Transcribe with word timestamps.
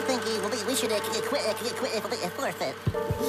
I 0.00 0.02
think 0.02 0.22
uh, 0.22 0.48
we, 0.48 0.64
we 0.64 0.74
should 0.74 0.90
uh, 0.90 0.98
quit, 1.28 1.46
uh, 1.46 1.52
quit, 1.52 1.94
uh, 1.94 2.28
forfeit. 2.30 2.74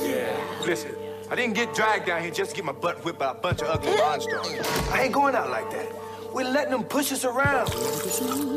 Yeah. 0.08 0.66
Listen, 0.66 0.96
I 1.30 1.36
didn't 1.36 1.56
get 1.56 1.76
dragged 1.76 2.06
down 2.06 2.22
here 2.22 2.32
just 2.32 2.52
to 2.52 2.56
get 2.56 2.64
my 2.64 2.72
butt 2.72 3.04
whipped 3.04 3.20
by 3.20 3.32
a 3.32 3.34
bunch 3.34 3.62
of 3.62 3.68
ugly 3.68 3.94
monsters. 3.98 4.48
I 4.90 5.02
ain't 5.04 5.14
going 5.14 5.36
out 5.36 5.50
like 5.50 5.70
that. 5.72 5.92
We're 6.34 6.50
letting 6.50 6.72
them 6.72 6.86
push 6.86 7.12
us 7.12 7.26
around. 7.26 7.68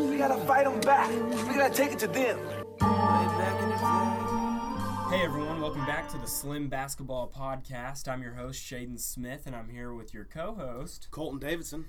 We 0.08 0.16
gotta 0.16 0.36
fight 0.46 0.62
them 0.62 0.80
back. 0.82 1.10
We 1.10 1.54
gotta 1.56 1.74
take 1.74 1.90
it 1.90 1.98
to 2.00 2.06
them. 2.06 2.38
Hey 5.10 5.24
everyone, 5.24 5.60
welcome 5.60 5.84
back 5.84 6.08
to 6.10 6.18
the 6.18 6.28
Slim 6.28 6.68
Basketball 6.68 7.32
Podcast. 7.36 8.06
I'm 8.06 8.22
your 8.22 8.34
host, 8.34 8.62
Shaden 8.62 9.00
Smith, 9.00 9.42
and 9.46 9.56
I'm 9.56 9.68
here 9.68 9.92
with 9.92 10.14
your 10.14 10.24
co 10.24 10.54
host. 10.54 11.08
Colton 11.10 11.40
Davidson. 11.40 11.86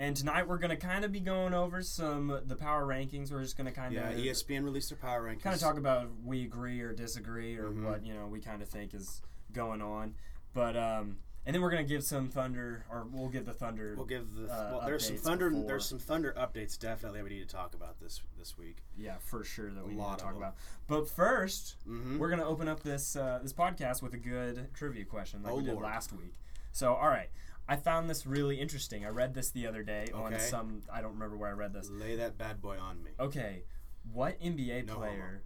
And 0.00 0.16
tonight 0.16 0.46
we're 0.46 0.58
going 0.58 0.70
to 0.70 0.76
kind 0.76 1.04
of 1.04 1.10
be 1.10 1.18
going 1.18 1.52
over 1.54 1.82
some 1.82 2.40
the 2.46 2.54
power 2.54 2.86
rankings. 2.86 3.32
We're 3.32 3.42
just 3.42 3.56
going 3.56 3.66
to 3.66 3.72
kind 3.72 3.96
of 3.96 4.16
Yeah, 4.18 4.32
ESPN 4.32 4.62
released 4.62 4.90
their 4.90 4.98
power 4.98 5.22
rankings. 5.28 5.42
kind 5.42 5.54
of 5.56 5.60
talk 5.60 5.76
about 5.76 6.08
we 6.24 6.44
agree 6.44 6.80
or 6.82 6.92
disagree 6.92 7.56
or 7.58 7.64
Mm-hmm. 7.64 7.84
what 7.84 8.06
you 8.06 8.14
know 8.14 8.26
we 8.26 8.38
kind 8.40 8.62
of 8.62 8.68
think 8.68 8.94
is 8.94 9.20
going 9.52 9.82
on. 9.82 10.14
But 10.54 10.76
um, 10.76 11.16
and 11.44 11.52
then 11.54 11.62
we're 11.62 11.70
going 11.70 11.84
to 11.84 11.88
give 11.88 12.04
some 12.04 12.28
Thunder, 12.28 12.84
or 12.90 13.06
we'll 13.10 13.28
give 13.28 13.44
the 13.44 13.52
Thunder. 13.52 13.94
We'll 13.96 14.06
give 14.06 14.34
the 14.36 14.44
uh, 14.44 14.68
well. 14.78 14.82
There's 14.86 15.04
some 15.06 15.16
thunder. 15.16 15.50
before. 15.50 15.66
There's 15.66 15.86
some 15.86 15.98
thunder 15.98 16.32
updates. 16.38 16.78
Definitely, 16.78 17.22
we 17.22 17.30
need 17.30 17.48
to 17.48 17.52
talk 17.56 17.74
about 17.74 17.98
this 18.00 18.20
this 18.38 18.56
week. 18.56 18.76
Yeah, 18.96 19.14
for 19.24 19.42
sure 19.42 19.70
that 19.72 19.84
we 19.84 19.94
need 19.94 20.00
to 20.00 20.16
talk 20.16 20.34
them. 20.34 20.36
about. 20.36 20.54
But 20.86 21.08
1st 21.08 21.74
Mhm. 21.88 22.18
we're 22.18 22.30
gonna 22.30 22.46
open 22.46 22.68
up 22.68 22.82
this 22.84 23.16
uh, 23.16 23.40
this 23.42 23.52
podcast 23.52 24.00
with 24.02 24.14
a 24.14 24.18
good 24.18 24.72
trivia 24.74 25.04
question 25.04 25.42
like 25.42 25.52
Oh, 25.52 25.56
we 25.56 25.64
did 25.64 25.72
Lord. 25.74 25.84
last 25.86 26.12
week. 26.12 26.34
So, 26.70 26.94
all 26.94 27.08
right, 27.08 27.30
I 27.68 27.76
found 27.76 28.08
this 28.08 28.24
really 28.26 28.58
interesting. 28.58 29.04
I 29.04 29.10
read 29.10 29.34
this 29.34 29.50
the 29.50 29.66
other 29.66 29.82
day 29.82 30.06
on 30.14 30.38
some. 30.38 30.82
I 30.92 31.02
don't 31.02 31.12
remember 31.12 31.36
where 31.36 31.50
I 31.50 31.52
read 31.52 31.74
this. 31.74 31.90
Lay 31.90 32.16
that 32.16 32.38
bad 32.38 32.62
boy 32.62 32.78
on 32.78 33.02
me. 33.02 33.10
Okay, 33.20 33.64
what 34.12 34.40
NBA 34.40 34.86
No 34.86 34.94
player? 34.94 35.42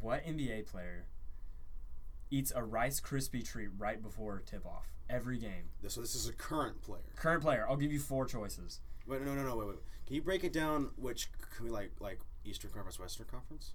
What 0.00 0.24
NBA 0.24 0.66
player 0.66 1.06
eats 2.30 2.52
a 2.54 2.62
Rice 2.64 3.00
Krispie 3.00 3.44
treat 3.44 3.68
right 3.76 4.02
before 4.02 4.42
tip 4.46 4.64
off 4.64 4.86
every 5.10 5.38
game? 5.38 5.70
So 5.88 6.00
this 6.00 6.14
is 6.14 6.26
a 6.28 6.32
current 6.32 6.80
player. 6.80 7.12
Current 7.16 7.42
player. 7.42 7.66
I'll 7.68 7.76
give 7.76 7.92
you 7.92 8.00
four 8.00 8.24
choices. 8.24 8.80
Wait, 9.06 9.22
no, 9.22 9.34
no, 9.34 9.42
no, 9.42 9.56
wait, 9.56 9.68
wait. 9.68 9.78
Can 10.06 10.16
you 10.16 10.22
break 10.22 10.44
it 10.44 10.52
down? 10.52 10.90
Which 10.96 11.28
can 11.54 11.66
we 11.66 11.70
like 11.70 11.92
like 12.00 12.20
Eastern 12.44 12.70
Conference, 12.70 12.98
Western 12.98 13.26
Conference? 13.26 13.74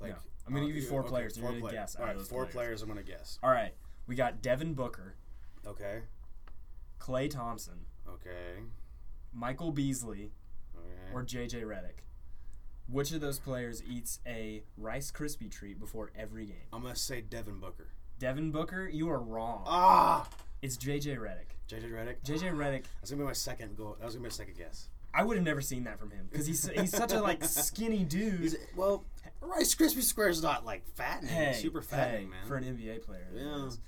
Like, 0.00 0.12
Yeah. 0.12 0.16
I'm 0.46 0.54
gonna 0.54 0.64
uh, 0.64 0.68
give 0.68 0.76
you 0.76 0.82
four 0.82 1.00
okay, 1.00 1.08
players, 1.10 1.36
Four 1.36 1.42
you're 1.42 1.60
gonna 1.60 1.70
players. 1.70 1.74
guess 1.74 1.96
All 1.96 2.06
right, 2.06 2.16
four 2.16 2.44
players. 2.44 2.52
players. 2.54 2.82
I'm 2.82 2.88
gonna 2.88 3.02
guess. 3.02 3.38
All 3.42 3.50
right, 3.50 3.74
we 4.06 4.14
got 4.14 4.40
Devin 4.40 4.72
Booker, 4.72 5.14
Okay. 5.66 6.00
Klay 6.98 7.30
Thompson, 7.30 7.86
Okay. 8.08 8.60
Michael 9.32 9.72
Beasley, 9.72 10.32
Okay. 10.76 11.12
or 11.14 11.22
JJ 11.24 11.62
Redick. 11.62 12.02
Which 12.88 13.12
of 13.12 13.20
those 13.20 13.38
players 13.38 13.82
eats 13.82 14.20
a 14.26 14.62
Rice 14.76 15.10
Krispie 15.10 15.50
treat 15.50 15.78
before 15.78 16.10
every 16.16 16.46
game? 16.46 16.56
I'm 16.72 16.82
gonna 16.82 16.96
say 16.96 17.20
Devin 17.20 17.58
Booker. 17.60 17.88
Devin 18.18 18.50
Booker, 18.50 18.88
you 18.88 19.10
are 19.10 19.18
wrong. 19.20 19.62
Ah. 19.66 20.28
It's 20.62 20.76
JJ 20.76 21.16
Redick. 21.18 21.54
JJ 21.68 21.90
Redick. 21.92 22.16
JJ 22.24 22.50
Redick, 22.56 22.84
That's 23.00 23.10
gonna 23.10 23.22
be 23.22 23.26
my 23.26 23.32
second 23.34 23.76
goal. 23.76 23.96
That 23.98 24.06
was 24.06 24.14
gonna 24.14 24.22
be 24.24 24.28
my 24.30 24.32
second 24.34 24.56
guess. 24.56 24.88
I 25.14 25.22
would 25.24 25.36
have 25.36 25.44
never 25.44 25.60
seen 25.60 25.84
that 25.84 25.98
from 25.98 26.10
him 26.10 26.28
because 26.30 26.46
he's 26.46 26.66
he's 26.68 26.90
such 26.90 27.12
a 27.12 27.20
like 27.20 27.44
skinny 27.44 28.04
dude. 28.08 28.56
Well, 28.76 29.04
Rice 29.40 29.74
Krispie 29.74 30.02
Square 30.02 30.30
is 30.30 30.42
not 30.42 30.64
like 30.64 30.86
fattening, 30.94 31.32
hey, 31.32 31.52
super 31.54 31.80
hey, 31.80 31.86
fattening, 31.86 32.30
man. 32.30 32.46
for 32.46 32.56
an 32.56 32.64
NBA 32.64 33.02
player. 33.04 33.26
it 33.34 33.40
Yeah. 33.42 33.66
is. 33.66 33.80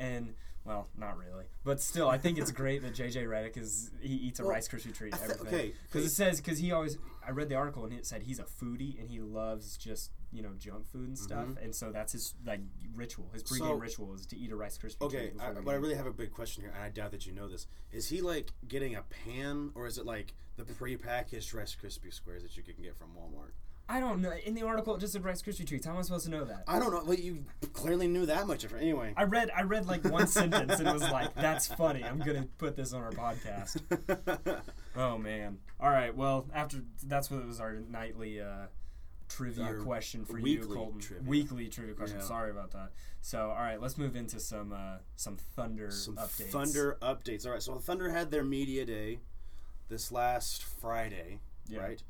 And 0.00 0.34
well, 0.68 0.88
not 0.96 1.16
really, 1.18 1.46
but 1.64 1.80
still, 1.80 2.08
I 2.08 2.18
think 2.18 2.38
it's 2.38 2.52
great 2.52 2.82
that 2.82 2.94
JJ 2.94 3.24
Redick 3.26 3.56
is 3.56 3.90
he 4.00 4.14
eats 4.14 4.38
a 4.38 4.42
Well, 4.44 4.52
Rice 4.52 4.68
Krispie 4.68 4.94
treat 4.94 5.14
I 5.14 5.24
every 5.24 5.34
thi- 5.36 5.44
day. 5.44 5.48
okay, 5.48 5.72
because 5.84 6.04
it 6.04 6.10
says 6.10 6.40
because 6.40 6.58
he 6.58 6.70
always 6.72 6.98
I 7.26 7.30
read 7.30 7.48
the 7.48 7.54
article 7.56 7.84
and 7.84 7.92
it 7.92 8.06
said 8.06 8.22
he's 8.22 8.38
a 8.38 8.44
foodie 8.44 9.00
and 9.00 9.08
he 9.10 9.18
loves 9.20 9.76
just 9.78 10.12
you 10.30 10.42
know 10.42 10.50
junk 10.58 10.86
food 10.86 11.08
and 11.08 11.18
stuff, 11.18 11.48
and 11.62 11.74
so 11.74 11.90
that's 11.90 12.12
his 12.12 12.34
like 12.46 12.60
ritual. 12.94 13.30
His 13.32 13.42
pregame 13.42 13.48
Mm-hmm. 13.60 13.66
So- 13.68 13.74
ritual 13.74 14.14
is 14.14 14.26
to 14.26 14.36
eat 14.38 14.52
a 14.52 14.56
Rice 14.56 14.76
Krispie 14.78 15.00
Okay, 15.02 15.30
treat. 15.30 15.40
I, 15.40 15.52
but 15.52 15.70
I 15.72 15.74
really 15.78 15.94
have 15.96 16.06
a 16.06 16.12
big 16.12 16.32
question 16.32 16.62
here, 16.62 16.72
and 16.74 16.82
I 16.84 16.90
doubt 16.90 17.10
that 17.12 17.24
you 17.26 17.32
know 17.32 17.48
this. 17.48 17.66
Is 17.90 18.08
he 18.10 18.20
like 18.20 18.52
getting 18.68 18.94
a 18.94 19.02
pan, 19.24 19.72
or 19.74 19.86
is 19.86 19.96
it 19.96 20.04
like 20.04 20.34
the 20.58 20.64
pre-packaged 20.64 21.54
Rice 21.54 21.74
Krispie 21.82 22.12
squares 22.12 22.42
that 22.42 22.56
you 22.56 22.62
can 22.62 22.74
get 22.82 22.94
from 22.96 23.08
Walmart? 23.16 23.52
I 23.90 24.00
don't 24.00 24.20
know. 24.20 24.32
In 24.44 24.54
the 24.54 24.62
article, 24.66 24.94
it 24.96 25.00
just 25.00 25.14
said 25.14 25.24
Rice 25.24 25.40
Krispie 25.40 25.66
treats. 25.66 25.86
How 25.86 25.92
am 25.92 25.98
I 25.98 26.02
supposed 26.02 26.26
to 26.26 26.30
know 26.30 26.44
that? 26.44 26.64
I 26.68 26.78
don't 26.78 26.92
know. 26.92 27.02
Well, 27.04 27.16
you 27.18 27.44
clearly 27.72 28.06
knew 28.06 28.26
that 28.26 28.46
much 28.46 28.62
of 28.64 28.72
it. 28.74 28.82
Anyway, 28.82 29.14
I 29.16 29.24
read 29.24 29.50
I 29.56 29.62
read 29.62 29.86
like 29.86 30.04
one 30.04 30.26
sentence 30.40 30.78
and 30.78 30.86
it 30.88 30.92
was 30.92 31.02
like, 31.10 31.34
"That's 31.34 31.66
funny. 31.68 32.04
I'm 32.04 32.18
gonna 32.18 32.46
put 32.58 32.76
this 32.76 32.92
on 32.92 33.02
our 33.02 33.12
podcast." 33.12 33.80
Oh 34.96 35.16
man. 35.16 35.58
All 35.80 35.90
right. 35.90 36.14
Well, 36.14 36.48
after 36.52 36.78
that's 37.06 37.30
what 37.30 37.40
it 37.40 37.46
was 37.46 37.60
our 37.60 37.74
nightly 37.88 38.40
uh, 38.40 38.66
trivia 39.28 39.64
Our 39.64 39.74
question 39.76 40.24
for 40.24 40.38
you, 40.38 40.44
weekly 40.44 40.74
Colton. 40.76 41.00
trivia. 41.00 41.28
Weekly 41.28 41.68
trivia 41.68 41.94
question. 41.94 42.18
Yeah. 42.18 42.24
Sorry 42.24 42.50
about 42.50 42.72
that. 42.72 42.90
So, 43.20 43.50
all 43.50 43.56
right, 43.62 43.80
let's 43.80 43.96
move 43.96 44.16
into 44.16 44.40
some 44.40 44.72
uh, 44.72 44.96
some 45.16 45.36
Thunder 45.36 45.90
Some 45.92 46.16
updates. 46.16 46.50
Thunder 46.50 46.96
updates. 47.00 47.46
All 47.46 47.52
right, 47.52 47.62
so 47.62 47.76
Thunder 47.78 48.10
had 48.10 48.30
their 48.32 48.42
media 48.44 48.84
day 48.84 49.20
this 49.88 50.10
last 50.10 50.64
Friday, 50.64 51.38
Yeah. 51.68 51.80
right? 51.80 52.02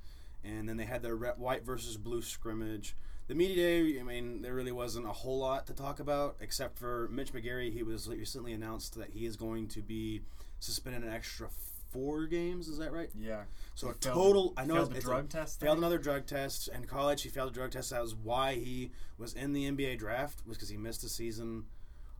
And 0.44 0.68
then 0.68 0.76
they 0.76 0.84
had 0.84 1.02
their 1.02 1.16
red, 1.16 1.38
white 1.38 1.64
versus 1.64 1.96
blue 1.96 2.22
scrimmage. 2.22 2.94
The 3.26 3.34
media 3.34 3.56
day, 3.56 4.00
I 4.00 4.02
mean, 4.02 4.40
there 4.40 4.54
really 4.54 4.72
wasn't 4.72 5.06
a 5.06 5.12
whole 5.12 5.38
lot 5.38 5.66
to 5.66 5.74
talk 5.74 6.00
about 6.00 6.36
except 6.40 6.78
for 6.78 7.08
Mitch 7.12 7.32
McGary. 7.32 7.72
He 7.72 7.82
was 7.82 8.08
recently 8.08 8.52
announced 8.52 8.94
that 8.96 9.10
he 9.10 9.26
is 9.26 9.36
going 9.36 9.68
to 9.68 9.82
be 9.82 10.22
suspended 10.60 11.02
an 11.04 11.12
extra 11.12 11.48
four 11.90 12.26
games. 12.26 12.68
Is 12.68 12.78
that 12.78 12.92
right? 12.92 13.10
Yeah. 13.18 13.42
So 13.74 13.88
He 13.88 13.90
a 13.90 13.94
failed- 13.94 14.14
total. 14.14 14.54
I 14.56 14.64
know 14.64 14.74
failed 14.76 14.88
it's, 14.88 14.96
it's 14.98 15.04
drug 15.06 15.24
a, 15.24 15.28
test. 15.28 15.60
Failed 15.60 15.76
thing? 15.76 15.84
another 15.84 15.98
drug 15.98 16.24
test 16.26 16.68
in 16.68 16.84
college. 16.84 17.22
He 17.22 17.28
failed 17.28 17.50
a 17.50 17.54
drug 17.54 17.70
test. 17.70 17.90
That 17.90 18.00
was 18.02 18.14
why 18.14 18.54
he 18.54 18.92
was 19.18 19.34
in 19.34 19.52
the 19.52 19.70
NBA 19.70 19.98
draft. 19.98 20.40
Was 20.46 20.56
because 20.56 20.68
he 20.70 20.76
missed 20.78 21.04
a 21.04 21.08
season, 21.08 21.64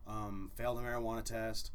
um, 0.07 0.51
failed 0.55 0.77
a 0.77 0.81
marijuana 0.81 1.23
test, 1.23 1.71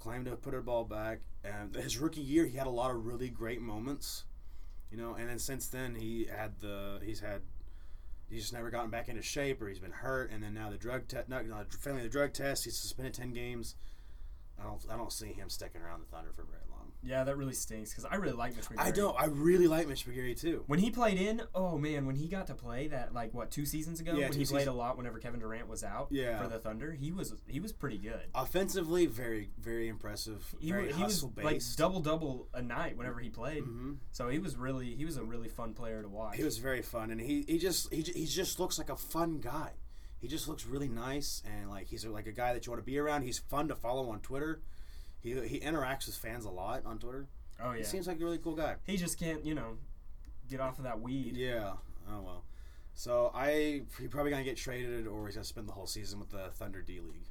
claimed 0.00 0.24
to 0.26 0.36
put 0.36 0.54
a 0.54 0.60
ball 0.60 0.84
back. 0.84 1.20
And 1.44 1.74
his 1.76 1.98
rookie 1.98 2.20
year, 2.20 2.46
he 2.46 2.56
had 2.56 2.66
a 2.66 2.70
lot 2.70 2.90
of 2.92 3.06
really 3.06 3.28
great 3.28 3.60
moments, 3.60 4.24
you 4.92 4.98
know. 4.98 5.14
And 5.14 5.28
then 5.28 5.38
since 5.38 5.66
then, 5.68 5.94
he 5.94 6.26
had 6.26 6.60
the 6.60 7.00
he's 7.02 7.20
had 7.20 7.40
he's 8.28 8.42
just 8.42 8.52
never 8.52 8.70
gotten 8.70 8.90
back 8.90 9.08
into 9.08 9.22
shape, 9.22 9.60
or 9.60 9.68
he's 9.68 9.78
been 9.78 9.90
hurt. 9.90 10.30
And 10.30 10.42
then 10.42 10.54
now 10.54 10.70
the 10.70 10.76
drug 10.76 11.08
test, 11.08 11.28
not, 11.28 11.46
not 11.46 11.72
failing 11.72 12.02
the 12.02 12.08
drug 12.08 12.32
test, 12.32 12.64
he's 12.64 12.76
suspended 12.76 13.14
ten 13.14 13.32
games. 13.32 13.74
I 14.60 14.64
don't 14.64 14.84
I 14.90 14.96
don't 14.96 15.12
see 15.12 15.32
him 15.32 15.48
sticking 15.48 15.80
around 15.80 16.02
the 16.02 16.06
Thunder 16.06 16.30
for 16.32 16.44
very 16.44 16.62
long. 16.70 16.71
Yeah, 17.04 17.24
that 17.24 17.36
really 17.36 17.52
stinks 17.54 17.90
because 17.90 18.04
I 18.04 18.14
really 18.16 18.34
like 18.36 18.54
Mitch 18.54 18.66
McGary. 18.66 18.78
I 18.78 18.90
don't. 18.92 19.16
I 19.20 19.24
really 19.26 19.66
like 19.66 19.88
Mitch 19.88 20.06
McGary 20.06 20.38
too. 20.40 20.62
When 20.68 20.78
he 20.78 20.90
played 20.90 21.18
in, 21.20 21.42
oh 21.54 21.76
man, 21.76 22.06
when 22.06 22.14
he 22.14 22.28
got 22.28 22.46
to 22.46 22.54
play 22.54 22.86
that 22.88 23.12
like 23.12 23.34
what 23.34 23.50
two 23.50 23.66
seasons 23.66 24.00
ago, 24.00 24.12
Yeah, 24.12 24.28
when 24.28 24.32
he 24.38 24.44
played 24.44 24.46
seasons- 24.46 24.66
a 24.68 24.72
lot 24.72 24.96
whenever 24.96 25.18
Kevin 25.18 25.40
Durant 25.40 25.68
was 25.68 25.82
out 25.82 26.08
Yeah. 26.10 26.40
for 26.40 26.48
the 26.48 26.58
Thunder, 26.58 26.92
he 26.92 27.10
was 27.10 27.34
he 27.48 27.58
was 27.60 27.72
pretty 27.72 27.98
good. 27.98 28.20
Offensively, 28.34 29.06
very 29.06 29.50
very 29.58 29.88
impressive. 29.88 30.54
He, 30.60 30.70
very 30.70 30.92
he 30.92 31.02
was 31.02 31.24
like 31.42 31.60
double 31.76 32.00
double 32.00 32.48
a 32.54 32.62
night 32.62 32.96
whenever 32.96 33.18
he 33.20 33.30
played. 33.30 33.64
Mhm. 33.64 33.96
So 34.12 34.28
he 34.28 34.38
was 34.38 34.56
really 34.56 34.94
he 34.94 35.04
was 35.04 35.16
a 35.16 35.24
really 35.24 35.48
fun 35.48 35.74
player 35.74 36.02
to 36.02 36.08
watch. 36.08 36.36
He 36.36 36.44
was 36.44 36.58
very 36.58 36.82
fun, 36.82 37.10
and 37.10 37.20
he, 37.20 37.44
he 37.48 37.58
just 37.58 37.92
he, 37.92 38.02
he 38.02 38.26
just 38.26 38.60
looks 38.60 38.78
like 38.78 38.90
a 38.90 38.96
fun 38.96 39.38
guy. 39.40 39.72
He 40.18 40.28
just 40.28 40.46
looks 40.46 40.64
really 40.66 40.88
nice, 40.88 41.42
and 41.44 41.68
like 41.68 41.88
he's 41.88 42.06
like 42.06 42.28
a 42.28 42.32
guy 42.32 42.52
that 42.52 42.64
you 42.64 42.70
want 42.70 42.80
to 42.80 42.86
be 42.86 42.96
around. 42.96 43.22
He's 43.22 43.40
fun 43.40 43.66
to 43.68 43.74
follow 43.74 44.08
on 44.10 44.20
Twitter. 44.20 44.62
He 45.22 45.30
he 45.48 45.60
interacts 45.60 46.06
with 46.06 46.16
fans 46.16 46.44
a 46.44 46.50
lot 46.50 46.84
on 46.84 46.98
Twitter. 46.98 47.26
oh 47.62 47.72
yeah. 47.72 47.78
He 47.78 47.84
seems 47.84 48.06
like 48.06 48.20
a 48.20 48.24
really 48.24 48.38
cool 48.38 48.54
guy. 48.54 48.76
he 48.84 48.96
just 48.96 49.18
can't 49.18 49.44
you 49.44 49.54
know 49.54 49.76
get 50.48 50.60
off 50.60 50.78
of 50.78 50.84
that 50.84 51.00
weed. 51.00 51.36
Yeah. 51.36 51.72
Oh 52.10 52.20
well. 52.22 52.44
So 52.94 53.30
I 53.34 53.82
he 54.00 54.08
probably 54.08 54.30
gonna 54.30 54.44
get 54.44 54.56
traded, 54.56 55.06
or 55.06 55.26
he's 55.26 55.36
gonna 55.36 55.44
spend 55.44 55.68
the 55.68 55.72
whole 55.72 55.86
season 55.86 56.18
with 56.18 56.30
the 56.30 56.50
Thunder 56.52 56.82
D 56.82 57.00
League, 57.00 57.28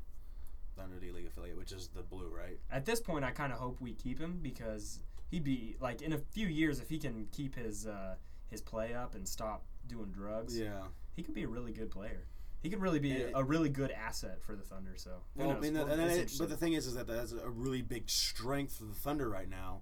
Thunder 0.76 1.00
D 1.00 1.12
League 1.12 1.28
affiliate, 1.28 1.58
which 1.58 1.72
is 1.72 1.90
the 1.90 2.02
blue, 2.02 2.32
right? 2.36 2.58
At 2.72 2.86
this 2.86 3.00
point, 3.00 3.24
I 3.26 3.32
kind 3.32 3.52
of 3.54 3.60
hope 3.60 3.80
we 3.82 3.94
keep 3.94 4.20
him 4.20 4.40
because 4.42 5.00
he'd 5.30 5.44
be 5.44 5.76
like 5.80 6.02
in 6.02 6.14
a 6.14 6.18
few 6.18 6.48
years 6.48 6.80
if 6.80 6.90
he 6.90 6.98
can 6.98 7.28
keep 7.32 7.56
his 7.56 7.86
uh, 7.86 8.16
his 8.50 8.62
play 8.62 8.94
up 8.94 9.14
and 9.16 9.28
stop 9.28 9.66
doing 9.88 10.12
drugs. 10.12 10.58
Yeah. 10.58 10.84
he 11.16 11.22
could 11.24 11.36
be 11.36 11.44
a 11.44 11.48
really 11.48 11.74
good 11.74 11.92
player. 11.92 12.26
He 12.62 12.70
could 12.70 12.80
really 12.82 13.00
be 13.00 13.24
And- 13.24 13.36
a 13.36 13.44
really 13.44 13.70
good 13.70 13.92
asset 13.92 14.42
for 14.44 14.56
the 14.56 14.62
Thunder. 14.64 14.94
So 14.96 15.24
Well, 15.36 15.52
I 15.52 15.60
mean, 15.60 15.74
then 15.74 16.00
it, 16.00 16.32
but 16.38 16.50
the 16.50 16.58
thing 16.58 16.74
is, 16.74 16.86
is 16.88 16.94
that 16.96 17.08
that's 17.08 17.32
a 17.32 17.50
really 17.50 17.82
big 17.82 18.10
strength 18.10 18.78
for 18.78 18.84
the 18.86 18.94
Thunder 18.94 19.28
right 19.30 19.50
now, 19.50 19.82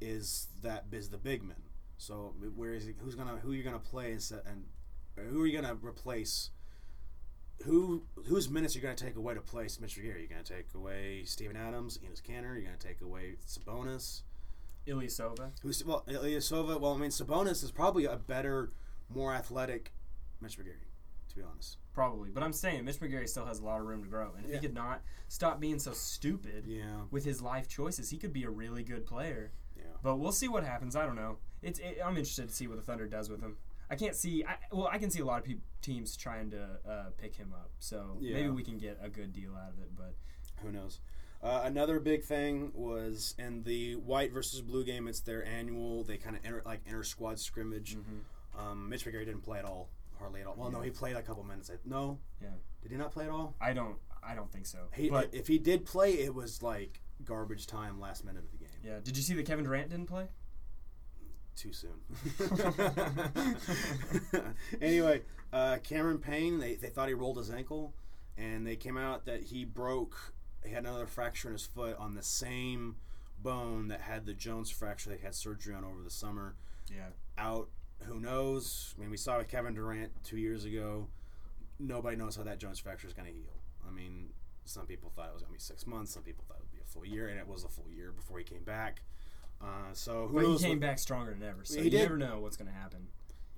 is 0.00 0.48
that 0.62 0.86
is 0.92 1.10
the 1.10 1.18
big 1.18 1.42
men. 1.42 1.62
So 1.98 2.34
where 2.54 2.74
is 2.74 2.84
he, 2.84 2.94
who's 2.98 3.14
gonna 3.14 3.38
who 3.38 3.52
are 3.52 3.54
you 3.54 3.62
gonna 3.62 3.78
play 3.78 4.12
and 4.12 4.22
set, 4.22 4.44
and 4.46 4.66
who 5.30 5.40
are 5.42 5.46
you 5.46 5.60
gonna 5.60 5.74
replace? 5.76 6.50
Who 7.64 8.04
whose 8.26 8.50
minutes 8.50 8.74
are 8.74 8.78
you 8.78 8.82
gonna 8.82 8.94
take 8.94 9.16
away 9.16 9.34
to 9.34 9.40
place 9.40 9.80
Mitch 9.80 9.96
McGary? 9.96 10.18
You're 10.20 10.26
gonna 10.28 10.42
take 10.42 10.74
away 10.74 11.24
Steven 11.24 11.56
Adams, 11.56 11.98
Enes 11.98 12.20
Kanter. 12.22 12.54
You're 12.54 12.62
gonna 12.64 12.76
take 12.78 13.00
away 13.00 13.36
Sabonis. 13.46 14.22
Ilyasova. 14.86 15.50
Who's 15.62 15.84
well 15.84 16.04
Ilyasova? 16.06 16.78
Well, 16.80 16.94
I 16.94 16.98
mean 16.98 17.10
Sabonis 17.10 17.64
is 17.64 17.70
probably 17.72 18.04
a 18.04 18.16
better, 18.16 18.72
more 19.08 19.32
athletic 19.34 19.92
Mitch 20.40 20.58
McGary, 20.58 20.84
to 21.36 21.42
be 21.42 21.46
honest. 21.50 21.78
Probably, 21.92 22.30
but 22.30 22.42
I'm 22.42 22.52
saying 22.52 22.84
Mitch 22.84 22.98
McGary 23.00 23.28
still 23.28 23.46
has 23.46 23.60
a 23.60 23.64
lot 23.64 23.80
of 23.80 23.86
room 23.86 24.02
to 24.02 24.08
grow, 24.08 24.32
and 24.36 24.44
if 24.44 24.50
Yeah. 24.50 24.56
he 24.60 24.66
could 24.66 24.74
not 24.74 25.02
stop 25.28 25.60
being 25.60 25.78
so 25.78 25.92
stupid 25.92 26.66
Yeah. 26.66 27.02
with 27.10 27.24
his 27.24 27.40
life 27.40 27.68
choices, 27.68 28.10
he 28.10 28.18
could 28.18 28.32
be 28.32 28.44
a 28.44 28.50
really 28.50 28.82
good 28.82 29.06
player. 29.06 29.52
Yeah. 29.76 29.84
But 30.02 30.16
we'll 30.16 30.32
see 30.32 30.48
what 30.48 30.64
happens. 30.64 30.94
I 30.96 31.06
don't 31.06 31.16
know. 31.16 31.38
It's 31.62 31.78
it, 31.78 31.98
I'm 32.04 32.16
interested 32.16 32.48
to 32.48 32.54
see 32.54 32.66
what 32.66 32.76
the 32.76 32.82
Thunder 32.82 33.06
does 33.06 33.28
with 33.30 33.40
him. 33.40 33.56
I 33.88 33.96
can't 33.96 34.14
see. 34.16 34.44
I, 34.44 34.56
well, 34.72 34.88
I 34.90 34.98
can 34.98 35.10
see 35.10 35.20
a 35.20 35.24
lot 35.24 35.38
of 35.38 35.44
pe- 35.44 35.60
teams 35.80 36.16
trying 36.16 36.50
to 36.50 36.80
uh, 36.86 37.10
pick 37.16 37.36
him 37.36 37.52
up. 37.54 37.70
So 37.78 38.18
Yeah. 38.20 38.34
maybe 38.34 38.50
we 38.50 38.62
can 38.64 38.78
get 38.78 38.98
a 39.00 39.08
good 39.08 39.32
deal 39.32 39.54
out 39.54 39.72
of 39.72 39.78
it. 39.78 39.94
But 39.96 40.14
Who 40.62 40.72
knows? 40.72 41.00
Uh, 41.42 41.62
another 41.64 42.00
big 42.00 42.24
thing 42.24 42.72
was 42.74 43.34
in 43.38 43.62
the 43.62 43.94
white 43.96 44.32
versus 44.32 44.60
blue 44.62 44.84
game. 44.84 45.06
It's 45.06 45.20
their 45.20 45.44
annual. 45.46 46.02
They 46.02 46.16
kind 46.18 46.34
of 46.36 46.44
enter 46.44 46.62
like 46.64 46.80
inter 46.86 47.02
squad 47.04 47.38
scrimmage. 47.38 47.96
Um, 48.58 48.88
Mitch 48.88 49.04
McGary 49.04 49.24
didn't 49.26 49.42
play 49.42 49.58
at 49.58 49.64
all, 49.66 49.90
hardly 50.18 50.40
at 50.40 50.46
all. 50.46 50.54
Well, 50.56 50.70
no, 50.70 50.80
he 50.80 50.90
played 50.90 51.16
a 51.16 51.22
couple 51.22 51.44
minutes. 51.44 51.70
No, 51.84 52.18
yeah, 52.40 52.48
did 52.82 52.90
he 52.90 52.96
not 52.96 53.12
play 53.12 53.24
at 53.24 53.30
all? 53.30 53.54
I 53.60 53.72
don't. 53.72 53.96
I 54.22 54.34
don't 54.34 54.50
think 54.50 54.66
so. 54.66 54.78
He, 54.92 55.08
but 55.08 55.30
if 55.32 55.46
he 55.46 55.58
did 55.58 55.84
play, 55.84 56.14
it 56.14 56.34
was 56.34 56.62
like 56.62 57.00
garbage 57.24 57.66
time, 57.66 58.00
last 58.00 58.24
minute 58.24 58.44
of 58.44 58.50
the 58.50 58.58
game. 58.58 58.68
yeah, 58.84 58.98
did 59.02 59.16
you 59.16 59.22
see 59.22 59.34
that 59.34 59.46
Kevin 59.46 59.64
Durant 59.64 59.90
didn't 59.90 60.06
play? 60.06 60.26
Too 61.56 61.72
soon. 61.72 61.92
anyway, 64.82 65.22
uh, 65.54 65.78
Cameron 65.82 66.18
Payne, 66.18 66.58
they, 66.58 66.74
they 66.74 66.88
thought 66.88 67.08
he 67.08 67.14
rolled 67.14 67.38
his 67.38 67.50
ankle, 67.50 67.94
and 68.36 68.66
they 68.66 68.76
came 68.76 68.98
out 68.98 69.24
that 69.24 69.44
he 69.44 69.64
broke, 69.64 70.34
he 70.62 70.72
had 70.72 70.84
another 70.84 71.06
fracture 71.06 71.48
in 71.48 71.54
his 71.54 71.64
foot 71.64 71.96
on 71.98 72.14
the 72.14 72.22
same 72.22 72.96
bone 73.42 73.88
that 73.88 74.02
had 74.02 74.26
the 74.26 74.34
Jones 74.34 74.70
fracture 74.70 75.08
they 75.08 75.16
had 75.16 75.34
surgery 75.34 75.74
on 75.74 75.82
over 75.82 76.02
the 76.02 76.10
summer. 76.10 76.56
Yeah. 76.90 77.08
Out, 77.38 77.68
who 78.02 78.20
knows? 78.20 78.94
I 78.96 79.00
mean, 79.00 79.10
we 79.10 79.16
saw 79.16 79.38
with 79.38 79.48
Kevin 79.48 79.74
Durant 79.74 80.12
two 80.24 80.36
years 80.38 80.64
ago. 80.64 81.08
Nobody 81.78 82.16
knows 82.16 82.36
how 82.36 82.42
that 82.44 82.58
Jones 82.58 82.78
fracture 82.78 83.06
is 83.06 83.12
going 83.12 83.28
to 83.28 83.34
heal. 83.34 83.52
I 83.86 83.90
mean, 83.90 84.30
some 84.64 84.86
people 84.86 85.10
thought 85.14 85.28
it 85.28 85.34
was 85.34 85.42
going 85.42 85.52
to 85.52 85.58
be 85.58 85.62
six 85.62 85.86
months. 85.86 86.12
Some 86.12 86.22
people 86.22 86.44
thought 86.48 86.58
it 86.58 86.62
would 86.62 86.72
be 86.72 86.80
a 86.80 86.90
full 86.90 87.04
year, 87.04 87.28
and 87.28 87.38
it 87.38 87.46
was 87.46 87.64
a 87.64 87.68
full 87.68 87.90
year 87.90 88.12
before 88.12 88.38
he 88.38 88.44
came 88.44 88.64
back. 88.64 89.02
Uh, 89.60 89.92
so 89.92 90.26
who 90.28 90.34
But 90.40 90.46
he 90.46 90.58
came 90.58 90.70
what- 90.72 90.80
back 90.80 90.98
stronger 90.98 91.32
than 91.32 91.42
ever. 91.42 91.64
So 91.64 91.80
you 91.80 91.90
did. 91.90 92.02
never 92.02 92.16
know 92.16 92.40
what's 92.40 92.56
going 92.56 92.68
to 92.68 92.74
happen. 92.76 93.08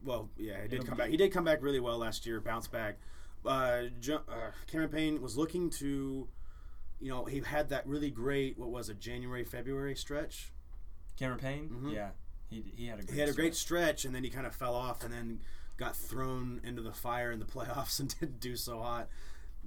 Well, 0.05 0.31
yeah, 0.37 0.63
he 0.63 0.69
did 0.69 0.75
It'll 0.75 0.87
come 0.87 0.99
back. 0.99 1.11
He 1.11 1.17
did 1.17 1.33
come 1.33 1.45
back 1.45 1.61
really 1.63 1.81
well 1.81 1.99
last 1.99 2.25
year. 2.27 2.41
Bounced 2.41 2.71
back. 2.71 2.99
Uh, 3.45 3.85
jo- 4.01 4.23
uh, 4.29 4.51
Cameron 4.67 4.91
Payne 4.91 5.21
was 5.23 5.37
looking 5.37 5.71
to, 5.71 6.29
you 7.01 7.09
know, 7.11 7.25
he 7.25 7.41
had 7.41 7.69
that 7.71 7.87
really 7.87 8.11
great 8.11 8.57
what 8.59 8.69
was 8.71 8.89
it 8.91 9.01
January 9.01 9.45
February 9.45 9.97
stretch. 9.97 10.53
Cameron 11.17 11.41
Payne. 11.41 11.69
Mhm. 11.71 11.93
Yeah. 11.95 12.11
He, 12.51 12.65
he 12.77 12.87
had 12.87 12.99
a 13.01 13.03
great 13.03 13.15
He 13.15 13.21
had 13.21 13.29
a 13.29 13.33
great 13.33 13.55
stretch. 13.55 14.05
and 14.05 14.15
then 14.15 14.25
he 14.25 14.31
kind 14.31 14.47
of 14.47 14.55
fell 14.55 14.75
off, 14.75 15.05
and 15.05 15.13
then 15.13 15.41
got 15.77 15.95
thrown 15.97 16.61
into 16.65 16.83
the 16.83 16.93
fire 16.93 17.31
in 17.31 17.39
the 17.39 17.45
playoffs 17.55 18.01
and 18.01 18.19
didn't 18.19 18.41
do 18.41 18.57
so 18.57 18.81
hot. 18.81 19.09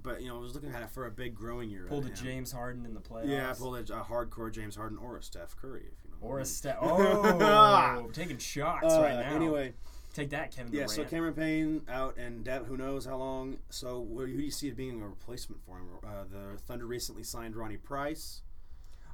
But 0.04 0.22
you 0.22 0.30
know, 0.30 0.38
I 0.38 0.40
was 0.40 0.56
looking 0.56 0.74
at 0.74 0.82
it 0.82 0.90
for 0.90 1.06
a 1.06 1.12
big 1.12 1.36
growing 1.36 1.70
year. 1.70 1.86
pulled 1.88 2.06
a 2.06 2.08
out 2.08 2.14
of 2.14 2.20
him. 2.20 2.26
James 2.26 2.52
Harden 2.52 2.86
in 2.86 2.94
the 2.96 3.00
playoffs. 3.02 3.28
Yeah, 3.30 3.54
pulled 3.54 3.76
a, 3.90 3.94
a 4.00 4.04
hardcore 4.04 4.52
James 4.52 4.76
Harden 4.76 4.98
or 4.98 5.18
a 5.18 5.22
Steph 5.24 5.56
Curry, 5.56 5.84
if 5.92 6.04
you 6.04 6.10
know. 6.10 6.18
Or 6.22 6.38
a 6.38 6.40
mean. 6.40 6.46
step. 6.46 6.80
Oh, 6.82 8.10
taking 8.14 8.38
shots 8.40 8.86
Uh, 8.94 9.02
right 9.02 9.16
now. 9.28 9.36
Anyway, 9.36 9.74
take 10.14 10.32
that, 10.32 10.52
Kevin 10.52 10.72
Yeah, 10.74 10.86
Durant. 10.88 10.92
so 10.92 11.04
Cameron 11.06 11.34
Payne 11.36 11.82
out, 11.90 12.18
and 12.18 12.44
Dev, 12.44 12.66
who 12.66 12.78
knows 12.78 13.06
how 13.06 13.18
long. 13.18 13.58
So 13.70 14.08
who 14.12 14.26
do 14.26 14.32
you 14.34 14.50
see 14.52 14.70
it 14.70 14.76
being 14.76 15.02
a 15.02 15.08
replacement 15.08 15.62
for 15.64 15.78
him? 15.78 15.86
Uh, 16.04 16.24
the 16.32 16.58
Thunder 16.58 16.86
recently 16.88 17.24
signed 17.24 17.56
Ronnie 17.56 17.78
Price. 17.78 18.42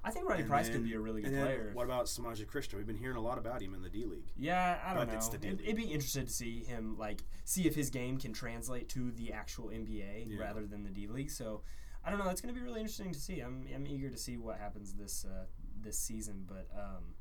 I 0.03 0.11
think 0.11 0.27
Ronnie 0.27 0.41
and 0.41 0.49
Price 0.49 0.67
then- 0.67 0.75
could 0.77 0.83
be 0.85 0.93
a 0.93 0.99
really 0.99 1.21
good 1.21 1.33
player. 1.33 1.71
What 1.73 1.85
about 1.85 2.05
Semaj 2.05 2.45
Christon? 2.45 2.75
We've 2.75 2.87
been 2.87 2.97
hearing 2.97 3.17
a 3.17 3.21
lot 3.21 3.37
about 3.37 3.61
him 3.61 3.73
in 3.73 3.81
the 3.81 3.89
D 3.89 4.05
League. 4.05 4.31
Yeah, 4.37 4.79
I 4.85 4.93
don't 4.93 5.05
But 5.05 5.11
know. 5.11 5.17
it's 5.17 5.27
the 5.29 5.37
It'd, 5.37 5.57
D-League. 5.57 5.61
it'd 5.61 5.75
be 5.75 5.91
interesting 5.93 6.25
to 6.25 6.31
see 6.31 6.63
him 6.63 6.97
like 6.97 7.23
see 7.43 7.67
if 7.67 7.75
his 7.75 7.89
game 7.89 8.17
can 8.17 8.33
translate 8.33 8.89
to 8.89 9.11
the 9.11 9.33
actual 9.33 9.69
NBA 9.69 10.25
Yeah. 10.27 10.39
rather 10.39 10.65
than 10.65 10.83
the 10.83 10.89
D 10.91 11.07
League. 11.07 11.31
So 11.31 11.61
I 12.05 12.09
don't 12.09 12.19
know. 12.19 12.29
It's 12.29 12.39
going 12.41 12.53
to 12.53 12.59
be 12.59 12.65
really 12.65 12.79
interesting 12.79 13.11
to 13.11 13.19
see. 13.19 13.41
I'm 13.41 13.65
I'm 13.73 13.85
eager 13.85 14.09
to 14.09 14.17
see 14.17 14.37
what 14.37 14.57
happens 14.59 14.93
this 14.93 15.25
uh, 15.25 15.45
this 15.81 15.97
season. 15.99 16.45
But 16.47 16.67
um, 16.77 17.15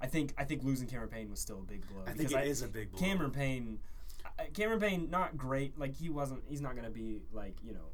I 0.00 0.06
think 0.08 0.34
I 0.36 0.44
think 0.44 0.64
losing 0.64 0.88
Cameron 0.88 1.10
Payne 1.10 1.30
was 1.30 1.38
still 1.40 1.60
a 1.60 1.64
big 1.64 1.86
blow. 1.86 2.02
I 2.06 2.12
think 2.12 2.32
it 2.32 2.46
is 2.48 2.62
a 2.62 2.68
big 2.68 2.90
blow. 2.90 3.00
Cameron 3.00 3.30
Payne. 3.30 3.78
uh, 4.24 4.42
Cameron 4.52 4.80
Payne, 4.80 5.10
not 5.10 5.36
great. 5.36 5.78
Like 5.78 5.94
he 5.94 6.08
wasn't. 6.10 6.42
He's 6.48 6.60
not 6.60 6.72
going 6.72 6.86
to 6.86 6.90
be 6.90 7.20
like 7.32 7.54
you 7.62 7.72
know, 7.72 7.90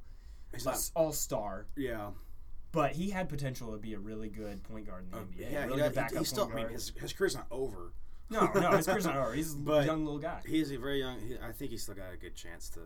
He's 0.55 0.65
not. 0.65 0.79
all 0.95 1.13
star. 1.13 1.67
Yeah, 1.77 2.13
But 2.71 2.93
he 2.93 3.11
had 3.11 3.29
potential 3.29 3.73
to 3.73 3.79
be 3.79 3.95
a 3.95 3.99
really 3.99 4.29
good 4.29 4.63
point 4.63 4.87
guard 4.87 5.05
in 5.05 5.11
the 5.11 5.17
NBA. 5.17 5.47
Uh, 5.47 5.51
yeah. 5.51 5.65
really 5.65 5.83
he, 5.83 5.89
good 5.89 6.19
he, 6.19 6.25
still. 6.25 6.51
I 6.53 6.55
mean, 6.55 6.69
his, 6.69 6.93
his 7.01 7.13
career's 7.13 7.35
not 7.35 7.47
over. 7.51 7.93
no, 8.31 8.51
no, 8.55 8.77
his 8.77 8.87
career's 8.87 9.07
not 9.07 9.17
over. 9.17 9.33
He's 9.33 9.55
a 9.55 9.85
young 9.85 10.05
little 10.05 10.19
guy. 10.19 10.41
He's 10.47 10.71
a 10.71 10.77
very 10.77 11.01
young. 11.01 11.19
He, 11.21 11.37
I 11.43 11.53
think 11.53 11.71
he's 11.71 11.83
still 11.83 11.95
got 11.95 12.13
a 12.13 12.17
good 12.17 12.35
chance 12.35 12.69
to. 12.71 12.81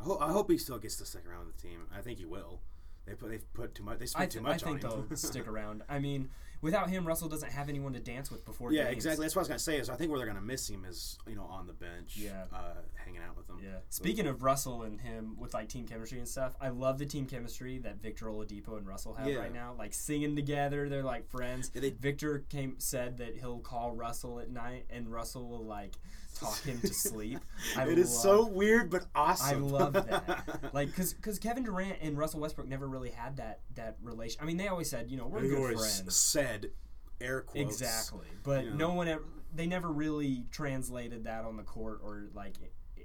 I 0.00 0.04
hope, 0.04 0.22
I 0.22 0.32
hope 0.32 0.50
he 0.50 0.58
still 0.58 0.78
gets 0.78 0.96
to 0.96 1.04
stick 1.04 1.22
around 1.28 1.46
with 1.46 1.56
the 1.56 1.68
team. 1.68 1.80
I 1.96 2.00
think 2.00 2.18
he 2.18 2.24
will. 2.24 2.60
They 3.06 3.14
put 3.14 3.30
they've 3.30 3.54
put 3.54 3.74
too 3.74 3.82
much. 3.82 3.98
They 3.98 4.04
I, 4.04 4.06
spent 4.06 4.32
th- 4.32 4.42
too 4.42 4.48
I 4.48 4.52
much 4.52 4.62
think 4.62 4.84
on 4.84 4.90
him. 4.92 5.06
they'll 5.08 5.16
stick 5.16 5.46
around. 5.48 5.82
I 5.88 5.98
mean, 5.98 6.30
without 6.62 6.88
him, 6.88 7.06
Russell 7.06 7.28
doesn't 7.28 7.52
have 7.52 7.68
anyone 7.68 7.92
to 7.92 8.00
dance 8.00 8.30
with 8.30 8.44
before 8.46 8.72
Yeah, 8.72 8.84
games. 8.84 8.94
exactly. 8.96 9.24
That's 9.26 9.36
what 9.36 9.40
I 9.40 9.42
was 9.42 9.48
gonna 9.48 9.58
say. 9.58 9.78
Is 9.78 9.90
I 9.90 9.96
think 9.96 10.10
where 10.10 10.18
they're 10.18 10.26
gonna 10.26 10.40
miss 10.40 10.68
him 10.70 10.84
is 10.86 11.18
you 11.28 11.34
know 11.34 11.42
on 11.44 11.66
the 11.66 11.74
bench, 11.74 12.16
Yeah. 12.16 12.44
uh, 12.52 12.74
hanging 12.94 13.20
out 13.20 13.36
with 13.36 13.46
them. 13.46 13.58
Yeah. 13.62 13.78
Speaking 13.90 14.26
of 14.26 14.42
Russell 14.42 14.82
and 14.84 14.98
him 15.00 15.36
with 15.38 15.52
like 15.52 15.68
team 15.68 15.86
chemistry 15.86 16.18
and 16.18 16.26
stuff, 16.28 16.56
I 16.60 16.70
love 16.70 16.98
the 16.98 17.06
team 17.06 17.26
chemistry 17.26 17.78
that 17.80 18.00
Victor 18.00 18.26
Oladipo 18.26 18.78
and 18.78 18.86
Russell 18.86 19.12
have 19.14 19.28
Yeah. 19.28 19.36
right 19.40 19.52
now. 19.52 19.74
Like 19.78 19.92
singing 19.92 20.34
together, 20.34 20.88
they're 20.88 21.02
like 21.02 21.28
friends. 21.28 21.70
Yeah, 21.74 21.82
they- 21.82 21.90
Victor 21.90 22.44
came 22.48 22.76
said 22.78 23.18
that 23.18 23.36
he'll 23.36 23.58
call 23.58 23.92
Russell 23.92 24.40
at 24.40 24.50
night, 24.50 24.86
and 24.88 25.12
Russell 25.12 25.46
will 25.46 25.64
like 25.64 25.96
talk 26.34 26.60
him 26.62 26.80
to 26.80 26.92
sleep. 26.94 27.38
I 27.76 27.88
it 27.88 27.98
is 27.98 28.12
love- 28.12 28.22
so 28.22 28.46
weird 28.46 28.90
but 28.90 29.06
awesome. 29.14 29.64
I 29.64 29.66
love 29.68 29.92
that. 29.94 30.60
Like, 30.72 30.94
cause, 30.96 31.14
cause 31.22 31.38
Kevin 31.38 31.62
Durant 31.64 31.98
and 32.02 32.18
Russell 32.18 32.40
Westbrook 32.40 32.66
never 32.68 32.88
really 32.88 33.10
had 33.10 33.36
that 33.36 33.60
that 33.76 33.96
relation. 34.02 34.40
I 34.42 34.44
mean, 34.44 34.56
they 34.56 34.68
always 34.68 34.90
said, 34.90 35.08
you 35.10 35.16
know, 35.16 35.26
we're 35.26 35.42
He 35.42 35.48
good 35.48 35.58
always 35.58 35.78
friends. 36.00 36.16
said 36.16 36.70
air 37.20 37.42
quotes. 37.42 37.80
Exactly, 37.80 38.26
but 38.42 38.64
you 38.64 38.70
know. 38.70 38.76
no 38.76 38.94
one 38.94 39.08
ever. 39.08 39.22
They 39.54 39.66
never 39.68 39.88
really 39.88 40.46
translated 40.50 41.24
that 41.24 41.44
on 41.44 41.56
the 41.56 41.62
court 41.62 42.00
or 42.02 42.26
like 42.34 42.54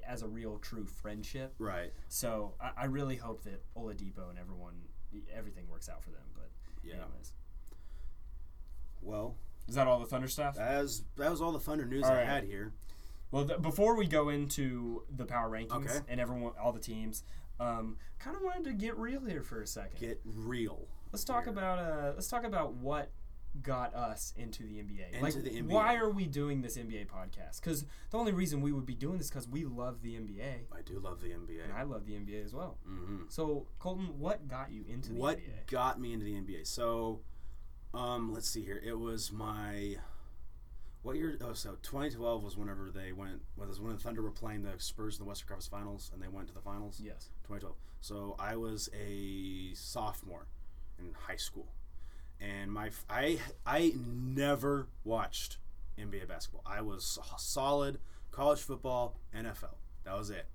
as 0.08 0.24
a 0.24 0.28
real 0.28 0.58
true 0.58 0.86
friendship. 0.88 1.54
Right. 1.60 1.94
So 2.08 2.56
I, 2.60 2.72
I 2.82 2.86
really 2.86 3.18
hope 3.18 3.44
that 3.44 3.64
Oladipo 3.76 4.30
and 4.32 4.40
everyone, 4.40 4.74
everything 5.32 5.68
works 5.70 5.88
out 5.90 6.04
for 6.04 6.10
them. 6.10 6.24
But 6.34 6.50
Yeah. 6.84 6.94
anyways, 6.96 7.34
Well, 9.02 9.36
is 9.68 9.76
that 9.76 9.88
all 9.88 10.00
the 10.00 10.06
Thunder 10.08 10.28
stuff? 10.28 10.56
that 10.56 10.82
was 10.82 11.04
that 11.18 11.30
was 11.30 11.42
all 11.42 11.52
the 11.52 11.60
Thunder 11.60 11.86
news 11.86 12.04
All 12.04 12.12
I 12.12 12.16
right. 12.18 12.26
had 12.26 12.44
here. 12.46 12.74
Well, 13.32 13.46
th- 13.46 13.62
before 13.62 13.96
we 13.96 14.08
go 14.08 14.30
into 14.30 15.04
the 15.16 15.26
power 15.26 15.50
rankings 15.50 15.86
Okay. 15.86 16.00
and 16.08 16.20
everyone, 16.20 16.54
all 16.62 16.72
the 16.72 16.80
teams, 16.80 17.24
um, 17.60 17.98
kind 18.20 18.36
of 18.36 18.42
wanted 18.42 18.64
to 18.66 18.74
get 18.74 18.98
real 18.98 19.22
here 19.26 19.44
for 19.44 19.62
a 19.62 19.68
second. 19.68 20.00
Get 20.00 20.20
real. 20.26 20.88
let's 21.12 21.24
talk 21.24 21.44
here. 21.44 21.54
about 21.54 21.78
uh, 21.80 22.12
let's 22.16 22.28
talk 22.28 22.44
about 22.44 22.74
what 22.76 23.12
got 23.64 23.94
us 23.96 24.32
into 24.38 24.62
the 24.64 24.76
NBA. 24.76 25.12
Into 25.14 25.22
like, 25.24 25.34
the 25.44 25.50
NBA. 25.50 25.70
why 25.70 25.96
are 25.96 26.10
we 26.10 26.26
doing 26.28 26.62
this 26.62 26.78
NBA 26.78 27.08
podcast? 27.08 27.60
Because 27.62 27.84
the 28.12 28.18
only 28.18 28.32
reason 28.32 28.62
we 28.62 28.72
would 28.72 28.86
be 28.86 28.94
doing 28.94 29.18
this 29.18 29.30
because 29.30 29.48
we 29.48 29.66
love 29.66 30.02
the 30.04 30.14
NBA, 30.14 30.68
I 30.72 30.82
do 30.86 31.00
love 31.00 31.20
the 31.22 31.30
NBA. 31.30 31.64
and 31.64 31.74
I 31.74 31.82
love 31.84 32.06
the 32.06 32.14
NBA 32.14 32.44
as 32.46 32.54
well. 32.54 32.78
hmm 32.86 33.24
So, 33.28 33.66
Colton, 33.80 34.20
what 34.20 34.48
got 34.48 34.72
you 34.72 34.86
into 34.88 35.10
the 35.14 35.20
What 35.20 35.40
NBA? 35.40 35.68
got 35.72 36.00
me 36.00 36.14
into 36.14 36.26
the 36.26 36.34
NBA? 36.36 36.68
So, 36.68 37.22
um, 37.94 38.32
let's 38.34 38.48
see 38.50 38.62
here. 38.62 38.80
It 38.86 38.98
was 39.00 39.32
my 39.32 39.96
what 41.04 41.16
year? 41.16 41.38
Oh, 41.42 41.54
so 41.54 41.78
2012 41.82 42.44
was 42.44 42.58
whenever 42.58 42.90
they 42.92 43.12
went. 43.12 43.42
Was 43.58 43.80
when 43.80 43.94
the 43.94 44.00
Thunder 44.00 44.22
were 44.22 44.32
playing 44.32 44.64
the 44.64 44.74
Spurs 44.78 45.18
in 45.18 45.24
the 45.24 45.30
Western 45.30 45.48
Conference 45.48 45.68
Finals, 45.68 46.12
and 46.14 46.22
they 46.22 46.28
went 46.28 46.48
to 46.50 46.54
the 46.54 46.62
finals. 46.62 47.02
Yes. 47.04 47.30
2012. 47.44 47.76
So 48.02 48.36
I 48.40 48.56
was 48.56 48.90
a 48.94 49.74
sophomore 49.74 50.46
in 50.98 51.14
high 51.28 51.36
school, 51.38 51.68
and 52.40 52.72
my 52.72 52.88
f- 52.88 53.06
I 53.10 53.40
I 53.66 53.94
never 53.96 54.88
watched 55.04 55.58
NBA 55.98 56.28
basketball. 56.28 56.64
I 56.66 56.82
was 56.82 57.18
solid 57.38 58.00
college 58.32 58.60
football, 58.62 59.16
NFL. 59.36 59.76
That 60.06 60.18
was 60.18 60.30
it. 60.30 60.46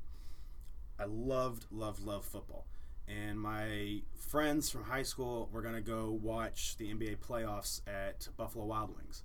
I 0.99 1.05
loved 1.05 1.67
loved 1.71 2.01
loved 2.03 2.25
football, 2.27 2.67
and 3.09 3.39
my 3.41 4.03
friends 4.17 4.71
from 4.71 4.85
high 4.85 5.03
school 5.03 5.49
were 5.53 5.63
gonna 5.63 5.81
go 5.81 6.11
watch 6.11 6.77
the 6.77 6.91
NBA 6.91 7.17
playoffs 7.17 7.81
at 7.87 8.29
Buffalo 8.37 8.65
Wild 8.65 8.97
Wings, 8.97 9.23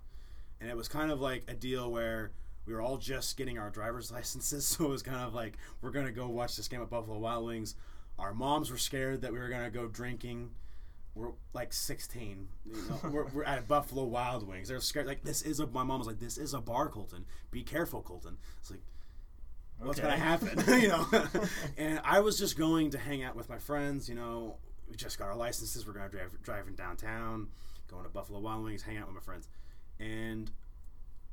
and 0.61 0.69
it 0.69 0.75
was 0.77 0.87
kind 0.87 1.11
of 1.11 1.19
like 1.21 1.43
a 1.47 1.53
deal 1.53 1.91
where 1.91 2.31
we 2.65 2.73
were 2.73 2.81
all 2.81 2.97
just 2.97 3.37
getting 3.37 3.57
our 3.57 3.69
driver's 3.69 4.11
licenses, 4.13 4.65
so 4.65 4.85
it 4.85 4.89
was 4.89 5.03
kind 5.03 5.21
of 5.21 5.33
like 5.33 5.57
we're 5.81 5.91
gonna 5.91 6.11
go 6.11 6.27
watch 6.27 6.55
this 6.55 6.67
game 6.67 6.81
at 6.81 6.89
Buffalo 6.89 7.17
Wild 7.17 7.45
Wings. 7.45 7.75
Our 8.17 8.33
moms 8.33 8.69
were 8.69 8.77
scared 8.77 9.21
that 9.21 9.31
we 9.31 9.39
were 9.39 9.49
gonna 9.49 9.69
go 9.71 9.87
drinking. 9.87 10.51
We're 11.15 11.31
like 11.53 11.73
16. 11.73 12.47
You 12.65 12.73
know, 12.73 12.99
we're, 13.11 13.25
we're 13.27 13.43
at 13.43 13.67
Buffalo 13.67 14.03
Wild 14.03 14.47
Wings. 14.47 14.67
They're 14.69 14.79
scared. 14.79 15.07
Like 15.07 15.23
this 15.23 15.41
is 15.41 15.59
a. 15.59 15.67
My 15.67 15.83
mom 15.83 15.99
was 15.99 16.07
like, 16.07 16.19
"This 16.19 16.37
is 16.37 16.53
a 16.53 16.61
bar, 16.61 16.87
Colton. 16.89 17.25
Be 17.51 17.63
careful, 17.63 18.01
Colton." 18.01 18.37
It's 18.59 18.69
like, 18.71 18.81
what's 19.79 19.99
Okay. 19.99 20.07
gonna 20.09 20.21
happen? 20.21 20.63
you 20.81 20.89
know. 20.89 21.05
and 21.77 21.99
I 22.03 22.19
was 22.19 22.37
just 22.37 22.57
going 22.57 22.91
to 22.91 22.97
hang 22.99 23.23
out 23.23 23.35
with 23.35 23.49
my 23.49 23.57
friends. 23.57 24.07
You 24.07 24.15
know, 24.15 24.57
we 24.89 24.95
just 24.95 25.17
got 25.17 25.27
our 25.29 25.35
licenses. 25.35 25.85
We're 25.87 25.93
gonna 25.93 26.09
drive 26.09 26.37
driving 26.43 26.75
downtown, 26.75 27.47
going 27.89 28.03
to 28.03 28.09
Buffalo 28.09 28.39
Wild 28.39 28.63
Wings, 28.63 28.83
hang 28.83 28.97
out 28.97 29.07
with 29.07 29.15
my 29.15 29.21
friends, 29.21 29.47
and 29.99 30.51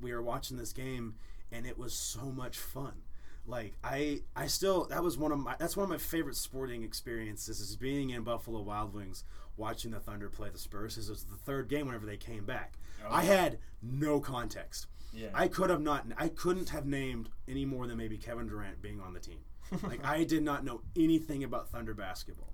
we 0.00 0.12
were 0.12 0.22
watching 0.22 0.56
this 0.56 0.72
game, 0.72 1.14
and 1.52 1.66
it 1.66 1.78
was 1.78 1.94
so 1.94 2.24
much 2.26 2.58
fun. 2.58 3.02
Like 3.46 3.74
I, 3.84 4.22
I 4.34 4.48
still 4.48 4.86
that 4.86 5.02
was 5.02 5.16
one 5.16 5.30
of 5.30 5.38
my 5.38 5.54
that's 5.58 5.76
one 5.76 5.84
of 5.84 5.90
my 5.90 5.98
favorite 5.98 6.36
sporting 6.36 6.82
experiences 6.82 7.60
is 7.60 7.76
being 7.76 8.10
in 8.10 8.22
Buffalo 8.22 8.60
Wild 8.60 8.92
Wings 8.92 9.22
watching 9.56 9.92
the 9.92 10.00
Thunder 10.00 10.28
play 10.28 10.48
the 10.50 10.58
Spurs. 10.58 10.96
This 10.96 11.08
was 11.08 11.24
the 11.24 11.36
third 11.36 11.68
game 11.68 11.86
whenever 11.86 12.06
they 12.06 12.16
came 12.16 12.44
back. 12.44 12.74
I 13.08 13.22
had 13.22 13.58
no 13.82 14.20
context. 14.20 14.86
Yeah. 15.12 15.28
I 15.32 15.48
could 15.48 15.70
have 15.70 15.80
not. 15.80 16.06
I 16.16 16.28
couldn't 16.28 16.70
have 16.70 16.86
named 16.86 17.28
any 17.48 17.64
more 17.64 17.86
than 17.86 17.96
maybe 17.96 18.18
Kevin 18.18 18.48
Durant 18.48 18.82
being 18.82 19.00
on 19.00 19.14
the 19.14 19.20
team. 19.20 19.38
like 19.82 20.04
I 20.04 20.24
did 20.24 20.42
not 20.42 20.64
know 20.64 20.82
anything 20.96 21.44
about 21.44 21.68
Thunder 21.70 21.94
basketball, 21.94 22.52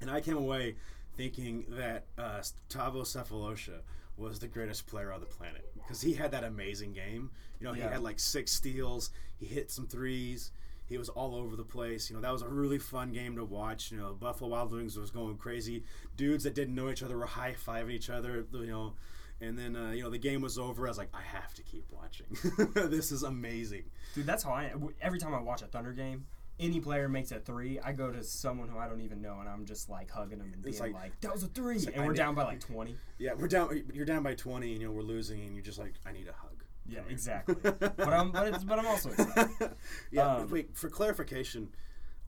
and 0.00 0.10
I 0.10 0.20
came 0.20 0.36
away 0.36 0.76
thinking 1.16 1.64
that 1.70 2.06
uh, 2.18 2.40
Thabo 2.68 3.02
Sefolosha 3.02 3.80
was 4.20 4.38
the 4.38 4.46
greatest 4.48 4.86
player 4.86 5.12
on 5.12 5.20
the 5.20 5.26
planet 5.26 5.70
because 5.74 6.00
he 6.00 6.14
had 6.14 6.30
that 6.32 6.44
amazing 6.44 6.92
game. 6.92 7.30
You 7.58 7.66
know, 7.66 7.72
he 7.72 7.80
Yeah. 7.80 7.90
had 7.90 8.02
like 8.02 8.18
six 8.20 8.52
steals. 8.52 9.10
He 9.38 9.46
hit 9.46 9.70
some 9.70 9.86
threes. 9.86 10.52
He 10.86 10.98
was 10.98 11.08
all 11.08 11.34
over 11.36 11.56
the 11.56 11.64
place. 11.64 12.10
You 12.10 12.16
know, 12.16 12.22
that 12.22 12.32
was 12.32 12.42
a 12.42 12.48
really 12.48 12.78
fun 12.78 13.12
game 13.12 13.36
to 13.36 13.44
watch. 13.44 13.90
You 13.92 13.98
know, 13.98 14.12
Buffalo 14.12 14.50
Wild 14.50 14.72
Wings 14.72 14.96
was 14.96 15.10
going 15.10 15.36
crazy. 15.36 15.84
Dudes 16.16 16.44
that 16.44 16.54
didn't 16.54 16.74
know 16.74 16.90
each 16.90 17.02
other 17.02 17.16
were 17.16 17.26
high 17.26 17.54
fiving 17.54 17.92
each 17.92 18.10
other. 18.10 18.44
You 18.52 18.66
know, 18.66 18.94
and 19.40 19.56
then 19.58 19.76
uh, 19.76 19.90
you 19.92 20.02
know 20.02 20.10
the 20.10 20.18
game 20.18 20.40
was 20.42 20.58
over. 20.58 20.86
I 20.86 20.90
was 20.90 20.98
like, 20.98 21.10
I 21.14 21.22
have 21.22 21.54
to 21.54 21.62
keep 21.62 21.86
watching. 21.90 22.26
this 22.90 23.12
is 23.12 23.22
amazing. 23.22 23.84
Dude, 24.14 24.26
that's 24.26 24.42
how 24.42 24.50
I. 24.52 24.72
Every 25.00 25.18
time 25.18 25.32
I 25.34 25.40
watch 25.40 25.62
a 25.62 25.66
Thunder 25.66 25.92
game, 25.92 26.26
any 26.60 26.78
player 26.80 27.08
makes 27.08 27.32
a 27.32 27.40
three, 27.40 27.80
I 27.80 27.92
go 27.92 28.10
to 28.12 28.22
someone 28.22 28.68
who 28.68 28.78
I 28.78 28.88
don't 28.88 29.00
even 29.00 29.20
know, 29.20 29.38
and 29.40 29.48
I'm 29.48 29.64
just 29.64 29.88
like 29.88 30.10
hugging 30.10 30.38
them 30.38 30.52
and 30.52 30.62
being 30.62 30.78
like- 30.78 30.92
like, 30.94 31.20
"That 31.22 31.32
was 31.32 31.42
a 31.42 31.48
three. 31.48 31.78
like, 31.78 31.96
and 31.96 32.06
we're 32.06 32.12
down 32.14 32.34
by 32.34 32.44
like 32.44 32.60
twenty. 32.66 32.96
Yeah, 33.18 33.32
we're 33.34 33.48
down. 33.48 33.82
You're 33.92 34.04
down 34.06 34.22
by 34.22 34.34
20, 34.34 34.72
and 34.72 34.80
you 34.80 34.86
know 34.88 34.92
we're 34.94 35.02
losing, 35.02 35.40
and 35.42 35.54
you're 35.54 35.64
just 35.64 35.78
like, 35.78 35.94
I 36.06 36.12
need 36.12 36.28
a 36.28 36.32
hug. 36.32 36.62
Yeah, 36.88 37.00
exactly. 37.08 37.54
but 37.62 37.98
I'm, 38.00 38.30
but, 38.32 38.48
it's, 38.48 38.64
but 38.64 38.78
I'm 38.78 38.86
also 38.86 39.10
excited. 39.10 39.70
Yeah. 40.10 40.36
Um, 40.36 40.50
wait, 40.50 40.76
for 40.76 40.88
clarification, 40.88 41.68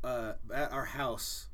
uh, 0.04 0.34
at 0.54 0.72
our 0.72 0.84
house, 0.84 1.48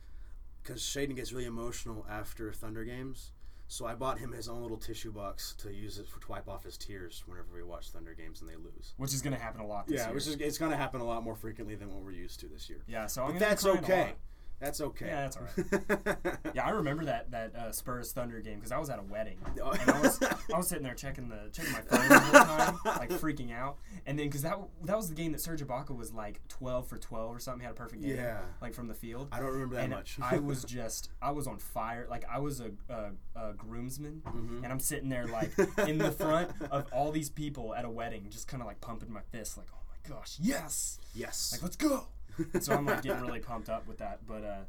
because 0.62 0.82
Shaden 0.82 1.16
gets 1.16 1.32
really 1.32 1.46
emotional 1.46 2.04
after 2.10 2.52
Thunder 2.52 2.84
games, 2.84 3.30
so 3.70 3.86
I 3.86 3.94
bought 3.94 4.18
him 4.18 4.32
his 4.32 4.48
own 4.48 4.62
little 4.62 4.76
tissue 4.78 5.12
box 5.12 5.54
to 5.58 5.72
use 5.72 5.98
it 5.98 6.08
for 6.08 6.20
to 6.20 6.28
wipe 6.28 6.48
off 6.48 6.64
his 6.64 6.76
tears 6.78 7.22
whenever 7.26 7.48
we 7.54 7.62
watch 7.62 7.90
Thunder 7.90 8.14
games 8.14 8.40
and 8.40 8.48
they 8.50 8.56
lose. 8.56 8.94
which 8.96 9.12
is 9.14 9.20
gonna 9.22 9.38
happen 9.38 9.60
a 9.60 9.66
lot 9.66 9.86
this 9.86 9.98
Yeah, 9.98 10.06
year. 10.06 10.14
which 10.14 10.26
is 10.26 10.34
it's 10.36 10.58
going 10.58 10.70
to 10.70 10.76
happen 10.76 11.00
a 11.00 11.04
lot 11.04 11.22
more 11.22 11.36
frequently 11.36 11.74
than 11.74 11.92
what 11.92 12.02
we're 12.02 12.12
used 12.12 12.40
to 12.40 12.46
this 12.48 12.68
year. 12.68 12.80
yeah, 12.86 13.06
so 13.06 13.22
I'm 13.22 13.28
But 13.28 13.32
gonna 13.40 13.48
that's 13.50 13.64
a 13.64 13.70
okay. 13.78 14.00
lot. 14.06 14.16
That's 14.60 14.80
okay. 14.80 15.06
Yeah, 15.06 15.22
that's 15.28 15.36
all 15.36 15.44
right. 15.44 16.16
Yeah, 16.54 16.66
I 16.66 16.70
remember 16.70 17.04
that 17.04 17.30
that 17.30 17.54
uh, 17.54 17.70
Spurs 17.70 18.10
Thunder 18.12 18.40
game 18.40 18.56
because 18.56 18.72
I 18.72 18.78
was 18.78 18.90
at 18.90 18.98
a 18.98 19.02
wedding 19.02 19.38
Oh. 19.62 19.70
and 19.70 19.90
I 19.90 20.00
was 20.00 20.20
I 20.22 20.56
was 20.56 20.66
sitting 20.66 20.82
there 20.82 20.94
checking 20.94 21.28
the 21.28 21.48
checking 21.52 21.72
my 21.72 21.80
phone 21.82 22.08
the 22.08 22.18
whole 22.18 22.44
time, 22.44 22.78
like 22.98 23.10
freaking 23.10 23.52
out. 23.52 23.76
And 24.06 24.18
then 24.18 24.26
because 24.26 24.42
that 24.42 24.58
that 24.84 24.96
was 24.96 25.08
the 25.08 25.14
game 25.14 25.30
that 25.32 25.40
Serge 25.40 25.60
Ibaka 25.62 25.94
was 25.96 26.12
like 26.12 26.40
twelve 26.48 26.88
for 26.88 26.98
twelve 26.98 27.36
or 27.36 27.38
something, 27.38 27.60
he 27.60 27.66
had 27.66 27.72
a 27.72 27.76
perfect 27.76 28.02
game, 28.02 28.16
Yeah. 28.16 28.40
like 28.60 28.74
from 28.74 28.88
the 28.88 28.94
field. 28.94 29.28
I 29.30 29.38
don't 29.38 29.52
remember 29.52 29.76
that 29.76 29.84
and 29.84 29.92
much. 29.92 30.18
I 30.20 30.38
was 30.38 30.64
just 30.78 31.10
I 31.22 31.30
was 31.30 31.46
on 31.46 31.58
fire. 31.58 32.06
Like 32.10 32.24
I 32.28 32.40
was 32.40 32.60
a, 32.60 32.70
a, 32.88 33.10
a 33.36 33.52
groomsman, 33.54 34.22
Mm-hmm. 34.26 34.64
and 34.64 34.72
I'm 34.72 34.80
sitting 34.80 35.08
there 35.08 35.26
like 35.28 35.52
in 35.86 35.98
the 35.98 36.10
front 36.10 36.50
of 36.70 36.86
all 36.92 37.12
these 37.12 37.30
people 37.30 37.74
at 37.74 37.84
a 37.84 37.90
wedding, 37.90 38.26
just 38.30 38.48
kind 38.48 38.60
of 38.62 38.66
like 38.66 38.80
pumping 38.80 39.12
my 39.12 39.20
fist, 39.30 39.56
like 39.56 39.68
oh 39.72 39.78
my 40.10 40.16
gosh, 40.16 40.36
yes, 40.40 40.98
yes. 41.14 41.50
like 41.52 41.62
let's 41.62 41.76
go. 41.76 42.08
So 42.60 42.74
I'm 42.74 42.86
like 42.86 43.02
getting 43.02 43.22
really 43.22 43.40
pumped 43.40 43.68
up 43.68 43.86
with 43.86 43.98
that. 43.98 44.26
But 44.26 44.44
uh, 44.44 44.64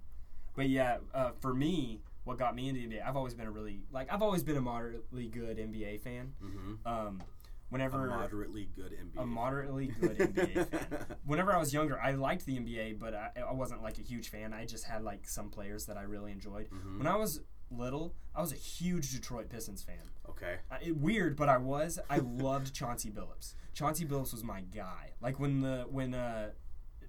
but 0.55 0.69
yeah, 0.69 0.97
uh, 1.13 1.31
for 1.39 1.53
me, 1.53 2.01
what 2.23 2.37
got 2.37 2.55
me 2.55 2.69
into 2.69 2.81
the 2.81 2.95
NBA, 2.95 3.07
I've 3.07 3.15
always 3.15 3.33
been 3.33 3.47
a 3.47 3.51
really 3.51 3.81
like 3.91 4.11
I've 4.11 4.21
always 4.21 4.43
been 4.43 4.57
a 4.57 4.61
moderately 4.61 5.27
good 5.27 5.57
NBA 5.57 6.01
fan. 6.01 6.33
Mhm. 6.43 6.85
Um, 6.85 7.21
whenever 7.69 8.07
a 8.07 8.09
moderately 8.09 8.69
good 8.75 8.91
NBA. 8.91 9.21
a 9.21 9.25
moderately 9.25 9.87
good 9.87 10.17
NBA 10.17 10.67
fan. 10.67 11.05
Whenever 11.25 11.53
I 11.53 11.57
was 11.59 11.73
younger, 11.73 11.99
I 11.99 12.11
liked 12.11 12.45
the 12.45 12.57
NBA, 12.57 12.99
but 12.99 13.13
I, 13.13 13.31
I 13.47 13.53
wasn't 13.53 13.83
like 13.83 13.99
a 13.99 14.01
huge 14.01 14.29
fan. 14.29 14.53
I 14.53 14.65
just 14.65 14.85
had 14.85 15.03
like 15.03 15.27
some 15.27 15.49
players 15.49 15.85
that 15.85 15.97
I 15.97 16.01
really 16.03 16.31
enjoyed. 16.31 16.69
Mm-hmm. 16.71 16.97
When 16.97 17.07
I 17.07 17.15
was 17.15 17.41
little, 17.71 18.15
I 18.35 18.41
was 18.41 18.51
a 18.51 18.55
huge 18.55 19.11
Detroit 19.11 19.49
Pistons 19.49 19.83
fan. 19.83 20.09
Okay. 20.29 20.55
I, 20.71 20.77
it, 20.81 20.97
weird, 20.97 21.35
but 21.35 21.49
I 21.49 21.57
was. 21.57 21.99
I 22.09 22.17
loved 22.17 22.73
Chauncey 22.73 23.11
Billups. 23.11 23.53
Chauncey 23.73 24.05
Billups 24.05 24.31
was 24.33 24.43
my 24.43 24.61
guy. 24.61 25.11
Like 25.21 25.39
when 25.39 25.61
the 25.61 25.85
when 25.89 26.13
uh, 26.13 26.49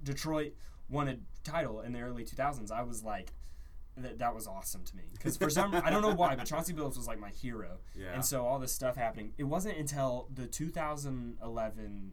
Detroit 0.02 0.52
won 0.88 1.08
a 1.08 1.16
title 1.44 1.80
in 1.80 1.92
the 1.92 2.00
early 2.00 2.24
2000s, 2.24 2.70
I 2.70 2.82
was 2.82 3.02
like. 3.02 3.32
That, 3.96 4.18
that 4.20 4.34
was 4.34 4.46
awesome 4.46 4.82
to 4.84 4.96
me 4.96 5.02
because 5.12 5.36
for 5.36 5.50
some 5.50 5.74
I 5.74 5.90
don't 5.90 6.00
know 6.00 6.14
why 6.14 6.34
but 6.34 6.46
Chauncey 6.46 6.72
Billups 6.72 6.96
was 6.96 7.06
like 7.08 7.18
my 7.18 7.28
hero 7.30 7.80
Yeah. 7.94 8.14
and 8.14 8.24
so 8.24 8.46
all 8.46 8.58
this 8.58 8.72
stuff 8.72 8.96
happening 8.96 9.34
it 9.36 9.42
wasn't 9.44 9.76
until 9.76 10.28
the 10.32 10.46
2011 10.46 12.12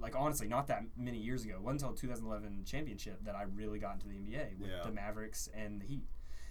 like 0.00 0.14
honestly 0.16 0.46
not 0.48 0.66
that 0.68 0.84
many 0.96 1.18
years 1.18 1.44
ago 1.44 1.54
it 1.56 1.62
wasn't 1.62 1.82
until 1.82 1.94
2011 1.94 2.62
championship 2.64 3.22
that 3.24 3.34
I 3.34 3.42
really 3.42 3.78
got 3.78 3.94
into 3.94 4.06
the 4.08 4.14
NBA 4.14 4.58
with 4.58 4.70
Yeah. 4.70 4.82
the 4.84 4.92
Mavericks 4.92 5.48
and 5.54 5.80
the 5.80 5.86
Heat 5.86 6.06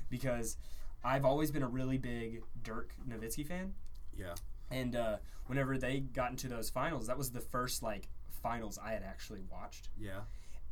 because 0.09 0.57
I've 1.03 1.25
always 1.25 1.49
been 1.51 1.63
a 1.63 1.67
really 1.67 1.97
big 1.97 2.41
Dirk 2.61 2.93
Nowitzki 3.07 3.47
fan 3.47 3.73
Yeah. 4.15 4.35
and 4.69 4.95
uh, 4.95 5.17
whenever 5.47 5.77
they 5.77 6.01
got 6.01 6.29
into 6.31 6.47
those 6.47 6.69
finals 6.69 7.07
that 7.07 7.17
was 7.17 7.31
the 7.31 7.39
first 7.41 7.81
like 7.81 8.09
finals 8.43 8.77
I 8.83 8.91
had 8.91 9.03
actually 9.03 9.41
watched 9.49 9.89
Yeah. 9.97 10.21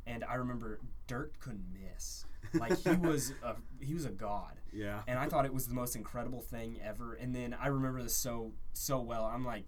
And 0.07 0.23
I 0.23 0.35
remember 0.35 0.79
Dirk 1.05 1.39
couldn't 1.39 1.65
miss 1.71 2.25
like 2.53 2.77
he 2.79 2.89
was 3.07 3.33
a 3.43 3.55
he 3.79 3.93
was 3.93 4.05
a 4.05 4.09
god 4.09 4.53
Yeah. 4.71 5.01
and 5.07 5.19
I 5.19 5.27
thought 5.27 5.45
it 5.45 5.53
was 5.53 5.67
the 5.67 5.75
most 5.75 5.95
incredible 5.95 6.41
thing 6.41 6.79
ever. 6.83 7.13
And 7.13 7.35
then 7.35 7.53
I 7.53 7.67
remember 7.67 8.01
this 8.01 8.15
so 8.15 8.53
so 8.73 8.99
well. 9.01 9.25
I'm 9.25 9.43
like, 9.45 9.65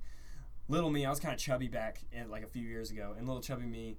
little 0.68 0.90
me, 0.90 1.06
I 1.06 1.10
was 1.10 1.20
kind 1.20 1.34
of 1.34 1.40
chubby 1.40 1.68
back 1.68 2.00
in, 2.12 2.30
like 2.32 2.44
a 2.44 2.48
few 2.48 2.66
years 2.66 2.90
ago, 2.92 3.14
and 3.18 3.28
little 3.28 3.42
chubby 3.42 3.66
me, 3.66 3.98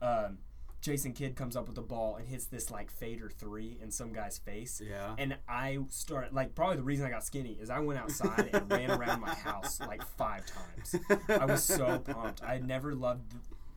um, 0.00 0.38
Jason 0.80 1.12
Kidd 1.12 1.36
comes 1.36 1.54
up 1.56 1.66
with 1.68 1.76
the 1.76 1.82
ball 1.82 2.16
and 2.16 2.26
hits 2.26 2.46
this 2.46 2.68
like 2.70 2.90
fader 2.90 3.30
three 3.30 3.78
in 3.80 3.90
some 3.92 4.12
guy's 4.12 4.36
face. 4.38 4.82
Yeah. 4.84 5.14
And 5.16 5.36
I 5.48 5.78
started 5.88 6.32
like 6.34 6.54
probably 6.56 6.76
the 6.76 6.82
reason 6.82 7.06
I 7.06 7.10
got 7.10 7.24
skinny 7.24 7.52
is 7.60 7.70
I 7.70 7.78
went 7.78 8.00
outside 8.00 8.50
and 8.52 8.68
ran 8.70 8.90
around 8.90 9.20
my 9.20 9.32
house 9.32 9.78
like 9.80 10.02
five 10.18 10.42
times. 10.46 10.96
I 11.28 11.44
was 11.46 11.62
so 11.62 11.98
pumped. 12.04 12.42
I 12.42 12.58
never 12.58 12.94
loved 12.96 13.32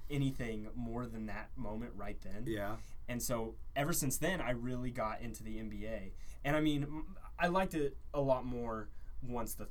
anything 0.10 0.68
more 0.76 1.06
than 1.06 1.26
that 1.28 1.50
moment 1.56 1.92
right 1.96 2.18
then. 2.22 2.44
Yeah. 2.46 2.76
And 3.08 3.22
so 3.22 3.56
ever 3.76 3.94
since 3.94 4.18
then, 4.18 4.42
I 4.42 4.52
really 4.52 4.92
got 4.92 5.22
into 5.22 5.44
the 5.44 5.58
NBA. 5.58 6.12
And 6.44 6.56
I 6.56 6.60
mean, 6.62 7.04
I 7.40 7.48
liked 7.48 7.74
it 7.74 7.98
a 8.14 8.22
lot 8.22 8.46
more 8.46 8.90
once 9.22 9.54
the, 9.56 9.68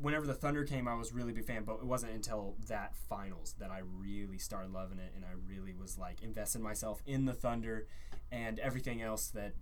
whenever 0.00 0.26
the 0.26 0.34
Thunder 0.34 0.64
came, 0.64 0.86
I 0.86 0.94
was 0.94 1.12
really 1.12 1.32
a 1.32 1.34
big 1.34 1.44
fan. 1.44 1.64
But 1.64 1.74
it 1.76 1.84
wasn't 1.84 2.12
until 2.12 2.54
that 2.68 2.94
finals 3.08 3.54
that 3.58 3.70
I 3.70 3.80
really 3.98 4.38
started 4.38 4.72
loving 4.72 4.98
it, 4.98 5.12
and 5.16 5.24
I 5.24 5.30
really 5.48 5.74
was 5.74 5.98
like 5.98 6.22
investing 6.22 6.62
myself 6.62 7.02
in 7.06 7.24
the 7.24 7.32
Thunder 7.34 7.86
and 8.30 8.58
everything 8.58 9.02
else 9.02 9.28
that 9.28 9.54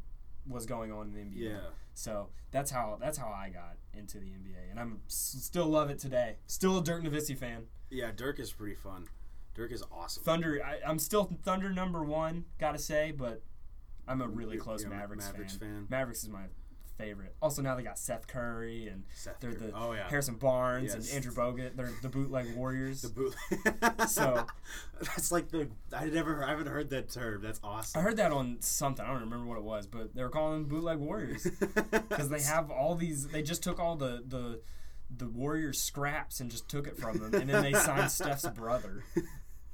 was 0.48 0.66
going 0.66 0.92
on 0.92 1.06
in 1.08 1.12
the 1.14 1.20
NBA. 1.20 1.50
Yeah. 1.50 1.58
So 1.94 2.28
that's 2.50 2.70
how 2.70 2.98
that's 3.00 3.16
how 3.18 3.28
I 3.28 3.48
got 3.48 3.76
into 3.94 4.18
the 4.18 4.26
NBA, 4.26 4.70
and 4.70 4.78
I'm 4.78 5.00
s- 5.06 5.36
still 5.40 5.66
love 5.66 5.88
it 5.90 5.98
today. 5.98 6.36
Still 6.46 6.78
a 6.78 6.84
Dirk 6.84 7.02
Nowitzki 7.02 7.36
fan. 7.36 7.64
Yeah. 7.90 8.10
Dirk 8.14 8.38
is 8.38 8.52
pretty 8.52 8.74
fun. 8.74 9.06
Dirk 9.56 9.72
is 9.72 9.82
awesome. 9.90 10.22
Thunder, 10.22 10.60
I, 10.64 10.78
I'm 10.88 10.98
still 10.98 11.30
Thunder 11.42 11.70
number 11.72 12.04
one, 12.04 12.44
gotta 12.60 12.78
say, 12.78 13.10
but 13.16 13.42
I'm 14.06 14.20
a 14.20 14.28
really 14.28 14.52
You're- 14.52 14.62
close 14.62 14.82
you're 14.82 14.90
Mavericks, 14.90 15.26
Mavericks 15.26 15.56
fan. 15.56 15.68
fan. 15.68 15.86
Mavericks 15.90 16.22
is 16.22 16.28
my 16.28 16.44
favorite. 16.98 17.34
Also, 17.42 17.60
now 17.60 17.74
they 17.74 17.82
got 17.82 17.98
Seth 17.98 18.26
Curry 18.26 18.86
and 18.86 19.04
Seth 19.14 19.38
they're 19.40 19.52
the 19.54 19.70
Oh, 19.74 19.92
yeah. 19.92 20.08
Harrison 20.08 20.36
Barnes 20.36 20.94
and 20.94 21.06
Andrew 21.10 21.32
Bogut. 21.32 21.76
They're 21.76 21.90
the 22.02 22.08
bootleg 22.08 22.54
Warriors. 22.54 23.02
The 23.02 23.08
boot. 23.08 23.34
So- 24.08 24.46
that's 25.00 25.30
like 25.32 25.48
the 25.50 25.68
I 25.92 26.06
never 26.06 26.42
I 26.44 26.50
haven't 26.50 26.68
heard 26.68 26.88
that 26.90 27.10
term. 27.10 27.42
That's 27.42 27.60
awesome. 27.64 27.98
I 27.98 28.02
heard 28.02 28.16
that 28.18 28.32
on 28.32 28.58
something. 28.60 29.04
I 29.04 29.08
don't 29.08 29.20
remember 29.22 29.46
what 29.46 29.58
it 29.58 29.64
was, 29.64 29.86
but 29.86 30.14
they 30.14 30.22
were 30.22 30.30
calling 30.30 30.60
them 30.62 30.68
bootleg 30.68 30.98
Warriors 30.98 31.44
because 32.08 32.28
they 32.30 32.40
have 32.42 32.70
all 32.70 32.94
these. 32.94 33.26
They 33.28 33.42
just 33.42 33.62
took 33.62 33.78
all 33.80 33.96
the 33.96 34.22
the 34.26 34.60
the 35.14 35.28
Warriors 35.28 35.80
scraps 35.80 36.40
and 36.40 36.50
just 36.50 36.68
took 36.68 36.86
it 36.88 36.96
from 36.98 37.18
them, 37.18 37.34
and 37.34 37.48
then 37.50 37.62
they 37.62 37.72
signed 37.74 38.10
Steph's 38.10 38.48
brother. 38.48 39.04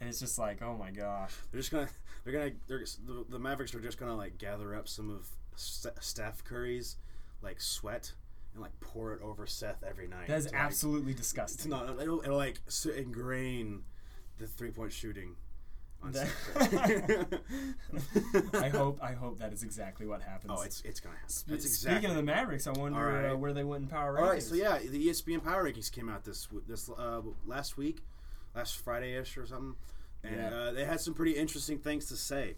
And 0.02 0.09
it's 0.09 0.18
just 0.18 0.37
like, 0.37 0.61
oh 0.62 0.76
my 0.76 0.90
gosh. 0.90 1.32
They're 1.52 1.61
just 1.61 1.71
gonna 1.71 1.88
they're 2.25 2.32
gonna 2.32 2.50
they're 2.66 2.85
the, 3.06 3.25
the 3.30 3.38
Mavericks 3.38 3.73
are 3.73 3.78
just 3.80 3.99
gonna 3.99 4.16
like 4.16 4.37
gather 4.37 4.75
up 4.75 4.88
some 4.88 5.11
of 5.11 5.28
St- 5.54 5.94
Steph 6.02 6.42
Curry's 6.42 6.97
like 7.40 7.61
sweat 7.61 8.11
and 8.52 8.61
like 8.62 8.73
pour 8.80 9.12
it 9.14 9.23
over 9.23 9.47
Seth 9.47 9.85
every 9.88 10.09
night. 10.09 10.26
That 10.26 10.38
is 10.38 10.47
to, 10.47 10.52
like- 10.52 10.61
absolutely 10.61 11.12
It's 11.12 11.21
disgusting. 11.21 11.71
not. 11.71 11.88
It'll, 12.00 12.21
it'll 12.21 12.37
like 12.37 12.59
ingrain 12.97 13.82
the 14.38 14.49
three 14.49 14.73
point 14.73 14.92
shooting. 14.92 15.37
On 16.02 16.11
That- 16.11 16.26
Steph 16.52 18.54
I 18.64 18.68
hope 18.71 18.99
I 19.00 19.12
hope 19.12 19.38
that 19.38 19.52
is 19.52 19.62
exactly 19.62 20.04
what 20.04 20.21
happens. 20.21 20.52
Oh, 20.52 20.62
it's 20.62 20.80
it's 20.80 20.99
gonna 20.99 21.14
happen. 21.14 21.30
Sp- 21.30 21.47
That's 21.50 21.78
Speaking 21.78 22.11
of 22.11 22.16
the 22.16 22.25
Mavericks, 22.25 22.66
I 22.66 22.73
wonder 22.73 22.99
right. 23.06 23.30
uh, 23.30 23.37
where 23.37 23.52
they 23.52 23.62
went 23.62 23.85
in 23.85 23.88
power 23.88 24.16
rankings. 24.16 24.21
All 24.23 24.30
right, 24.30 24.42
so 24.42 24.56
yeah, 24.56 24.78
the 24.78 25.06
ESPN 25.09 25.44
Power 25.44 25.71
Rankings 25.71 25.92
came 25.92 26.09
out 26.09 26.25
this 26.25 26.49
this 26.66 26.90
uh, 26.90 27.21
last 27.47 27.76
week, 27.76 28.02
last 28.54 28.78
Friday 28.78 29.14
ish 29.16 29.37
or 29.37 29.47
something, 29.47 29.75
and 30.25 30.37
Yeah. 30.37 30.49
uh, 30.54 30.73
they 30.73 30.85
had 30.85 31.00
some 31.00 31.14
pretty 31.14 31.32
interesting 31.32 31.78
things 31.78 32.06
to 32.06 32.16
say. 32.16 32.56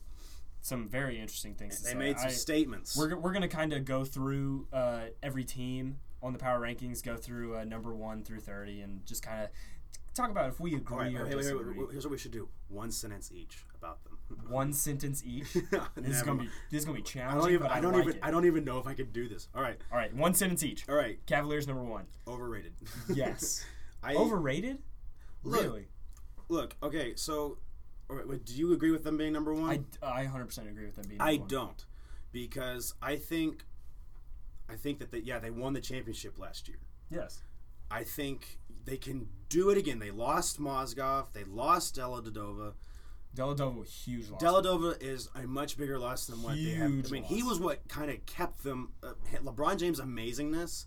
some 0.61 0.89
very 0.89 1.21
interesting 1.21 1.55
things 1.55 1.77
to 1.77 1.85
They 1.85 1.91
say. 1.91 1.99
made 1.99 2.19
some 2.19 2.29
I- 2.29 2.33
statements. 2.33 2.97
We're, 2.97 3.15
we're 3.19 3.35
gonna 3.35 3.49
kind 3.49 3.75
of 3.75 3.85
go 3.85 4.03
through 4.03 4.67
uh, 4.73 5.09
every 5.23 5.45
team 5.45 5.99
on 6.23 6.33
the 6.33 6.39
power 6.39 6.59
rankings, 6.59 7.03
go 7.03 7.17
through 7.19 7.55
uh, 7.59 7.65
number 7.65 7.95
one 7.95 8.23
through 8.25 8.41
thirty, 8.41 8.81
and 8.81 9.05
just 9.05 9.23
kind 9.23 9.43
of 9.43 9.51
talk 10.15 10.31
about 10.31 10.49
if 10.49 10.59
we 10.61 10.75
agree 10.75 10.97
right, 10.97 11.15
or 11.17 11.27
hey, 11.27 11.35
wait, 11.35 11.37
wait, 11.37 11.43
disagree. 11.43 11.79
wait, 11.79 11.89
here's 11.93 12.05
what 12.07 12.13
we 12.13 12.17
should 12.17 12.31
do: 12.31 12.49
one 12.69 12.91
sentence 12.91 13.31
each 13.31 13.59
about 13.75 14.03
them. 14.05 14.13
One 14.49 14.73
sentence 14.73 15.23
each. 15.27 15.53
this 15.97 16.17
is 16.17 16.23
gonna 16.23 16.41
be 16.45 16.49
this 16.71 16.79
is 16.81 16.85
gonna 16.87 16.97
be 16.97 17.03
I 17.03 17.05
challenging. 17.05 17.41
don't 17.43 17.53
even. 17.53 17.67
I 17.67 17.75
I, 17.77 17.81
don't 17.83 17.93
like 17.93 18.05
even. 18.09 18.19
I 18.23 18.31
don't 18.31 18.47
even 18.47 18.65
know 18.65 18.79
if 18.79 18.87
I 18.87 18.95
could 18.95 19.13
do 19.13 19.29
this. 19.29 19.49
All 19.55 19.61
right. 19.61 19.77
All 19.93 19.99
right, 19.99 20.15
one 20.17 20.33
sentence 20.33 20.63
each. 20.63 20.89
All 20.89 20.95
right. 20.95 21.19
Cavaliers 21.27 21.67
number 21.69 21.85
one. 21.85 22.07
Overrated. 22.27 22.73
Yes. 23.15 23.67
I, 24.03 24.15
Overrated? 24.15 24.79
Look, 25.45 25.63
Really, 25.63 25.87
Look, 26.49 26.77
okay, 26.83 27.15
so 27.17 27.59
all 28.11 28.17
right, 28.17 28.29
wait, 28.29 28.45
do 28.45 28.55
you 28.55 28.73
agree 28.73 28.91
with 28.91 29.05
them 29.05 29.17
being 29.17 29.33
number 29.33 29.55
one? 29.55 29.87
I 30.03 30.23
I 30.23 30.27
100% 30.27 30.71
agree 30.71 30.87
with 30.87 30.97
them 30.97 31.07
being. 31.09 31.21
I 31.21 31.33
number 31.33 31.41
one. 31.43 31.49
don't, 31.49 31.85
because 32.33 32.95
I 33.01 33.17
think, 33.17 33.65
I 34.69 34.75
think 34.75 34.99
that 34.99 35.11
they, 35.11 35.19
yeah 35.19 35.39
they 35.39 35.51
won 35.51 35.73
the 35.73 35.81
championship 35.81 36.39
last 36.39 36.69
year. 36.69 36.79
Yes. 37.11 37.41
I 37.91 38.05
think 38.05 38.59
they 38.85 38.97
can 38.97 39.29
do 39.49 39.71
it 39.71 39.79
again. 39.79 39.99
They 39.99 40.11
lost 40.11 40.61
Mozgov. 40.61 41.33
They 41.33 41.45
lost 41.45 41.97
Dellavedova. 41.97 42.73
Dellavedova 43.37 43.79
was 43.81 43.93
huge 43.93 44.29
loss. 44.31 44.43
Dellavedova 44.43 45.03
is 45.03 45.29
a 45.35 45.47
much 45.47 45.77
bigger 45.77 45.99
loss 45.99 46.27
than 46.27 46.43
what 46.43 46.55
they 46.57 46.71
have. 46.73 46.91
I 46.91 47.11
mean, 47.11 47.25
he 47.25 47.43
was 47.43 47.59
what 47.59 47.87
kind 47.89 48.11
of 48.11 48.25
kept 48.27 48.63
them. 48.63 48.93
Uh, 49.03 49.13
LeBron 49.43 49.79
James' 49.79 50.01
amazingness, 50.01 50.87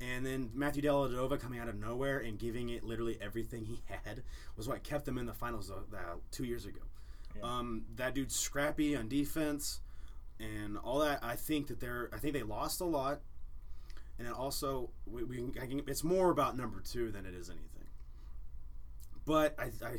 and 0.00 0.24
then 0.24 0.50
Matthew 0.54 0.82
Dellavedova 0.82 1.40
coming 1.40 1.60
out 1.60 1.68
of 1.68 1.76
nowhere 1.76 2.18
and 2.18 2.38
giving 2.38 2.70
it 2.70 2.84
literally 2.84 3.18
everything 3.20 3.64
he 3.64 3.80
had 3.86 4.22
was 4.56 4.68
what 4.68 4.82
kept 4.82 5.04
them 5.04 5.18
in 5.18 5.26
the 5.26 5.32
finals 5.32 5.70
uh, 5.70 5.96
two 6.30 6.44
years 6.44 6.66
ago. 6.66 6.80
Um, 7.42 7.84
that 7.96 8.14
dude's 8.14 8.36
scrappy 8.36 8.96
on 8.96 9.08
defense 9.08 9.80
and 10.38 10.78
all 10.78 11.00
that. 11.00 11.20
I 11.22 11.36
think 11.36 11.68
that 11.68 11.80
they're. 11.80 12.10
I 12.12 12.18
think 12.18 12.34
they 12.34 12.42
lost 12.42 12.80
a 12.80 12.84
lot, 12.84 13.20
and 14.18 14.26
then 14.26 14.34
also 14.34 14.90
we, 15.06 15.24
we 15.24 15.44
I 15.60 15.66
can, 15.66 15.82
it's 15.86 16.04
more 16.04 16.30
about 16.30 16.56
number 16.56 16.80
two 16.80 17.10
than 17.10 17.26
it 17.26 17.34
is 17.34 17.50
anything. 17.50 17.70
But 19.26 19.58
I, 19.58 19.70
I, 19.84 19.98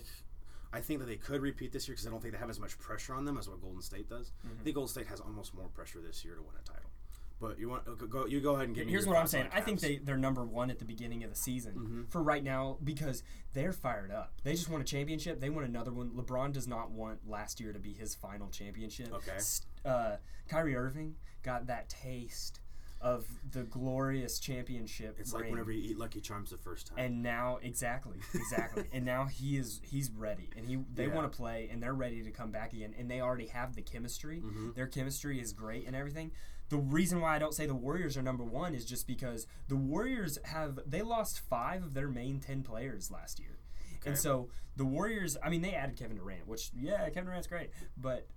I 0.72 0.82
think 0.82 1.00
that 1.00 1.08
they 1.08 1.16
could 1.16 1.42
repeat 1.42 1.72
this 1.72 1.88
year 1.88 1.96
because 1.96 2.06
I 2.06 2.12
don't 2.12 2.22
think 2.22 2.34
they 2.34 2.40
have 2.40 2.50
as 2.50 2.60
much 2.60 2.78
pressure 2.78 3.14
on 3.16 3.26
them 3.26 3.38
as 3.38 3.50
what 3.50 3.62
Golden 3.62 3.82
State 3.82 4.08
does. 4.08 4.32
Mm-hmm. 4.46 4.60
I 4.60 4.64
think 4.64 4.76
Golden 4.76 4.90
State 4.90 5.08
has 5.08 5.20
almost 5.20 5.56
more 5.56 5.68
pressure 5.70 6.00
this 6.00 6.24
year 6.24 6.36
to 6.36 6.42
win 6.42 6.52
a 6.60 6.68
title. 6.68 6.90
But 7.40 7.60
you 7.60 7.68
want 7.70 7.84
go- 8.10 8.26
you 8.26 8.40
go 8.40 8.54
ahead 8.56 8.68
and 8.68 8.76
give 8.76 8.86
me. 8.86 8.92
Here's 8.92 9.06
what 9.06 9.18
I'm 9.18 9.28
saying. 9.28 9.48
I 9.54 9.60
think 9.62 9.80
they 9.82 9.98
they're 9.98 10.18
number 10.18 10.46
one 10.46 10.70
at 10.70 10.80
the 10.80 10.86
beginning 10.86 11.24
of 11.24 11.30
the 11.30 11.36
season 11.36 11.74
Mm-hmm. 11.76 12.04
for 12.06 12.24
right 12.24 12.44
now 12.44 12.78
because 12.84 13.24
they're 13.54 13.74
fired 13.74 14.10
up. 14.12 14.34
They 14.44 14.54
just 14.54 14.70
won 14.70 14.80
a 14.82 14.86
championship. 14.86 15.42
They 15.42 15.50
want 15.50 15.68
another 15.68 15.92
one. 15.92 16.12
LeBron 16.12 16.54
does 16.54 16.68
not 16.68 16.92
want 16.92 17.28
last 17.28 17.60
year 17.60 17.74
to 17.74 17.80
be 17.80 17.94
his 17.94 18.16
final 18.16 18.50
championship. 18.50 19.14
Okay. 19.14 19.38
Uh, 19.84 20.16
Kyrie 20.48 20.76
Irving 20.76 21.16
got 21.44 21.68
that 21.68 21.90
taste 21.90 22.62
of 23.02 23.28
the 23.52 23.64
glorious 23.64 24.40
championship. 24.40 25.18
It's 25.20 25.34
like 25.34 25.50
whenever 25.52 25.72
you 25.72 25.92
eat 25.92 26.00
Lucky 26.00 26.22
Charms 26.22 26.50
the 26.50 26.58
first 26.58 26.88
time. 26.88 26.98
and 26.98 27.22
now 27.22 27.60
exactly 27.62 28.18
exactly 28.34 28.86
and 28.94 29.04
now 29.06 29.26
he 29.26 29.58
is 29.58 29.82
he's 29.84 30.10
ready 30.12 30.50
and 30.56 30.66
he 30.66 30.78
they 30.94 31.08
Yeah. 31.08 31.14
want 31.14 31.30
to 31.32 31.36
play 31.38 31.70
and 31.72 31.84
they're 31.84 31.94
ready 31.94 32.24
to 32.24 32.32
come 32.32 32.50
back 32.52 32.72
again 32.74 32.96
and 32.98 33.12
they 33.12 33.20
already 33.22 33.48
have 33.48 33.76
the 33.76 33.82
chemistry 33.82 34.38
Mm-hmm. 34.40 34.72
their 34.76 34.88
chemistry 34.88 35.40
is 35.40 35.52
great 35.54 35.86
and 35.86 35.96
everything 35.96 36.32
the 36.70 36.78
reason 36.78 37.22
why 37.22 37.36
i 37.36 37.40
don't 37.40 37.54
say 37.54 37.66
the 37.66 37.76
warriors 37.76 38.18
are 38.18 38.22
number 38.22 38.44
one 38.44 38.74
is 38.74 38.86
just 38.86 39.08
because 39.08 39.48
the 39.68 39.76
warriors 39.76 40.38
have 40.44 40.80
they 40.86 41.02
lost 41.02 41.40
five 41.40 41.84
of 41.84 41.94
their 41.94 42.08
main 42.08 42.40
10 42.40 42.64
players 42.64 43.12
last 43.12 43.40
year 43.40 43.60
and 44.06 44.16
so 44.16 44.50
the 44.76 44.86
warriors 44.86 45.36
i 45.44 45.50
mean 45.50 45.62
they 45.62 45.74
added 45.74 45.96
kevin 45.96 46.18
durant 46.18 46.48
which 46.48 46.70
yeah 46.80 47.10
kevin 47.10 47.26
durant's 47.26 47.48
great 47.48 47.72
but 47.98 48.28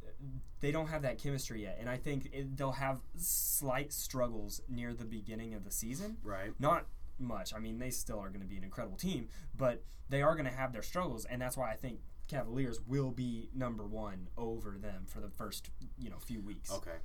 they 0.61 0.73
don't 0.73 0.89
have 0.89 1.03
that 1.03 1.19
chemistry 1.19 1.63
yet 1.63 1.77
and 1.79 1.91
i 1.91 1.97
think 1.97 2.29
it, 2.33 2.57
they'll 2.57 2.73
have 2.73 3.01
slight 3.17 3.93
struggles 3.93 4.63
near 4.69 4.95
the 4.95 5.05
beginning 5.05 5.53
of 5.53 5.65
the 5.65 5.71
season 5.71 6.17
right. 6.23 6.53
not 6.59 6.87
much. 7.21 7.55
I 7.55 7.59
mean, 7.59 7.79
they 7.79 7.91
still 7.91 8.19
are 8.19 8.29
going 8.29 8.41
to 8.41 8.47
be 8.47 8.57
an 8.57 8.65
incredible 8.65 8.97
team, 8.97 9.29
but 9.57 9.85
they 10.09 10.23
are 10.23 10.35
going 10.35 10.47
to 10.47 10.53
have 10.53 10.73
their 10.73 10.83
struggles, 10.83 11.25
and 11.25 11.41
that's 11.41 11.57
why 11.57 11.71
I 11.71 11.77
think 11.77 12.01
Cavaliers 12.29 12.81
will 12.87 13.11
be 13.11 13.49
number 13.55 13.87
one 13.87 14.29
over 14.37 14.77
them 14.79 15.05
for 15.07 15.21
the 15.21 15.31
first 15.31 15.71
you 15.99 16.11
know 16.11 16.19
few 16.19 16.43
weeks. 16.43 16.71
Okay. 16.71 16.97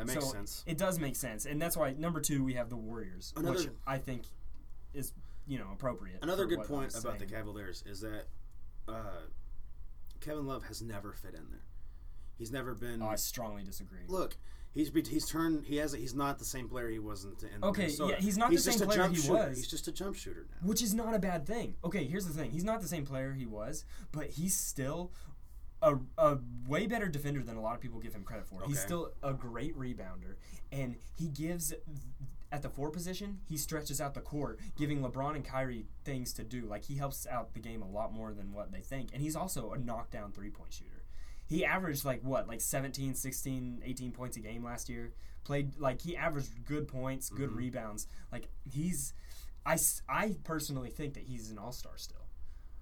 That 0.00 0.06
makes 0.06 0.24
so 0.24 0.32
sense. 0.32 0.64
It 0.66 0.78
does 0.78 0.98
make 0.98 1.14
sense, 1.14 1.44
and 1.44 1.60
that's 1.60 1.76
why 1.76 1.92
number 1.92 2.20
two 2.20 2.42
we 2.42 2.54
have 2.54 2.70
the 2.70 2.76
Warriors, 2.76 3.34
which 3.36 3.68
I 3.86 3.98
think 3.98 4.22
is 4.94 5.12
you 5.46 5.58
know 5.58 5.66
appropriate. 5.72 6.20
Another 6.22 6.46
good 6.46 6.62
point 6.62 6.94
about 6.98 7.18
the. 7.18 7.26
Cavaliers 7.26 7.84
is 7.86 8.00
that 8.00 8.24
uh, 8.88 9.26
Kevin 10.20 10.46
Love 10.46 10.64
has 10.64 10.80
never 10.80 11.12
fit 11.12 11.34
in 11.34 11.50
there. 11.50 11.64
He's 12.38 12.50
never 12.50 12.74
been. 12.74 13.02
Oh, 13.02 13.08
I 13.08 13.16
strongly 13.16 13.62
disagree. 13.62 14.00
Look, 14.08 14.38
he's 14.72 14.88
be- 14.88 15.02
he's 15.02 15.28
turned. 15.28 15.66
He 15.66 15.76
has. 15.76 15.92
He's 15.92 16.14
not 16.14 16.38
the 16.38 16.46
same 16.46 16.66
player 16.66 16.88
he 16.88 16.98
wasn't 16.98 17.42
in. 17.42 17.62
Okay, 17.62 17.82
Minnesota. 17.82 18.14
yeah, 18.14 18.24
he's 18.24 18.38
not 18.38 18.48
the 18.48 18.56
just 18.56 18.78
same 18.78 18.88
player 18.88 19.06
he 19.06 19.16
shooter. 19.16 19.34
was. 19.34 19.58
He's 19.58 19.68
just 19.68 19.86
a 19.86 19.92
jump 19.92 20.16
shooter 20.16 20.46
now. 20.50 20.66
which 20.66 20.82
is 20.82 20.94
not 20.94 21.14
a 21.14 21.18
bad 21.18 21.46
thing. 21.46 21.76
Okay, 21.84 22.04
here's 22.04 22.24
the 22.26 22.32
thing: 22.32 22.52
he's 22.52 22.64
not 22.64 22.80
the 22.80 22.88
same 22.88 23.04
player 23.04 23.34
he 23.34 23.44
was, 23.44 23.84
but 24.12 24.30
he's 24.30 24.56
still 24.56 25.12
a, 25.82 25.96
a 26.18 26.38
way 26.66 26.86
better 26.86 27.08
defender 27.08 27.42
than 27.42 27.56
a 27.56 27.60
lot 27.60 27.74
of 27.74 27.80
people 27.80 28.00
give 28.00 28.14
him 28.14 28.22
credit 28.22 28.46
for. 28.46 28.62
He's 28.66 28.80
still 28.80 29.12
a 29.22 29.32
great 29.32 29.76
rebounder, 29.78 30.36
and 30.70 30.96
he 31.16 31.28
gives 31.28 31.74
at 32.52 32.62
the 32.62 32.68
four 32.68 32.90
position 32.90 33.38
he 33.48 33.56
stretches 33.56 34.00
out 34.00 34.14
the 34.14 34.20
court, 34.20 34.58
giving 34.76 35.02
LeBron 35.02 35.36
and 35.36 35.44
Kyrie 35.44 35.86
things 36.04 36.32
to 36.34 36.42
do. 36.44 36.66
Like 36.66 36.84
he 36.84 36.96
helps 36.96 37.26
out 37.26 37.54
the 37.54 37.60
game 37.60 37.82
a 37.82 37.88
lot 37.88 38.12
more 38.12 38.32
than 38.32 38.52
what 38.52 38.72
they 38.72 38.80
think, 38.80 39.10
and 39.12 39.22
he's 39.22 39.36
also 39.36 39.72
a 39.72 39.78
knockdown 39.78 40.32
three 40.32 40.50
point 40.50 40.72
shooter. 40.72 41.04
He 41.46 41.64
averaged 41.64 42.04
like 42.04 42.22
what, 42.22 42.46
like 42.46 42.60
17, 42.60 43.14
16, 43.14 43.82
18 43.84 44.12
points 44.12 44.36
a 44.36 44.40
game 44.40 44.64
last 44.64 44.88
year. 44.88 45.12
Played 45.42 45.78
like 45.78 46.02
he 46.02 46.16
averaged 46.16 46.64
good 46.64 46.86
points, 46.86 47.30
good 47.30 47.48
mm-hmm. 47.48 47.58
rebounds. 47.58 48.06
Like 48.30 48.48
he's 48.70 49.14
I, 49.64 49.78
I 50.08 50.36
personally 50.44 50.90
think 50.90 51.14
that 51.14 51.24
he's 51.24 51.50
an 51.50 51.58
all 51.58 51.72
star 51.72 51.92
still. 51.96 52.19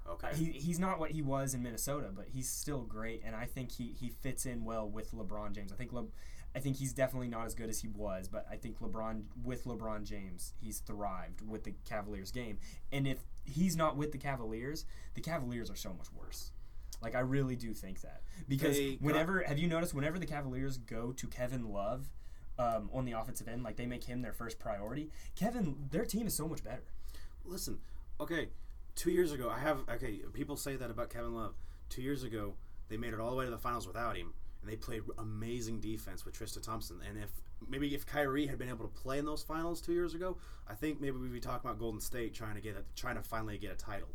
Okay. 0.09 0.29
He, 0.35 0.45
he's 0.47 0.79
not 0.79 0.99
what 0.99 1.11
he 1.11 1.23
was 1.23 1.55
in 1.55 1.63
Minnesota, 1.63 2.09
but 2.15 2.27
he's 2.33 2.49
still 2.49 2.83
great, 2.83 3.23
and 3.25 3.37
I 3.37 3.45
think 3.45 3.73
he, 3.73 3.95
he 3.99 4.09
fits 4.09 4.47
in 4.47 4.65
well 4.65 4.89
with 4.89 5.13
LeBron 5.13 5.53
James. 5.53 5.73
I 5.73 5.77
think 5.77 5.93
Le, 5.93 6.07
I 6.55 6.61
think 6.61 6.77
he's 6.77 6.93
definitely 6.93 7.29
not 7.29 7.47
as 7.47 7.55
good 7.55 7.69
as 7.69 7.81
he 7.81 7.89
was, 7.89 8.29
but 8.29 8.47
I 8.51 8.57
think 8.57 8.81
LeBron 8.81 9.25
with 9.45 9.65
LeBron 9.65 10.05
James, 10.05 10.55
he's 10.61 10.79
thrived 10.81 11.47
with 11.47 11.65
the 11.65 11.75
Cavaliers 11.85 12.31
game. 12.31 12.59
And 12.91 13.07
if 13.07 13.19
he's 13.45 13.77
not 13.77 13.97
with 13.97 14.13
the 14.13 14.19
Cavaliers, 14.19 14.87
the 15.15 15.21
Cavaliers 15.21 15.71
are 15.71 15.77
so 15.77 15.93
much 15.93 16.09
worse. 16.13 16.53
Like 17.03 17.15
I 17.15 17.21
really 17.21 17.55
do 17.55 17.75
think 17.75 18.01
that 18.01 18.23
because 18.49 18.77
They 18.77 18.99
whenever 19.01 19.43
have 19.43 19.59
you 19.59 19.69
noticed 19.69 19.95
whenever 19.95 20.19
the 20.19 20.27
Cavaliers 20.27 20.79
go 20.79 21.13
to 21.13 21.27
Kevin 21.29 21.71
Love 21.71 22.09
um, 22.59 22.91
on 22.93 23.05
the 23.05 23.13
offensive 23.13 23.47
end, 23.47 23.63
like 23.63 23.77
they 23.77 23.87
make 23.87 24.05
him 24.05 24.23
their 24.23 24.33
first 24.33 24.59
priority, 24.59 25.11
Kevin, 25.37 25.77
their 25.91 26.05
team 26.05 26.27
is 26.27 26.35
so 26.35 26.49
much 26.49 26.65
better. 26.65 26.83
Listen, 27.45 27.79
okay, 28.21 28.49
two 28.99 29.13
years 29.13 29.33
ago, 29.33 29.49
I 29.49 29.61
have 29.61 29.79
okay. 29.89 30.21
People 30.35 30.57
say 30.57 30.77
that 30.77 30.91
about 30.91 31.09
Kevin 31.09 31.35
Love. 31.35 31.55
Two 31.89 32.03
years 32.03 32.25
ago, 32.25 32.55
they 32.89 32.99
made 32.99 33.15
it 33.15 33.21
all 33.21 33.31
the 33.31 33.37
way 33.37 33.45
to 33.45 33.51
the 33.51 33.57
finals 33.57 33.87
without 33.87 34.17
him, 34.17 34.35
and 34.61 34.71
they 34.71 34.77
played 34.77 35.03
amazing 35.17 35.81
defense 35.81 36.25
with 36.25 36.35
Tristan 36.35 36.63
Thompson. 36.63 37.01
And 37.09 37.17
if 37.17 37.31
maybe 37.67 37.95
if 37.95 38.05
Kyrie 38.05 38.47
had 38.47 38.59
been 38.59 38.69
able 38.69 38.87
to 38.87 39.01
play 39.01 39.19
in 39.19 39.25
those 39.25 39.43
finals 39.43 39.81
two 39.81 39.93
years 39.93 40.15
ago, 40.15 40.37
I 40.69 40.75
think 40.75 41.01
maybe 41.01 41.17
we'd 41.17 41.33
be 41.33 41.41
talking 41.41 41.71
about 41.71 41.79
Golden 41.79 42.01
State 42.01 42.35
trying 42.35 42.57
to 42.57 42.61
get 42.61 42.77
a, 42.77 42.83
trying 43.01 43.17
to 43.17 43.23
finally 43.23 43.57
get 43.57 43.73
a 43.73 43.77
title. 43.77 44.09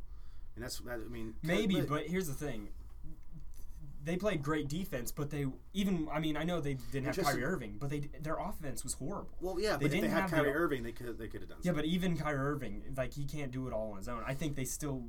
And 0.56 0.64
that's 0.64 0.78
that, 0.80 1.00
I 1.04 1.10
mean 1.10 1.34
Maybe, 1.42 1.82
but 1.82 2.06
here's 2.06 2.28
the 2.28 2.34
thing. 2.34 2.70
They 4.04 4.18
played 4.18 4.44
great 4.44 4.68
defense, 4.68 5.12
but 5.12 5.30
they 5.30 5.46
even 5.74 6.08
I 6.12 6.20
mean 6.20 6.36
I 6.36 6.44
know 6.44 6.60
they 6.60 6.74
didn't 6.92 7.06
have 7.16 7.26
Kyrie 7.26 7.44
Irving, 7.46 7.78
but 7.80 7.90
they 7.90 8.10
their 8.22 8.36
offense 8.38 8.84
was 8.84 8.94
horrible. 8.96 9.30
well, 9.40 9.60
yeah, 9.60 9.72
they 9.72 9.76
but 9.78 9.86
if 9.86 9.92
they 9.92 9.98
didn't 10.02 10.12
had 10.12 10.22
have 10.24 10.32
Kyrie 10.32 10.50
the- 10.50 10.56
Irving, 10.56 10.84
they 10.84 10.92
could 10.92 11.18
they 11.18 11.28
could 11.28 11.42
have 11.42 11.50
done. 11.50 11.60
Yeah, 11.62 11.70
something. 11.72 11.84
but 11.84 11.86
even 11.90 12.18
Kyrie 12.18 12.38
Irving, 12.40 12.84
like 12.98 13.14
he 13.14 13.26
can't 13.26 13.52
do 13.52 13.68
it 13.68 13.74
all 13.74 13.92
on 13.92 13.98
his 13.98 14.10
own. 14.10 14.22
I 14.28 14.34
think 14.34 14.56
they 14.56 14.66
still, 14.66 15.06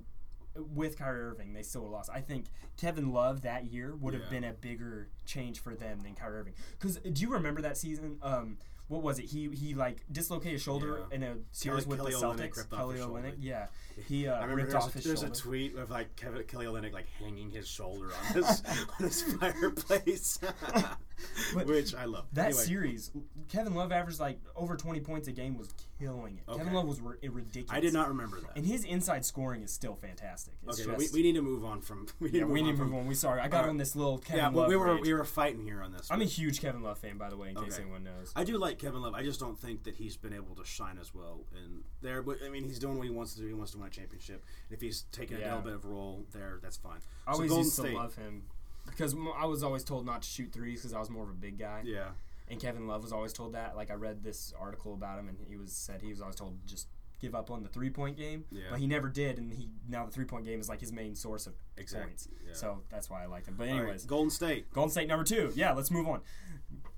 with 0.54 0.96
Kyrie 0.96 1.22
Irving, 1.22 1.52
they 1.54 1.62
still 1.62 1.88
lost. 1.88 2.08
I 2.12 2.20
think 2.20 2.46
Kevin 2.76 3.12
Love 3.12 3.42
that 3.42 3.64
year 3.66 3.96
would 3.96 4.14
have 4.14 4.24
Yeah. 4.24 4.30
been 4.30 4.44
a 4.44 4.52
bigger 4.52 5.08
change 5.26 5.58
for 5.58 5.74
them 5.74 5.98
than 6.00 6.14
Kyrie 6.14 6.38
Irving. 6.40 6.54
Because 6.78 6.98
do 6.98 7.20
you 7.22 7.30
remember 7.32 7.62
that 7.62 7.76
season? 7.76 8.18
Um, 8.22 8.58
what 8.86 9.02
was 9.02 9.18
it? 9.18 9.24
He 9.24 9.48
he 9.50 9.74
like 9.74 10.04
dislocated 10.12 10.52
his 10.52 10.62
shoulder 10.62 11.00
Yeah. 11.10 11.16
in 11.16 11.22
a 11.24 11.36
series 11.50 11.84
Kelly- 11.84 11.96
with 11.96 11.98
Kelly 11.98 12.12
the 12.12 12.18
Celtics. 12.44 12.58
off 12.62 12.70
Kelly. 12.70 12.98
Olynyk, 12.98 13.36
yeah, 13.40 13.66
he 14.08 14.26
uh, 14.28 14.34
I 14.34 14.42
remember 14.42 14.56
ripped 14.56 14.70
there's, 14.72 14.84
off 14.84 14.90
a, 14.90 14.92
his 14.94 15.04
there's 15.04 15.20
shoulder. 15.20 15.32
a 15.32 15.36
tweet 15.36 15.76
of 15.76 15.90
like 15.90 16.16
Kevin 16.16 16.42
Kelly 16.44 16.66
Olynyk 16.66 16.92
like 16.92 17.06
hanging 17.20 17.50
his 17.50 17.66
shoulder 17.68 18.10
on 18.28 18.34
his 18.34 18.62
on 18.68 19.04
his 19.06 19.22
fireplace, 19.34 20.38
which 21.54 21.94
I 21.94 22.04
love. 22.04 22.26
That 22.32 22.46
Anyway, 22.46 22.62
series, 22.62 23.10
Kevin 23.48 23.74
Love 23.74 23.92
averaged 23.92 24.20
like 24.20 24.38
over 24.56 24.76
20 24.76 25.00
points 25.00 25.28
a 25.28 25.32
game, 25.32 25.56
was 25.56 25.72
killing 26.00 26.38
it. 26.38 26.56
Kevin 26.56 26.72
Love 26.72 26.86
was 26.86 27.00
ri- 27.00 27.16
ridiculous. 27.28 27.70
I 27.70 27.80
did 27.80 27.92
not 27.92 28.08
remember 28.08 28.40
that. 28.40 28.50
And 28.56 28.66
his 28.66 28.84
inside 28.84 29.24
scoring 29.24 29.62
is 29.62 29.72
still 29.72 29.94
fantastic. 29.94 30.54
It's 30.66 30.80
Okay, 30.80 30.90
just, 30.98 31.12
we, 31.14 31.20
we 31.20 31.26
need 31.26 31.36
to 31.36 31.42
move 31.42 31.64
on 31.64 31.80
from. 31.80 32.06
We 32.20 32.28
need 32.30 32.34
yeah, 32.34 32.40
to 32.42 32.46
move 32.46 32.54
we 32.54 32.62
need 32.62 32.68
on 32.70 32.74
to 32.74 32.78
from, 32.78 32.90
move 32.90 33.00
on. 33.00 33.06
We 33.06 33.14
sorry, 33.14 33.40
I 33.40 33.48
got 33.48 33.64
Uh, 33.64 33.68
on 33.68 33.76
this 33.76 33.94
little 33.96 34.18
Kevin 34.18 34.38
Yeah, 34.44 34.48
Love. 34.48 34.68
we 34.68 34.76
were 34.76 34.94
rage. 34.94 35.02
we 35.02 35.12
were 35.14 35.24
fighting 35.24 35.62
here 35.62 35.82
on 35.82 35.92
this. 35.92 36.10
I'm 36.10 36.18
one. 36.18 36.26
a 36.26 36.30
huge 36.30 36.60
Kevin 36.60 36.82
Love 36.82 36.98
fan, 36.98 37.16
by 37.18 37.28
the 37.30 37.36
way, 37.36 37.50
in 37.50 37.56
case 37.56 37.78
anyone 37.78 38.04
knows. 38.04 38.32
I 38.36 38.44
do 38.44 38.56
like 38.58 38.78
Kevin 38.78 39.02
Love. 39.02 39.14
I 39.14 39.22
just 39.22 39.40
don't 39.40 39.58
think 39.58 39.84
that 39.84 39.96
he's 39.96 40.16
been 40.16 40.32
able 40.32 40.54
to 40.56 40.64
shine 40.64 40.98
as 41.00 41.14
well 41.14 41.40
in 41.54 41.82
there. 42.02 42.22
But 42.22 42.38
I 42.44 42.48
mean, 42.48 42.64
he's 42.64 42.78
doing 42.78 42.96
what 42.98 43.06
he 43.06 43.12
wants 43.12 43.34
to 43.34 43.40
do. 43.40 43.46
He 43.46 43.54
wants 43.54 43.72
to 43.72 43.78
win 43.78 43.83
championship. 43.88 44.44
If 44.70 44.80
he's 44.80 45.04
taking 45.12 45.36
a 45.36 45.40
little 45.40 45.60
bit 45.60 45.72
of 45.74 45.84
a 45.84 45.88
role 45.88 46.24
there, 46.32 46.58
that's 46.62 46.76
fine. 46.76 46.98
I 47.26 47.32
always 47.32 47.48
Golden 47.50 47.64
used 47.64 47.76
State, 47.78 47.90
to 47.92 47.96
love 47.96 48.14
him 48.16 48.42
because 48.86 49.14
I 49.38 49.46
was 49.46 49.62
always 49.62 49.84
told 49.84 50.04
not 50.06 50.22
to 50.22 50.28
shoot 50.28 50.52
threes 50.52 50.80
because 50.80 50.92
I 50.94 50.98
was 50.98 51.10
more 51.10 51.24
of 51.24 51.30
a 51.30 51.34
big 51.34 51.58
guy. 51.58 51.82
yeah, 51.84 52.08
And 52.48 52.60
Kevin 52.60 52.86
Love 52.86 53.02
was 53.02 53.12
always 53.12 53.32
told 53.32 53.54
that. 53.54 53.76
Like 53.76 53.90
I 53.90 53.94
read 53.94 54.22
this 54.22 54.52
article 54.60 54.92
about 54.94 55.18
him, 55.18 55.28
and 55.28 55.38
he 55.48 55.56
was 55.56 55.72
said 55.72 56.02
he 56.02 56.10
was 56.10 56.20
always 56.20 56.36
told 56.36 56.58
just 56.66 56.88
give 57.20 57.34
up 57.34 57.50
on 57.50 57.62
the 57.62 57.68
three 57.70 57.88
point 57.90 58.16
game. 58.18 58.44
Yeah. 58.50 58.64
But 58.70 58.80
he 58.80 58.86
never 58.86 59.08
did, 59.08 59.38
and 59.38 59.52
he 59.52 59.70
now 59.88 60.04
the 60.04 60.12
three 60.12 60.26
point 60.26 60.44
game 60.44 60.60
is 60.60 60.68
like 60.68 60.80
his 60.80 60.92
main 60.92 61.14
source 61.14 61.46
of 61.46 61.54
Exact- 61.78 62.04
points. 62.06 62.28
yeah. 62.46 62.52
So 62.52 62.82
that's 62.90 63.08
why 63.08 63.22
I 63.22 63.26
liked 63.26 63.48
him. 63.48 63.54
But 63.56 63.68
All 63.68 63.74
right, 63.74 63.80
anyways, 63.82 64.04
Golden 64.04 64.30
State. 64.30 64.70
Golden 64.72 64.90
State 64.90 65.08
number 65.08 65.24
two. 65.24 65.50
Yeah, 65.54 65.72
let's 65.72 65.90
move 65.90 66.06
on. 66.06 66.20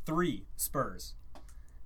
Three 0.05 0.45
Spurs. 0.57 1.15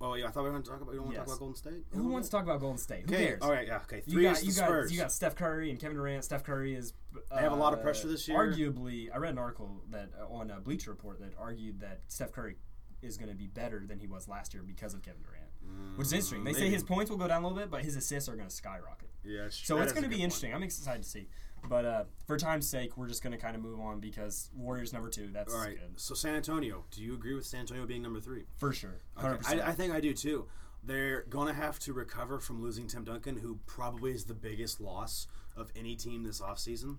Oh 0.03 0.15
yeah, 0.15 0.25
I 0.27 0.31
thought 0.31 0.43
we 0.43 0.49
were 0.49 0.51
going 0.53 0.63
to 0.63 0.69
talk 0.69 0.81
about. 0.81 0.91
You 0.93 0.97
don't 0.97 1.05
want 1.07 1.15
to 1.15 1.19
Yes. 1.21 1.27
talk 1.27 1.35
about 1.35 1.39
Golden 1.39 1.55
State? 1.55 1.85
Who 1.93 2.07
wants 2.07 2.27
to 2.29 2.31
talk 2.35 2.43
about 2.43 2.59
Golden 2.59 2.77
State? 2.77 3.05
Who 3.09 3.13
Okay, 3.15 3.25
cares? 3.27 3.41
all 3.41 3.51
right, 3.51 3.67
yeah, 3.67 3.77
okay. 3.83 4.01
You 4.05 4.13
Three 4.13 4.23
got 4.23 4.37
is 4.37 4.43
you 4.45 4.53
got 4.53 4.91
you 4.91 4.97
got 4.97 5.11
Steph 5.11 5.35
Curry 5.35 5.69
and 5.69 5.79
Kevin 5.79 5.95
Durant. 5.97 6.23
Steph 6.23 6.43
Curry 6.43 6.73
is 6.73 6.93
uh, 7.15 7.35
They 7.35 7.41
have 7.41 7.51
a 7.51 7.55
lot 7.55 7.73
of 7.73 7.81
pressure 7.81 8.07
this 8.07 8.27
year. 8.27 8.37
Arguably, 8.37 9.09
I 9.13 9.17
read 9.17 9.31
an 9.33 9.37
article 9.37 9.83
that 9.91 10.09
uh, 10.19 10.33
on 10.33 10.49
a 10.49 10.59
Bleacher 10.59 10.89
Report 10.91 11.19
that 11.19 11.33
argued 11.39 11.79
that 11.81 12.01
Steph 12.07 12.31
Curry 12.31 12.55
is 13.01 13.17
going 13.17 13.29
to 13.29 13.35
be 13.35 13.47
better 13.47 13.83
than 13.87 13.99
he 13.99 14.07
was 14.07 14.27
last 14.27 14.53
year 14.53 14.63
because 14.63 14.93
of 14.93 15.01
Kevin 15.01 15.21
Durant, 15.23 15.49
which 15.95 16.07
is 16.07 16.13
interesting. 16.13 16.43
They 16.43 16.53
say 16.53 16.67
Mm, 16.67 16.71
his 16.71 16.83
points 16.83 17.09
will 17.09 17.17
go 17.17 17.27
down 17.27 17.43
a 17.43 17.47
little 17.47 17.57
bit, 17.61 17.71
but 17.71 17.83
his 17.83 17.95
assists 17.95 18.29
are 18.29 18.35
going 18.35 18.47
to 18.47 18.53
skyrocket. 18.53 19.09
yeah, 19.23 19.45
it's 19.45 19.57
So 19.57 19.77
that 19.77 19.83
it's 19.83 19.93
going 19.93 20.03
to 20.03 20.09
be 20.09 20.21
interesting. 20.21 20.51
point. 20.51 20.57
I'm 20.57 20.63
excited 20.63 21.03
to 21.03 21.09
see. 21.09 21.27
But 21.67 21.85
uh, 21.85 22.03
for 22.25 22.37
time's 22.37 22.67
sake, 22.67 22.97
we're 22.97 23.07
just 23.07 23.23
going 23.23 23.31
to 23.31 23.37
kind 23.37 23.55
of 23.55 23.61
move 23.61 23.79
on 23.79 23.99
because 23.99 24.49
Warriors 24.55 24.93
number 24.93 25.09
two. 25.09 25.29
That's 25.31 25.53
All 25.53 25.61
right, 25.61 25.77
good 25.79 25.99
so 25.99 26.13
San 26.13 26.35
Antonio. 26.35 26.85
Do 26.91 27.03
you 27.03 27.13
agree 27.13 27.35
with 27.35 27.45
San 27.45 27.61
Antonio 27.61 27.85
being 27.85 28.01
number 28.01 28.19
three? 28.19 28.45
for 28.57 28.73
sure. 28.73 29.01
Okay, 29.17 29.27
100%. 29.27 29.61
I, 29.61 29.69
I 29.69 29.71
think 29.73 29.93
I 29.93 29.99
do 29.99 30.13
too. 30.13 30.47
They're 30.83 31.23
going 31.29 31.47
to 31.47 31.53
have 31.53 31.77
to 31.79 31.93
recover 31.93 32.39
from 32.39 32.61
losing 32.61 32.87
Tim 32.87 33.03
Duncan, 33.03 33.37
who 33.37 33.59
probably 33.67 34.13
is 34.13 34.25
the 34.25 34.33
biggest 34.33 34.81
loss 34.81 35.27
of 35.55 35.71
any 35.75 35.95
team 35.95 36.23
this 36.23 36.41
offseason. 36.41 36.97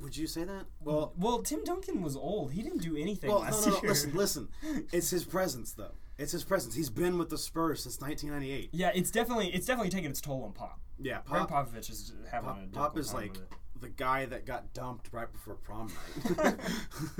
Would 0.00 0.16
you 0.16 0.26
say 0.26 0.44
that? 0.44 0.66
Well, 0.84 1.14
well, 1.16 1.40
Tim 1.40 1.64
Duncan 1.64 2.02
was 2.02 2.14
old. 2.14 2.52
He 2.52 2.62
didn't 2.62 2.82
do 2.82 2.94
anything 2.94 3.30
well, 3.30 3.42
no, 3.42 3.60
no, 3.60 3.66
no. 3.68 3.80
Listen, 3.82 4.14
listen. 4.14 4.48
It's 4.92 5.08
his 5.08 5.24
presence, 5.24 5.72
though. 5.72 5.94
It's 6.18 6.32
his 6.32 6.44
presence. 6.44 6.74
He's 6.74 6.90
been 6.90 7.16
with 7.18 7.30
the 7.30 7.38
Spurs 7.38 7.82
since 7.82 8.00
1998. 8.00 8.70
Yeah, 8.72 8.90
it's 8.94 9.10
definitely 9.10 9.48
it's 9.48 9.66
definitely 9.66 9.90
taking 9.90 10.10
its 10.10 10.20
toll 10.20 10.44
on 10.44 10.52
Pop. 10.52 10.80
Yeah, 10.98 11.20
Gregg 11.26 11.48
Pop. 11.48 11.70
Popovich 11.72 11.90
is 11.90 12.12
having 12.30 12.48
Pop, 12.48 12.58
a 12.62 12.74
Pop 12.74 12.98
is 12.98 13.12
like 13.12 13.36
the 13.78 13.88
guy 13.90 14.24
that 14.24 14.46
got 14.46 14.72
dumped 14.72 15.12
right 15.12 15.30
before 15.30 15.54
prom 15.56 15.92
night 16.38 16.56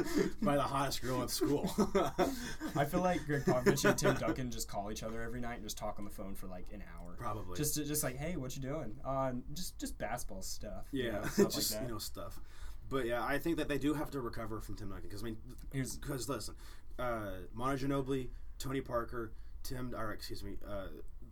by 0.43 0.57
the 0.57 0.63
hottest 0.63 1.03
girl 1.03 1.23
at 1.23 1.31
school. 1.31 1.71
I 2.77 2.85
feel 2.87 3.01
like 3.01 3.27
Gregg 3.27 3.43
Popovich 3.45 3.85
and 3.89 3.99
Tim 3.99 4.15
Duncan 4.15 4.51
just 4.51 4.67
call 4.69 4.91
each 4.91 5.03
other 5.03 5.23
every 5.23 5.41
night 5.41 5.55
and 5.57 5.65
just 5.65 5.77
talk 5.77 5.99
on 5.99 6.05
the 6.05 6.11
phone 6.11 6.35
for 6.35 6.47
like 6.47 6.67
an 6.73 6.83
hour. 6.99 7.15
Probably. 7.19 7.57
Just 7.57 7.75
to, 7.75 7.85
just 7.85 8.03
like, 8.03 8.17
hey, 8.17 8.37
what 8.37 8.57
you 8.57 8.63
doing? 8.63 8.97
Uh, 9.05 9.33
just 9.53 9.79
just 9.79 9.99
basketball 9.99 10.43
stuff. 10.43 10.87
you 10.93 11.05
Yeah, 11.05 11.13
know, 11.13 11.23
stuff 11.25 11.53
just 11.53 11.73
like 11.73 11.81
that. 11.81 11.87
you 11.87 11.93
know 11.93 11.99
stuff. 11.99 12.41
But 12.89 13.05
yeah, 13.07 13.23
I 13.25 13.39
think 13.39 13.57
that 13.59 13.69
they 13.69 13.79
do 13.79 13.95
have 13.95 14.11
to 14.13 14.21
recover 14.21 14.61
from 14.61 14.77
Tim 14.77 14.89
Duncan 14.89 15.09
because 15.09 15.23
I 15.23 15.27
mean, 15.27 15.37
Here's- 15.73 15.97
because 15.97 16.29
listen, 16.29 16.55
uh, 16.99 17.33
Manu 17.53 17.77
Ginobili, 17.77 18.29
Tony 18.59 18.81
Parker, 18.81 19.33
Tim, 19.63 19.93
or 19.95 20.13
excuse 20.13 20.43
me, 20.43 20.57
uh, 20.67 20.87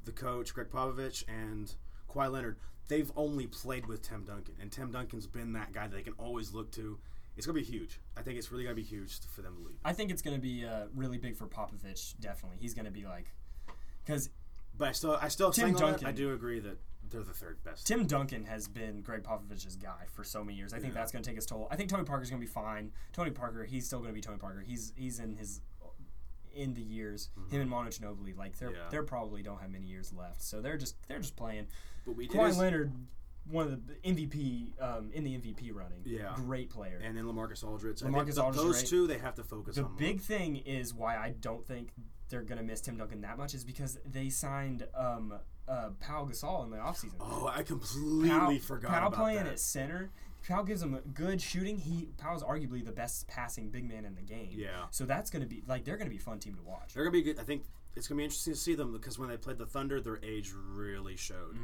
the 0.05 0.13
coach 0.13 0.53
Gregg 0.53 0.69
Popovich 0.69 1.25
and 1.29 1.73
Kawhi 2.15 2.31
Leonard. 2.31 2.57
They've 2.89 3.11
only 3.17 3.47
played 3.47 3.87
with 3.87 4.03
Tim 4.03 4.25
Duncan, 4.25 4.55
and 4.61 4.71
Tim 4.71 4.91
Duncan's 4.91 5.27
been 5.27 5.53
that 5.55 5.73
guy 5.73 5.87
that 5.89 5.95
they 5.97 6.03
can 6.03 6.13
always 6.19 6.53
look 6.53 6.71
to. 6.73 6.99
It's 7.37 7.47
gonna 7.47 7.59
be 7.59 7.65
huge. 7.65 7.99
I 8.17 8.23
think 8.23 8.39
it's 8.39 8.53
really 8.53 8.63
gonna 8.65 8.75
be 8.77 8.83
huge 8.83 9.19
for 9.35 9.43
them 9.43 9.57
to 9.57 9.63
leave. 9.63 9.79
I 9.85 9.93
think 9.93 10.11
it's 10.11 10.23
going 10.23 10.37
to 10.37 10.41
be 10.41 10.65
uh, 10.65 10.87
really 10.95 11.19
big 11.19 11.35
for 11.37 11.47
Popovich. 11.47 12.15
Definitely, 12.21 12.59
he's 12.61 12.75
going 12.75 12.85
to 12.85 12.91
be 12.93 13.05
like, 13.05 13.33
because 14.05 14.31
But 14.77 14.89
I 14.89 14.93
still, 14.93 15.19
I 15.21 15.29
still 15.29 15.51
Tim 15.51 15.75
Duncan- 15.75 16.07
I 16.07 16.13
do 16.13 16.33
agree 16.33 16.61
that 16.61 16.79
they're 17.11 17.23
the 17.23 17.33
third 17.35 17.63
best. 17.65 17.87
Tim 17.87 18.07
Duncan 18.07 18.45
has 18.45 18.67
been 18.69 19.01
Gregg 19.03 19.23
Popovich's 19.25 19.77
guy 19.77 20.05
for 20.13 20.25
so 20.25 20.43
many 20.45 20.57
years. 20.57 20.73
I 20.73 20.79
think 20.79 20.95
Yeah. 20.95 21.01
that's 21.01 21.13
going 21.13 21.23
to 21.23 21.29
take 21.31 21.37
its 21.37 21.47
toll. 21.47 21.69
I 21.71 21.77
think 21.77 21.91
Tony 21.91 22.05
Parker's 22.05 22.31
going 22.31 22.41
to 22.41 22.47
be 22.47 22.51
fine. 22.53 22.93
Tony 23.13 23.31
Parker, 23.31 23.65
he's 23.65 23.87
still 23.87 23.99
going 24.01 24.11
to 24.11 24.15
be 24.15 24.21
Tony 24.21 24.39
Parker. 24.39 24.61
He's 24.67 24.93
he's 24.97 25.19
in 25.19 25.37
his 25.37 25.61
in 26.55 26.75
the 26.75 26.83
years. 26.83 27.31
Him 27.51 27.61
and 27.61 27.71
Manu 27.71 27.91
Ginobili, 27.91 28.37
like 28.37 28.59
they're 28.59 28.69
Mm-hmm. 28.71 28.77
Yeah. 28.79 28.89
they're 28.91 29.03
probably 29.03 29.43
don't 29.43 29.61
have 29.61 29.71
many 29.71 29.87
years 29.87 30.13
left. 30.13 30.43
So 30.43 30.61
they're 30.61 30.77
just 30.79 30.97
they're 31.09 31.19
just 31.21 31.37
playing. 31.37 31.67
but 32.07 32.17
we 32.17 32.29
Kawhi 32.29 32.57
Leonard, 32.57 32.93
one 33.51 33.67
of 33.67 33.87
the 33.87 33.95
MVP 34.09 34.81
um, 34.83 35.11
in 35.13 35.25
the 35.25 35.37
MVP 35.39 35.75
running. 35.75 36.03
Yeah. 36.05 36.33
great 36.35 36.71
player. 36.71 37.01
and 37.05 37.17
then 37.17 37.25
Lamarcus 37.25 37.63
Aldridge. 37.65 38.03
I 38.03 38.07
LaMarcus 38.07 38.27
think 38.35 38.39
Aldridge, 38.39 38.57
those 38.65 38.77
right? 38.79 38.87
two 38.87 39.07
they 39.07 39.19
have 39.19 39.35
to 39.37 39.45
focus 39.45 39.77
the 39.77 39.83
on. 39.85 39.91
more. 39.91 39.99
big 39.99 40.21
thing 40.21 40.57
is 40.57 40.95
why 40.95 41.17
I 41.17 41.35
don't 41.41 41.67
think 41.67 41.91
they're 42.29 42.43
going 42.43 42.59
to 42.59 42.65
miss 42.65 42.81
Tim 42.81 42.97
Duncan 42.97 43.21
that 43.23 43.39
much 43.39 43.55
is 43.55 43.65
because 43.65 43.99
they 44.05 44.29
signed 44.29 44.87
um, 44.95 45.35
uh, 45.69 45.91
Pau 46.01 46.25
Gasol 46.25 46.65
in 46.65 46.71
the 46.71 46.79
offseason. 46.79 47.15
Oh, 47.21 47.51
I 47.55 47.63
completely 47.63 48.59
forgot 48.59 48.91
Pau 48.91 49.07
about 49.09 49.19
playing 49.19 49.45
that. 49.45 49.53
at 49.53 49.61
center. 49.61 50.11
Pau 50.47 50.63
gives 50.63 50.83
him 50.83 50.99
good 51.15 51.41
shooting. 51.41 51.79
He 51.79 52.09
Pau's 52.19 52.43
arguably 52.43 52.85
the 52.85 52.93
best 52.93 53.27
passing 53.29 53.71
big 53.71 53.89
man 53.89 54.05
in 54.05 54.15
the 54.15 54.23
game. 54.23 54.51
Yeah. 54.53 54.85
So 54.91 55.05
that's 55.05 55.31
going 55.31 55.43
to 55.43 55.49
be 55.49 55.63
like 55.67 55.85
they're 55.85 55.97
going 55.97 56.07
to 56.07 56.15
be 56.15 56.19
a 56.19 56.23
fun 56.23 56.39
team 56.39 56.55
to 56.57 56.63
watch. 56.63 56.93
They're 56.95 57.05
gonna 57.05 57.13
be 57.13 57.23
good. 57.23 57.41
I 57.41 57.45
think 57.45 57.65
it's 57.97 58.09
gonna 58.09 58.19
be 58.19 58.25
interesting 58.25 58.55
to 58.55 58.59
see 58.59 58.75
them 58.75 58.93
because 58.93 59.19
when 59.19 59.29
they 59.29 59.37
played 59.37 59.59
the 59.59 59.67
Thunder, 59.67 60.01
their 60.01 60.19
age 60.23 60.53
really 60.55 61.17
showed, 61.17 61.57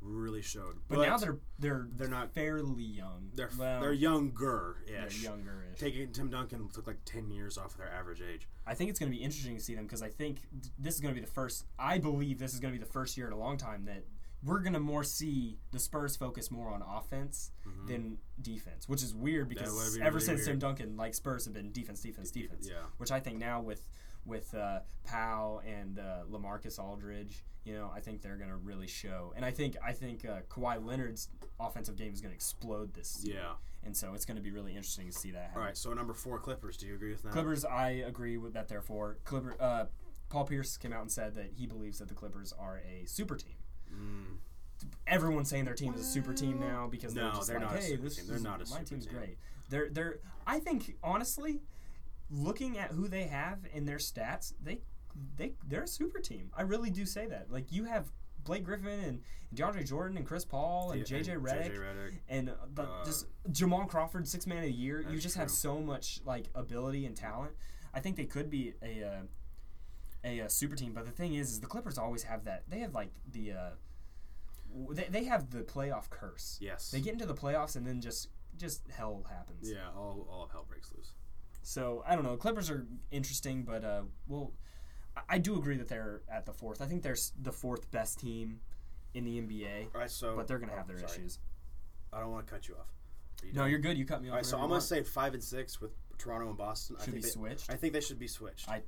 really 0.00 0.42
showed. 0.42 0.74
Mm-hmm. 0.76 0.94
But, 0.94 1.08
now 1.08 1.16
they're 1.18 1.38
they're 1.58 1.88
they're 1.94 2.08
not- 2.08 2.32
fairly 2.34 2.82
young. 2.82 3.30
they're 3.34 3.50
well, 3.58 3.80
they're 3.80 3.92
younger 3.92 4.76
they're 4.86 5.06
ish. 5.06 5.24
Taking 5.78 6.12
Tim 6.12 6.30
Duncan 6.30 6.68
took 6.72 6.86
like 6.86 6.98
ten 7.04 7.30
years 7.30 7.56
off 7.58 7.72
of 7.72 7.78
their 7.78 7.92
average 7.92 8.20
age. 8.22 8.48
I 8.66 8.74
think 8.74 8.90
it's 8.90 8.98
going 8.98 9.10
to 9.12 9.16
be 9.16 9.22
interesting 9.22 9.56
to 9.56 9.62
see 9.62 9.74
them 9.74 9.84
because 9.84 10.02
I 10.02 10.08
think 10.08 10.40
th- 10.50 10.72
this 10.78 10.94
is 10.94 11.00
going 11.00 11.14
to 11.14 11.20
be 11.20 11.24
the 11.24 11.30
first. 11.32 11.64
I 11.78 11.98
believe 11.98 12.38
this 12.38 12.52
is 12.54 12.60
going 12.60 12.72
to 12.74 12.78
be 12.78 12.84
the 12.84 12.90
first 12.90 13.16
year 13.16 13.26
in 13.28 13.32
a 13.32 13.38
long 13.38 13.56
time 13.56 13.84
that 13.84 14.04
we're 14.44 14.58
going 14.60 14.74
to 14.74 14.80
more 14.80 15.02
see 15.02 15.58
the 15.72 15.78
Spurs 15.78 16.14
focus 16.16 16.50
more 16.50 16.68
on 16.70 16.82
offense 16.82 17.50
than 17.86 18.18
defense, 18.40 18.88
which 18.88 19.02
is 19.02 19.14
weird 19.14 19.48
because 19.48 19.68
Mm-hmm. 19.72 19.96
be 19.96 20.02
ever 20.02 20.14
really 20.16 20.26
since 20.26 20.40
Tim 20.40 20.52
weird. 20.54 20.58
Duncan, 20.60 20.96
like 20.96 21.14
Spurs 21.14 21.44
have 21.46 21.54
been 21.54 21.72
defense, 21.72 22.00
defense, 22.00 22.30
defense. 22.30 22.68
yeah. 22.70 22.78
Which 22.98 23.10
I 23.10 23.18
think 23.20 23.38
now 23.38 23.60
with 23.60 23.88
with 24.26 24.54
uh, 24.54 24.80
Pau 25.04 25.62
and 25.66 25.98
uh, 25.98 26.24
Lamarcus 26.30 26.78
Aldridge, 26.78 27.44
you 27.64 27.72
know, 27.74 27.90
I 27.94 28.00
think 28.00 28.22
they're 28.22 28.36
going 28.36 28.50
to 28.50 28.56
really 28.56 28.86
show. 28.86 29.32
And 29.36 29.44
I 29.44 29.50
think 29.50 29.76
I 29.84 29.92
think 29.92 30.24
uh, 30.24 30.40
Kawhi 30.50 30.84
Leonard's 30.84 31.28
offensive 31.60 31.96
game 31.96 32.12
is 32.12 32.20
going 32.20 32.30
to 32.32 32.36
explode 32.36 32.92
this 32.94 33.08
season. 33.08 33.34
Yeah. 33.36 33.52
And 33.84 33.96
so 33.96 34.14
it's 34.14 34.24
going 34.24 34.36
to 34.36 34.42
be 34.42 34.50
really 34.50 34.72
interesting 34.72 35.06
to 35.06 35.12
see 35.12 35.30
that 35.30 35.42
happen. 35.42 35.58
All 35.58 35.64
right, 35.64 35.76
so 35.76 35.92
number 35.92 36.12
four, 36.12 36.38
Clippers. 36.40 36.76
Do 36.76 36.86
you 36.86 36.94
agree 36.96 37.12
with 37.12 37.22
that? 37.22 37.30
Clippers, 37.30 37.64
I 37.64 37.90
agree 37.90 38.36
with 38.36 38.52
that. 38.54 38.66
Therefore, 38.66 39.18
Clipper, 39.24 39.54
uh, 39.60 39.84
Paul 40.28 40.44
Pierce 40.44 40.76
came 40.76 40.92
out 40.92 41.02
and 41.02 41.10
said 41.12 41.36
that 41.36 41.52
he 41.56 41.66
believes 41.66 41.98
that 42.00 42.08
the 42.08 42.14
Clippers 42.14 42.52
are 42.58 42.78
a 42.78 43.06
super 43.06 43.36
team. 43.36 43.54
Everyone's 45.06 45.48
saying 45.48 45.64
their 45.64 45.74
team 45.74 45.94
is 45.94 46.00
a 46.00 46.04
super 46.04 46.34
team 46.34 46.58
now 46.60 46.88
because 46.90 47.14
they're 47.14 47.24
Mm. 47.24 47.34
Just 47.36 47.46
they're 47.48 47.60
like, 47.60 47.68
not 47.70 47.76
a 47.78 47.80
hey, 47.80 47.88
super 47.90 48.02
this 48.02 48.16
team. 48.16 48.24
They're 48.28 48.38
not 48.40 48.56
a 48.56 48.58
my 48.58 48.64
super 48.64 48.84
team's 48.84 49.06
team. 49.06 49.14
great. 49.16 49.38
They're 49.70 49.88
they're. 49.88 50.18
I 50.46 50.58
think 50.58 50.96
honestly, 51.02 51.60
looking 52.30 52.78
at 52.78 52.90
who 52.92 53.08
they 53.08 53.24
have 53.24 53.60
in 53.72 53.84
their 53.86 53.98
stats, 53.98 54.52
they 54.62 54.80
they 55.36 55.52
they're 55.66 55.82
a 55.84 55.88
super 55.88 56.18
team. 56.18 56.50
I 56.56 56.62
really 56.62 56.90
do 56.90 57.06
say 57.06 57.26
that. 57.26 57.50
Like 57.50 57.72
you 57.72 57.84
have 57.84 58.12
Blake 58.44 58.64
Griffin 58.64 59.00
and 59.00 59.22
DeAndre 59.54 59.86
Jordan 59.86 60.16
and 60.16 60.26
Chris 60.26 60.44
Paul 60.44 60.92
and 60.92 61.08
Yeah, 61.10 61.18
JJ 61.18 61.40
Redick 61.40 61.72
JJ 61.72 61.78
Redick. 61.78 62.18
and 62.28 62.52
the, 62.74 62.82
Uh, 62.82 63.04
just 63.04 63.26
Jamal 63.50 63.86
Crawford, 63.86 64.28
six 64.28 64.46
man 64.46 64.58
of 64.58 64.64
the 64.64 64.72
year. 64.72 65.00
You 65.00 65.18
just 65.18 65.36
have 65.36 65.50
so 65.50 65.80
much 65.80 66.20
like 66.24 66.48
ability 66.54 67.06
and 67.06 67.16
talent. 67.16 67.52
I 67.94 68.00
think 68.00 68.16
they 68.16 68.26
could 68.26 68.50
be 68.50 68.74
a 68.82 69.02
uh, 69.04 69.22
a, 70.24 70.40
uh 70.42 70.48
super 70.48 70.76
team. 70.76 70.92
But 70.92 71.06
the 71.06 71.10
thing 71.12 71.34
is, 71.34 71.50
is 71.52 71.60
the 71.60 71.66
Clippers 71.66 71.98
always 71.98 72.24
have 72.24 72.44
that. 72.44 72.64
They 72.68 72.80
have 72.80 72.94
like 72.94 73.10
the 73.32 73.52
uh, 73.52 73.70
w- 74.72 74.94
they, 74.94 75.08
they 75.10 75.24
have 75.24 75.50
the 75.50 75.62
playoff 75.62 76.10
curse. 76.10 76.58
Yes. 76.60 76.90
They 76.90 77.00
get 77.00 77.12
into 77.14 77.26
the 77.26 77.34
playoffs 77.34 77.76
and 77.76 77.86
then 77.86 78.00
just 78.00 78.28
just 78.58 78.82
hell 78.90 79.24
happens. 79.30 79.70
Yeah, 79.70 79.88
all, 79.96 80.26
all 80.30 80.44
of 80.44 80.50
hell 80.50 80.66
breaks 80.68 80.90
loose. 80.96 81.12
So 81.66 82.04
I 82.06 82.14
don't 82.14 82.22
know. 82.22 82.36
Clippers 82.36 82.70
are 82.70 82.86
interesting, 83.10 83.64
but 83.64 83.82
uh, 83.84 84.02
well, 84.28 84.52
I, 85.16 85.22
I 85.30 85.38
do 85.38 85.56
agree 85.56 85.76
that 85.78 85.88
they're 85.88 86.22
at 86.30 86.46
the 86.46 86.52
fourth. 86.52 86.80
I 86.80 86.86
think 86.86 87.02
they're 87.02 87.16
the 87.42 87.50
fourth 87.50 87.90
best 87.90 88.20
team 88.20 88.60
in 89.14 89.24
the 89.24 89.40
NBA, 89.40 89.86
All 89.92 90.00
right, 90.00 90.10
so 90.10 90.36
but 90.36 90.46
they're 90.46 90.60
gonna 90.60 90.74
oh, 90.74 90.76
have 90.76 90.86
their 90.86 90.98
sorry. 90.98 91.10
issues. 91.10 91.40
I 92.12 92.20
don't 92.20 92.30
want 92.30 92.46
to 92.46 92.52
cut 92.52 92.68
you 92.68 92.74
off. 92.74 92.86
You 93.42 93.52
No, 93.52 93.62
done? 93.62 93.70
you're 93.70 93.80
good. 93.80 93.98
You 93.98 94.04
cut 94.04 94.22
me 94.22 94.28
off. 94.28 94.32
All 94.32 94.36
right, 94.36 94.46
so 94.46 94.58
I'm 94.58 94.68
gonna 94.68 94.80
say 94.80 95.02
five 95.02 95.34
and 95.34 95.42
six 95.42 95.80
with 95.80 95.90
Toronto 96.18 96.48
and 96.48 96.56
Boston. 96.56 96.96
I 97.00 97.04
Should 97.04 97.14
think 97.14 97.24
be 97.24 97.28
they, 97.28 97.32
switched? 97.32 97.70
I 97.70 97.74
think 97.74 97.92
they 97.94 98.00
should 98.00 98.18
be 98.20 98.28
switched. 98.28 98.68
I 98.68 98.82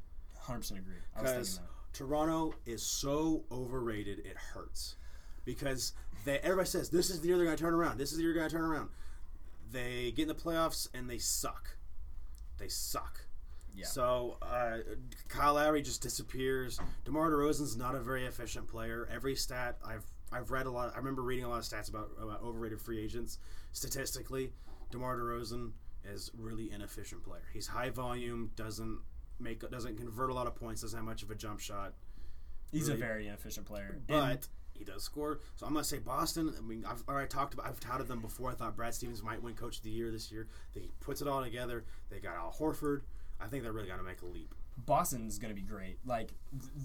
100% 0.46 0.70
agree. 0.78 0.94
Because. 1.16 1.60
Toronto 1.94 2.54
is 2.66 2.82
so 2.82 3.42
overrated 3.50 4.20
it 4.20 4.36
hurts. 4.36 4.96
Because 5.44 5.94
they 6.24 6.38
everybody 6.40 6.68
says 6.68 6.90
this 6.90 7.10
is 7.10 7.22
the 7.22 7.28
year 7.28 7.36
they're 7.36 7.46
going 7.46 7.56
to 7.56 7.62
turn 7.62 7.74
around. 7.74 7.98
This 7.98 8.12
is 8.12 8.18
the 8.18 8.22
year 8.22 8.32
they're 8.32 8.42
going 8.42 8.50
to 8.50 8.56
turn 8.56 8.64
around. 8.64 8.90
They 9.72 10.12
get 10.12 10.22
in 10.22 10.28
the 10.28 10.34
playoffs 10.34 10.88
and 10.94 11.08
they 11.10 11.18
suck. 11.18 11.77
They 12.58 12.68
suck. 12.68 13.20
Yeah. 13.74 13.86
So 13.86 14.38
uh, 14.42 14.78
Kyle 15.28 15.54
Lowry 15.54 15.82
just 15.82 16.02
disappears. 16.02 16.80
DeMar 17.04 17.30
DeRozan's 17.30 17.76
not 17.76 17.94
a 17.94 18.00
very 18.00 18.24
efficient 18.26 18.66
player. 18.68 19.08
Every 19.10 19.36
stat 19.36 19.78
I've 19.86 20.04
I've 20.32 20.50
read 20.50 20.66
a 20.66 20.70
lot. 20.70 20.92
I 20.94 20.98
remember 20.98 21.22
reading 21.22 21.44
a 21.44 21.48
lot 21.48 21.58
of 21.58 21.64
stats 21.64 21.88
about, 21.88 22.10
about 22.20 22.42
overrated 22.42 22.80
free 22.80 23.02
agents. 23.02 23.38
Statistically, 23.72 24.52
DeMar 24.90 25.16
DeRozan 25.16 25.70
is 26.04 26.30
really 26.36 26.70
inefficient 26.72 27.22
player. 27.24 27.44
He's 27.52 27.66
high 27.68 27.90
volume, 27.90 28.50
doesn't 28.56 28.98
make 29.40 29.60
doesn't 29.70 29.96
convert 29.96 30.30
a 30.30 30.34
lot 30.34 30.46
of 30.46 30.54
points, 30.56 30.82
doesn't 30.82 30.98
have 30.98 31.06
much 31.06 31.22
of 31.22 31.30
a 31.30 31.34
jump 31.34 31.60
shot, 31.60 31.94
He's 32.72 32.88
really- 32.88 33.00
a 33.00 33.04
very 33.04 33.26
inefficient 33.28 33.66
player. 33.66 34.00
but 34.08 34.14
And 34.14 34.48
he 34.78 34.84
does 34.84 35.02
score. 35.02 35.40
So 35.56 35.66
I'm 35.66 35.72
gonna 35.72 35.84
say 35.84 35.98
Boston. 35.98 36.54
I 36.56 36.60
mean, 36.60 36.84
I've 36.88 37.02
already 37.08 37.28
talked 37.28 37.54
about. 37.54 37.66
I've 37.66 37.80
touted 37.80 38.08
them 38.08 38.20
before. 38.20 38.50
I 38.50 38.54
thought 38.54 38.76
Brad 38.76 38.94
Stevens 38.94 39.22
might 39.22 39.42
win 39.42 39.54
Coach 39.54 39.78
of 39.78 39.82
the 39.82 39.90
Year 39.90 40.10
this 40.10 40.30
year. 40.30 40.48
He 40.72 40.90
puts 41.00 41.20
it 41.20 41.28
all 41.28 41.42
together. 41.42 41.84
They 42.10 42.18
got 42.20 42.36
Al 42.36 42.54
Horford. 42.58 43.02
I 43.40 43.46
think 43.46 43.62
they're 43.62 43.72
really 43.72 43.88
gonna 43.88 44.02
make 44.02 44.22
a 44.22 44.26
leap. 44.26 44.54
Boston's 44.86 45.38
to 45.38 45.54
be 45.54 45.60
great. 45.60 45.98
Like 46.06 46.30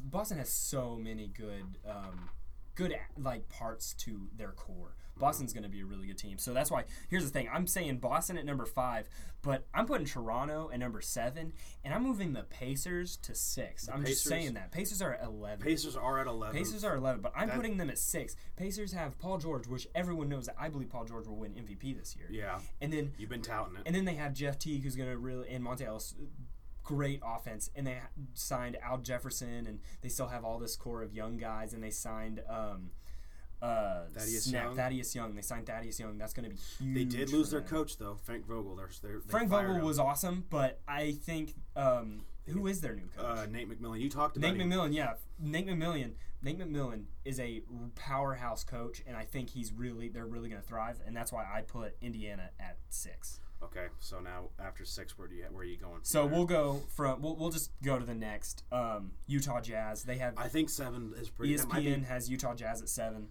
Boston 0.05 0.37
has 0.37 0.49
so 0.49 0.97
many 0.99 1.27
good 1.27 1.77
um, 1.87 2.29
good 2.75 2.95
like 3.17 3.47
parts 3.49 3.93
to 3.99 4.27
their 4.35 4.51
core. 4.51 4.95
Boston's 5.17 5.53
going 5.53 5.63
to 5.63 5.69
be 5.69 5.81
a 5.81 5.85
really 5.85 6.07
good 6.07 6.17
team. 6.17 6.37
So 6.37 6.53
that's 6.53 6.71
why. 6.71 6.83
Here's 7.09 7.23
the 7.23 7.29
thing: 7.29 7.47
I'm 7.53 7.67
saying 7.67 7.97
Boston 7.97 8.37
at 8.37 8.45
number 8.45 8.65
five, 8.65 9.07
but 9.41 9.65
I'm 9.73 9.85
putting 9.85 10.05
Toronto 10.07 10.69
at 10.73 10.79
number 10.79 11.01
seven, 11.01 11.53
and 11.83 11.93
I'm 11.93 12.03
moving 12.03 12.33
the 12.33 12.43
Pacers 12.43 13.17
to 13.17 13.35
six. 13.35 13.87
I'm 13.87 14.03
just 14.05 14.23
saying 14.23 14.53
that 14.55 14.71
Pacers 14.71 15.01
are 15.01 15.13
at 15.13 15.23
eleven. 15.23 15.63
Pacers 15.65 15.95
are 15.95 16.19
at 16.19 16.27
eleven. 16.27 16.55
Pacers 16.57 16.83
are 16.83 16.95
11, 16.95 17.21
but 17.21 17.31
I'm 17.35 17.47
That- 17.49 17.55
putting 17.57 17.77
them 17.77 17.89
at 17.89 17.97
6. 17.97 18.35
Pacers 18.55 18.93
have 18.93 19.17
Paul 19.19 19.37
George, 19.37 19.67
which 19.67 19.87
everyone 19.95 20.29
knows 20.29 20.45
that 20.47 20.55
I 20.57 20.69
believe 20.69 20.89
Paul 20.89 21.05
George 21.05 21.27
will 21.27 21.37
win 21.37 21.53
MVP 21.55 21.93
this 21.93 22.15
year. 22.15 22.27
Yeah, 22.29 22.59
And 22.81 22.91
then 22.93 23.13
you've 23.17 23.29
been 23.29 23.41
touting 23.41 23.75
it. 23.77 23.83
and 23.85 23.95
then 23.95 24.05
they 24.05 24.15
have 24.15 24.33
Jeff 24.33 24.57
Teague 24.59 24.83
who's 24.83 24.95
going 24.95 25.09
to 25.09 25.17
really 25.17 25.49
and 25.49 25.63
Monta 25.63 25.81
Ellis 25.85 26.15
great 26.83 27.21
offense 27.25 27.69
and 27.75 27.87
they 27.87 27.97
signed 28.33 28.77
Al 28.81 28.97
Jefferson 28.97 29.65
and 29.67 29.79
they 30.01 30.09
still 30.09 30.27
have 30.27 30.43
all 30.43 30.59
this 30.59 30.75
core 30.75 31.01
of 31.01 31.13
young 31.13 31.37
guys 31.37 31.73
and 31.73 31.81
they 31.81 31.89
signed 31.89 32.41
um 32.49 32.91
uh, 33.63 34.05
Thaddeus 34.13 34.43
Snap, 34.45 34.63
Young. 34.65 34.75
Thaddeus 34.75 35.15
Young. 35.15 35.35
They 35.35 35.41
signed 35.41 35.67
Thaddeus 35.67 35.99
Young. 35.99 36.17
That's 36.17 36.33
going 36.33 36.49
to 36.49 36.55
be 36.55 36.61
huge. 36.79 36.95
they 37.11 37.17
did 37.17 37.31
lose 37.31 37.49
their 37.51 37.61
them. 37.61 37.69
coach 37.69 37.97
though, 37.97 38.17
Frank 38.23 38.45
Vogel. 38.45 38.75
They're, 38.75 38.89
they're, 39.01 39.19
they 39.25 39.31
Frank 39.31 39.49
Vogel 39.49 39.75
him. 39.75 39.85
was 39.85 39.99
awesome, 39.99 40.45
but 40.49 40.79
I 40.87 41.13
think 41.13 41.53
um, 41.75 42.21
who 42.47 42.67
is 42.67 42.81
their 42.81 42.93
new 42.95 43.07
coach? 43.15 43.25
uh, 43.25 43.45
Nate 43.49 43.69
McMillan. 43.69 44.01
You 44.01 44.09
talked 44.09 44.37
about 44.37 44.51
Nate 44.53 44.61
him. 44.61 44.69
McMillan, 44.69 44.93
yeah, 44.93 45.13
Nate 45.39 45.67
McMillan. 45.67 46.11
Nate 46.41 46.59
McMillan 46.59 47.03
is 47.23 47.39
a 47.39 47.61
powerhouse 47.95 48.65
coach, 48.65 49.01
and 49.07 49.15
I 49.15 49.23
think 49.23 49.49
he's 49.51 49.71
really 49.71 50.09
they're 50.09 50.25
really 50.25 50.49
going 50.49 50.61
to 50.61 50.67
thrive, 50.67 50.99
and 51.05 51.15
that's 51.15 51.31
why 51.31 51.45
I 51.45 51.61
put 51.61 51.95
Indiana 52.01 52.49
at 52.59 52.77
six. 52.89 53.39
Okay, 53.63 53.85
so 54.01 54.19
now 54.19 54.49
after 54.59 54.83
six, 54.83 55.17
where 55.17 55.29
do 55.29 55.35
you 55.35 55.45
where 55.51 55.61
are 55.61 55.65
you 55.65 55.77
going? 55.77 55.99
So 56.01 56.27
there? 56.27 56.35
we'll 56.35 56.45
go 56.45 56.81
from 56.93 57.21
we'll, 57.21 57.37
we'll 57.37 57.49
just 57.49 57.71
go 57.81 57.97
to 57.97 58.03
the 58.05 58.13
next 58.13 58.63
um, 58.73 59.11
Utah 59.25 59.61
Jazz. 59.61 60.03
They 60.03 60.17
have 60.17 60.33
I 60.37 60.49
think 60.49 60.69
seven 60.69 61.13
is 61.17 61.29
pretty. 61.29 61.55
that 61.55 61.69
might 61.69 61.79
be- 61.85 61.91
ESPN 61.91 62.05
has 62.07 62.29
Utah 62.29 62.55
Jazz 62.55 62.81
at 62.81 62.89
seven. 62.89 63.29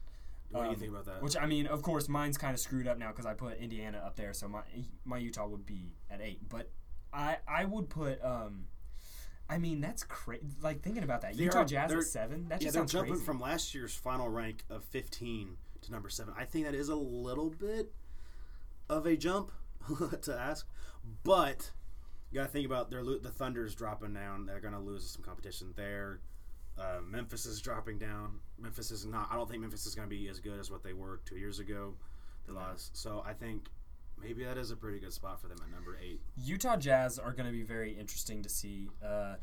What 0.53 0.61
do 0.63 0.67
you 0.69 0.75
Um, 0.75 0.81
think 0.81 0.91
about 0.93 1.05
that? 1.07 1.23
Which 1.23 1.37
I 1.37 1.47
mean, 1.47 1.67
of 1.67 1.83
course, 1.83 2.09
mine's 2.09 2.39
kind 2.39 2.55
of 2.55 2.61
screwed 2.61 2.87
up 2.87 2.99
now 2.99 3.09
because 3.09 3.27
I 3.27 3.35
put 3.35 3.59
Indiana 3.59 3.99
up 4.05 4.17
there, 4.17 4.33
so 4.33 4.49
my 4.49 4.63
my 5.05 5.19
Utah 5.19 5.47
would 5.47 5.67
be 5.67 5.95
at 6.11 6.21
eight. 6.21 6.49
But 6.49 6.71
I 7.13 7.39
I 7.49 7.65
would 7.65 7.89
put 7.89 8.23
um, 8.25 8.67
I 9.49 9.59
mean 9.59 9.81
that's 9.81 10.05
crazy. 10.05 10.45
Like 10.61 10.83
thinking 10.83 11.03
about 11.03 11.23
that, 11.23 11.37
They 11.37 11.45
Utah 11.45 11.61
are- 11.61 11.65
Jazz 11.65 11.93
at 11.93 12.03
seven. 12.05 12.49
That 12.49 12.61
yeah, 12.61 12.67
just 12.67 12.75
they're 12.75 12.85
jumping 12.85 13.13
crazy. 13.15 13.25
from 13.27 13.41
last 13.41 13.75
year's 13.75 13.95
final 13.95 14.29
rank 14.29 14.65
of 14.71 14.85
15 14.85 15.57
to 15.83 15.93
number 15.93 16.09
seven. 16.09 16.35
I 16.39 16.45
think 16.45 16.67
that 16.67 16.75
is 16.75 16.89
a 16.89 16.95
little 16.97 17.51
bit 17.51 17.93
of 18.89 19.07
a 19.07 19.17
jump 19.17 19.51
to 20.23 20.39
ask, 20.39 20.67
but 21.25 21.73
you 22.31 22.37
got 22.41 22.47
to 22.47 22.53
think 22.53 22.67
about 22.67 22.91
their 22.91 23.03
the 23.05 23.31
Thunder's 23.31 23.75
dropping 23.75 24.15
down. 24.15 24.47
They're 24.47 24.61
going 24.61 24.75
to 24.75 24.81
lose 24.81 25.09
some 25.11 25.23
competition 25.23 25.73
there. 25.77 26.21
Uh, 26.79 27.01
Memphis 27.09 27.47
is 27.47 27.61
dropping 27.61 27.99
down. 27.99 28.41
Memphis 28.59 28.91
is 28.91 29.05
not. 29.07 29.29
I 29.31 29.37
don't 29.37 29.49
think 29.49 29.61
Memphis 29.61 29.87
is 29.87 29.95
going 29.95 30.09
to 30.09 30.15
be 30.15 30.29
as 30.29 30.41
good 30.41 30.59
as 30.59 30.71
what 30.71 30.83
they 30.83 30.93
were 30.95 31.21
two 31.25 31.37
years 31.37 31.59
ago. 31.59 31.95
They 32.47 32.53
lost. 32.53 32.97
So 32.97 33.23
I 33.27 33.35
think 33.35 33.69
maybe 34.21 34.45
that 34.45 34.57
is 34.59 34.71
a 34.71 34.77
pretty 34.77 34.99
good 34.99 35.13
spot 35.13 35.41
for 35.41 35.49
them 35.49 35.59
at 35.63 35.71
number 35.71 35.99
eight. 36.03 36.21
Utah 36.37 36.77
Jazz 36.77 37.19
are 37.19 37.33
going 37.33 37.47
to 37.47 37.53
be 37.53 37.63
very 37.63 37.93
interesting 37.93 38.43
to 38.43 38.49
see. 38.49 38.89
Uh, 39.05 39.35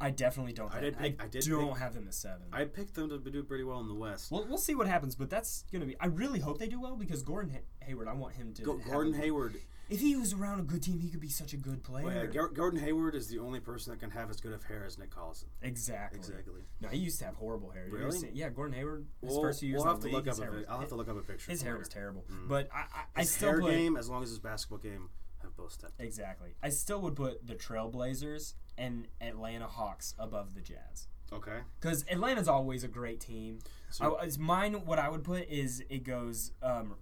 I 0.00 0.10
definitely 0.10 0.52
don't. 0.52 0.72
I 0.74 0.80
did 0.80 0.98
pick- 0.98 1.22
I 1.22 1.26
did 1.26 1.42
don't 1.44 1.68
pick- 1.70 1.78
have 1.78 1.94
them 1.94 2.06
at 2.06 2.14
seven. 2.14 2.42
I 2.52 2.64
picked 2.64 2.94
them 2.94 3.08
to 3.08 3.18
do 3.18 3.42
pretty 3.42 3.64
well 3.64 3.80
in 3.80 3.88
the 3.88 3.94
West. 3.94 4.30
We'll, 4.30 4.46
we'll 4.46 4.58
see 4.58 4.74
what 4.74 4.86
happens, 4.86 5.14
but 5.16 5.28
that's 5.30 5.64
going 5.72 5.80
to 5.80 5.86
be. 5.86 5.96
I 5.98 6.06
really 6.06 6.38
hope 6.38 6.58
they 6.58 6.68
do 6.68 6.80
well 6.80 6.96
because 6.96 7.22
Gordon 7.22 7.50
Hay- 7.52 7.62
Hayward. 7.86 8.06
I 8.06 8.12
want 8.12 8.34
him 8.34 8.52
to. 8.54 8.62
Go, 8.62 8.74
Gordon 8.76 9.14
Hayward 9.14 9.56
If 9.88 10.00
he 10.00 10.16
was 10.16 10.32
around 10.32 10.60
a 10.60 10.62
good 10.64 10.82
team, 10.82 10.98
he 10.98 11.08
could 11.10 11.20
be 11.20 11.28
such 11.28 11.52
a 11.52 11.56
good 11.56 11.82
player. 11.84 12.04
Well, 12.04 12.14
yeah, 12.32 12.42
Gordon 12.52 12.80
Hayward 12.80 13.14
is 13.14 13.28
the 13.28 13.38
only 13.38 13.60
person 13.60 13.92
that 13.92 14.00
can 14.00 14.10
have 14.10 14.30
as 14.30 14.40
good 14.40 14.52
of 14.52 14.64
hair 14.64 14.84
as 14.84 14.98
Nick 14.98 15.10
Collison. 15.14 15.44
exactly. 15.62 16.18
Exactly. 16.18 16.62
No, 16.80 16.88
he 16.88 16.98
used 16.98 17.18
to 17.20 17.24
have 17.26 17.36
horrible 17.36 17.70
hair. 17.70 17.86
Really? 17.90 18.30
yeah, 18.32 18.48
Gordon 18.48 18.74
Hayward. 18.76 19.06
His 19.20 19.30
We'll, 19.30 19.42
first 19.42 19.60
few 19.60 19.68
years 19.68 19.82
we'll 19.84 19.92
have 19.94 20.02
to 20.02 20.08
look 20.08 20.26
up 20.26 20.38
A, 20.38 20.50
was, 20.50 20.64
I'll 20.68 20.80
have 20.80 20.88
to 20.88 20.96
look 20.96 21.08
up 21.08 21.16
a 21.16 21.20
picture. 21.20 21.50
His 21.50 21.62
hair 21.62 21.72
later. 21.72 21.78
was 21.78 21.88
terrible, 21.88 22.24
Mm. 22.30 22.48
but 22.48 22.68
I, 22.74 22.78
I, 22.78 23.02
I 23.14 23.20
His 23.20 23.30
still 23.30 23.50
hair 23.50 23.60
put 23.60 23.70
game, 23.70 23.96
as 23.96 24.08
long 24.10 24.22
as 24.24 24.28
his 24.30 24.38
basketball 24.40 24.78
game, 24.78 25.08
have 25.42 25.56
both 25.56 25.72
stepped. 25.72 26.00
exactly. 26.00 26.54
I 26.62 26.70
still 26.70 27.00
would 27.02 27.14
put 27.14 27.46
the 27.46 27.54
Trailblazers 27.54 28.54
and 28.76 29.06
Atlanta 29.20 29.66
Hawks 29.68 30.14
above 30.18 30.54
the 30.54 30.60
Jazz. 30.62 31.06
Okay. 31.32 31.58
Because 31.80 32.04
Atlanta's 32.10 32.48
always 32.48 32.82
a 32.84 32.88
great 32.88 33.20
team. 33.20 33.58
So- 33.90 34.18
I, 34.18 34.28
mine, 34.38 34.74
what 34.84 34.98
I 34.98 35.08
would 35.08 35.22
put 35.24 35.48
is 35.48 35.82
it 35.88 36.02
goes. 36.04 36.52
Um, 36.62 36.96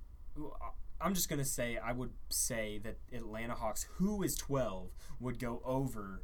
I'm 1.04 1.14
just 1.14 1.28
gonna 1.28 1.44
say 1.44 1.76
I 1.76 1.92
would 1.92 2.12
say 2.30 2.80
that 2.82 2.96
Atlanta 3.12 3.54
Hawks, 3.54 3.86
who 3.96 4.22
is 4.22 4.34
12, 4.36 4.90
would 5.20 5.38
go 5.38 5.60
over 5.64 6.22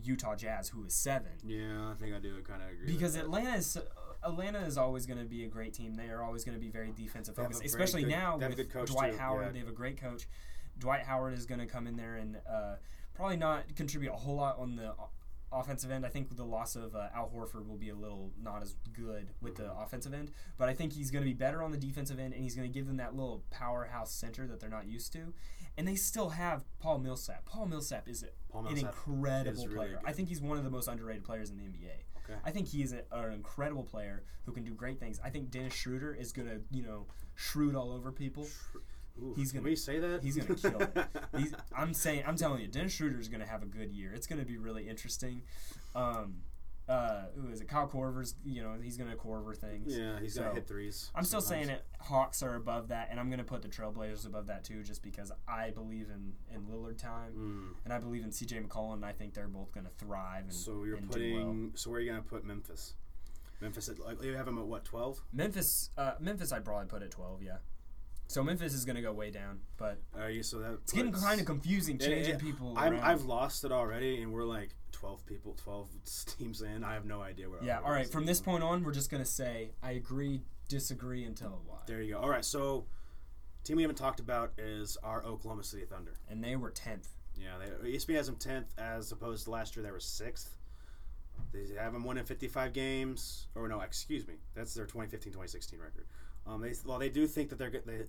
Utah 0.00 0.36
Jazz, 0.36 0.68
who 0.68 0.84
is 0.84 0.94
seven. 0.94 1.32
Yeah, 1.44 1.90
I 1.90 1.94
think 1.94 2.14
I 2.14 2.18
do 2.18 2.40
kind 2.42 2.62
of 2.62 2.70
agree. 2.70 2.86
Because. 2.86 3.16
Atlanta 3.16 3.56
is 3.56 3.76
Atlanta 4.24 4.60
is 4.60 4.78
always 4.78 5.04
going 5.06 5.18
to 5.18 5.24
be 5.24 5.44
a 5.44 5.48
great 5.48 5.74
team. 5.74 5.94
They 5.94 6.08
are 6.08 6.22
always 6.22 6.44
going 6.44 6.56
to 6.56 6.60
be 6.60 6.70
very 6.70 6.92
defensive 6.92 7.34
focused, 7.34 7.64
especially 7.64 8.02
good- 8.02 8.10
now 8.10 8.36
they 8.38 8.44
have 8.44 8.54
a 8.54 8.56
with 8.56 8.90
Dwight 8.90 9.12
too, 9.12 9.18
Howard. 9.18 9.46
yeah. 9.46 9.52
They 9.52 9.58
have 9.58 9.68
a 9.68 9.72
great 9.72 10.00
coach. 10.00 10.28
Dwight 10.78 11.02
Howard 11.02 11.34
is 11.34 11.44
going 11.44 11.60
to 11.60 11.66
come 11.66 11.86
in 11.86 11.96
there 11.96 12.14
and 12.16 12.36
uh, 12.48 12.76
probably 13.14 13.36
not 13.36 13.74
contribute 13.74 14.12
a 14.12 14.16
whole 14.16 14.36
lot 14.36 14.58
on 14.58 14.76
the 14.76 14.94
offensive 15.52 15.90
end. 15.90 16.04
I 16.06 16.08
think 16.08 16.34
the 16.36 16.44
loss 16.44 16.76
of 16.76 16.94
uh, 16.94 17.08
Al 17.14 17.30
Horford 17.34 17.66
will 17.66 17.76
be 17.76 17.90
a 17.90 17.94
little 17.94 18.32
not 18.40 18.62
as 18.62 18.74
good 18.92 19.30
with 19.40 19.56
the 19.56 19.72
offensive 19.72 20.14
end, 20.14 20.32
but 20.58 20.68
I 20.68 20.74
think 20.74 20.92
he's 20.92 21.10
going 21.10 21.22
to 21.22 21.28
be 21.28 21.34
better 21.34 21.62
on 21.62 21.70
the 21.70 21.76
defensive 21.76 22.18
end, 22.18 22.34
and 22.34 22.42
he's 22.42 22.54
going 22.54 22.70
to 22.70 22.72
give 22.72 22.86
them 22.86 22.96
that 22.96 23.14
little 23.14 23.44
powerhouse 23.50 24.12
center 24.12 24.46
that 24.46 24.60
they're 24.60 24.70
not 24.70 24.86
used 24.86 25.12
to. 25.14 25.32
And 25.76 25.88
they 25.88 25.94
still 25.94 26.30
have 26.30 26.64
Paul 26.80 26.98
Millsap. 26.98 27.46
Paul 27.46 27.66
Millsap 27.66 28.08
is 28.08 28.24
Paul 28.50 28.66
an 28.66 28.76
incredible 28.76 29.66
really 29.66 29.76
player. 29.76 30.00
I 30.04 30.12
think 30.12 30.28
he's 30.28 30.40
one 30.40 30.58
of 30.58 30.64
the 30.64 30.70
most 30.70 30.88
underrated 30.88 31.24
players 31.24 31.50
in 31.50 31.56
the 31.56 31.62
NBA. 31.64 32.04
Okay. 32.24 32.38
I 32.44 32.50
think 32.50 32.68
he 32.68 32.82
is 32.82 32.92
a, 32.92 33.02
an 33.10 33.32
incredible 33.32 33.82
player 33.82 34.22
who 34.44 34.52
can 34.52 34.64
do 34.64 34.72
great 34.74 35.00
things. 35.00 35.20
I 35.24 35.30
think 35.30 35.50
Dennis 35.50 35.74
Schroeder 35.74 36.14
is 36.14 36.32
gonna, 36.32 36.58
you 36.70 36.82
know, 36.82 37.06
shrewd 37.34 37.74
all 37.74 37.90
over 37.90 38.12
people. 38.12 38.46
Ooh, 39.20 39.34
he's 39.36 39.52
can 39.52 39.60
gonna- 39.60 39.70
we 39.70 39.76
say 39.76 39.98
that? 39.98 40.22
He's 40.22 40.36
gonna 40.36 40.54
kill 40.58 40.80
it. 40.80 40.96
He's, 41.36 41.54
I'm 41.76 41.92
saying, 41.94 42.24
I'm 42.26 42.36
telling 42.36 42.60
you, 42.60 42.66
Dennis 42.68 42.92
Schroeder 42.92 43.18
is 43.18 43.28
gonna 43.28 43.46
have 43.46 43.62
a 43.62 43.66
good 43.66 43.90
year. 43.92 44.12
It's 44.12 44.26
gonna 44.26 44.44
be 44.44 44.56
really 44.58 44.88
interesting. 44.88 45.42
Um, 45.94 46.42
uh, 46.88 47.26
who 47.36 47.48
is 47.48 47.60
it? 47.60 47.68
Kyle 47.68 47.86
Korver's, 47.88 48.34
you 48.44 48.60
know, 48.62 48.74
he's 48.82 48.96
gonna 48.96 49.14
Korver 49.14 49.56
things. 49.56 49.96
yeah, 49.96 50.18
he's 50.20 50.36
gonna 50.36 50.52
hit 50.52 50.66
threes. 50.66 51.10
I'm 51.14 51.24
still 51.24 51.40
sometimes. 51.40 51.66
saying 51.68 51.78
it. 51.78 51.84
Hawks 52.00 52.42
are 52.42 52.56
above 52.56 52.88
that, 52.88 53.08
and 53.10 53.20
I'm 53.20 53.30
gonna 53.30 53.44
put 53.44 53.62
the 53.62 53.68
Trailblazers 53.68 54.26
above 54.26 54.48
that 54.48 54.64
too, 54.64 54.82
just 54.82 55.02
because 55.02 55.30
I 55.46 55.70
believe 55.70 56.08
in 56.10 56.32
in 56.54 56.62
Lillard 56.66 56.98
time, 56.98 57.32
Mm. 57.34 57.84
and 57.84 57.92
I 57.92 57.98
believe 57.98 58.24
in 58.24 58.32
C.J. 58.32 58.60
McCollum. 58.60 58.94
And 58.94 59.04
I 59.04 59.12
think 59.12 59.32
they're 59.34 59.46
both 59.48 59.72
gonna 59.72 59.90
thrive. 59.96 60.44
And, 60.44 60.52
So 60.52 60.82
you're 60.84 60.96
and 60.96 61.08
putting. 61.10 61.34
well. 61.62 61.70
So 61.76 61.90
where 61.90 61.98
are 61.98 62.02
you 62.02 62.10
gonna 62.10 62.22
put 62.22 62.44
Memphis? 62.44 62.94
Memphis, 63.60 63.88
at, 63.88 64.00
like 64.00 64.20
you 64.22 64.34
have 64.36 64.46
them 64.46 64.58
at 64.58 64.66
what? 64.66 64.84
Twelve? 64.84 65.22
Memphis, 65.32 65.90
uh, 65.96 66.14
Memphis, 66.18 66.50
I'd 66.52 66.64
probably 66.64 66.86
put 66.88 67.02
at 67.02 67.12
twelve. 67.12 67.42
Yeah. 67.42 67.58
So 68.28 68.42
Memphis 68.42 68.72
is 68.72 68.84
gonna 68.84 69.02
go 69.02 69.12
way 69.12 69.30
down, 69.30 69.60
but 69.76 69.98
Are 70.18 70.30
you 70.30 70.42
so 70.42 70.58
that? 70.60 70.72
it's 70.82 70.92
getting 70.92 71.12
kind 71.12 71.38
of 71.40 71.46
confusing 71.46 71.98
changing 71.98 72.34
yeah. 72.34 72.38
people. 72.38 72.74
I'm, 72.76 72.98
I've 73.02 73.24
lost 73.24 73.64
it 73.64 73.72
already, 73.72 74.22
and 74.22 74.32
we're 74.32 74.44
like 74.44 74.70
twelve 74.90 75.24
people, 75.26 75.54
twelve 75.62 75.88
teams 76.38 76.62
in. 76.62 76.82
I 76.82 76.94
have 76.94 77.04
no 77.04 77.20
idea 77.20 77.50
where. 77.50 77.62
yeah. 77.62 77.80
All 77.84 77.90
right. 77.90 78.08
From 78.08 78.24
this 78.24 78.40
point 78.40 78.62
on, 78.62 78.84
we're 78.84 78.92
just 78.92 79.10
gonna 79.10 79.24
say 79.26 79.72
I 79.82 79.92
agree, 79.92 80.42
disagree 80.68 81.24
until 81.24 81.60
why. 81.66 81.78
There 81.86 82.00
you 82.00 82.14
go. 82.14 82.20
All 82.20 82.30
right, 82.30 82.44
so 82.44 82.86
team 83.64 83.76
we 83.76 83.82
haven't 83.82 83.96
talked 83.96 84.20
about 84.20 84.52
is 84.58 84.96
our 85.02 85.24
Oklahoma 85.24 85.64
City 85.64 85.84
Thunder. 85.84 86.14
And 86.30 86.42
they 86.42 86.56
were 86.56 86.70
tenth. 86.70 87.08
Yeah, 87.36 87.52
they, 87.82 87.92
ESPN 87.92 88.16
has 88.16 88.26
them 88.26 88.36
tenth 88.36 88.72
as 88.78 89.12
opposed 89.12 89.44
to 89.44 89.50
last 89.50 89.76
year 89.76 89.84
they 89.84 89.90
were 89.90 90.00
sixth. 90.00 90.54
They 91.52 91.74
have 91.78 91.92
them 91.92 92.04
winning 92.04 92.24
55 92.24 92.72
games, 92.72 93.48
or 93.54 93.68
no, 93.68 93.80
excuse 93.80 94.26
me, 94.26 94.34
that's 94.54 94.74
their 94.74 94.86
2015-2016 94.86 95.72
record. 95.80 96.06
Um, 96.46 96.60
they 96.60 96.72
well, 96.84 96.98
they 96.98 97.08
do 97.08 97.26
think 97.26 97.50
that 97.50 97.58
they're 97.58 97.70
good. 97.70 97.84
They, 97.86 98.06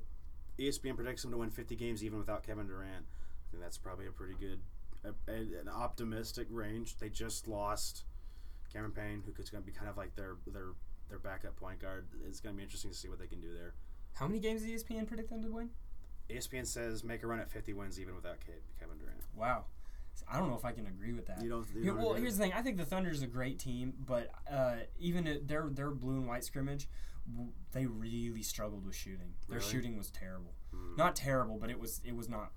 ESPN 0.64 0.96
predicts 0.96 1.24
them 1.24 1.32
to 1.32 1.38
win 1.38 1.50
50 1.50 1.76
games 1.76 2.04
even 2.04 2.18
without 2.20 2.44
Kevin 2.44 2.68
Durant. 2.68 3.06
I 3.06 3.52
think 3.52 3.64
that's 3.64 3.78
probably 3.78 4.06
a 4.08 4.12
pretty 4.12 4.36
good, 4.40 4.60
a, 5.04 5.32
a- 5.32 5.60
an 5.62 5.68
optimistic 5.68 6.48
range. 6.52 6.98
They 6.98 7.10
just 7.10 7.48
lost 7.48 8.04
Cameron 8.72 8.92
Payne, 8.92 9.24
who 9.26 9.34
is 9.42 9.50
going 9.50 9.64
to 9.64 9.66
be 9.66 9.76
kind 9.76 9.90
of 9.90 9.98
like 9.98 10.16
their 10.16 10.36
their 10.48 10.68
their 11.10 11.20
backup 11.20 11.56
point 11.56 11.80
guard. 11.80 12.06
It's 12.28 12.40
going 12.40 12.56
to 12.56 12.58
be 12.58 12.64
interesting 12.64 12.92
to 12.92 12.98
see 12.98 13.08
what 13.10 13.20
they 13.20 13.28
can 13.28 13.40
do 13.42 13.54
there. 13.54 13.74
How 14.14 14.28
many 14.28 14.40
games 14.40 14.62
does 14.62 14.84
ESPN 14.84 15.08
predict 15.08 15.30
them 15.30 15.42
to 15.44 15.50
win? 15.50 15.70
ESPN 16.30 16.66
says 16.66 17.04
make 17.04 17.24
a 17.24 17.28
run 17.28 17.40
at 17.40 17.50
50 17.52 17.74
wins 17.74 18.00
even 18.00 18.16
without 18.16 18.38
Kevin 18.80 18.98
Durant. 18.98 19.20
Wow. 19.36 19.66
I 20.28 20.40
don't 20.40 20.50
know 20.50 20.58
if 20.58 20.66
I 20.66 20.72
can 20.72 20.88
agree 20.88 21.14
with 21.14 21.26
that. 21.28 21.42
You 21.44 21.50
don't- 21.50 21.68
you 21.76 21.86
don't 21.86 21.98
well, 21.98 22.14
here's 22.14 22.38
the 22.38 22.44
thing. 22.44 22.54
I 22.54 22.62
think 22.62 22.78
the 22.78 22.86
Thunder 22.86 23.10
is 23.10 23.22
a 23.22 23.28
great 23.28 23.60
team, 23.60 23.94
but 24.06 24.30
uh, 24.52 24.78
even 25.00 25.28
at 25.28 25.48
their 25.48 25.70
their 25.70 25.92
blue 25.92 26.16
and 26.18 26.28
white 26.28 26.44
scrimmage, 26.44 26.88
w- 27.32 27.52
they 27.72 27.86
really 27.86 28.42
struggled 28.44 28.86
with 28.86 28.96
shooting. 28.96 29.34
Their 29.48 29.60
Really? 29.60 29.70
shooting 29.72 29.98
was 29.98 30.10
terrible. 30.12 30.54
Hmm. 30.72 30.96
Not 30.96 31.16
terrible, 31.16 31.58
but 31.60 31.70
it 31.70 31.80
was 31.80 32.02
it 32.06 32.16
was 32.16 32.30
not 32.30 32.52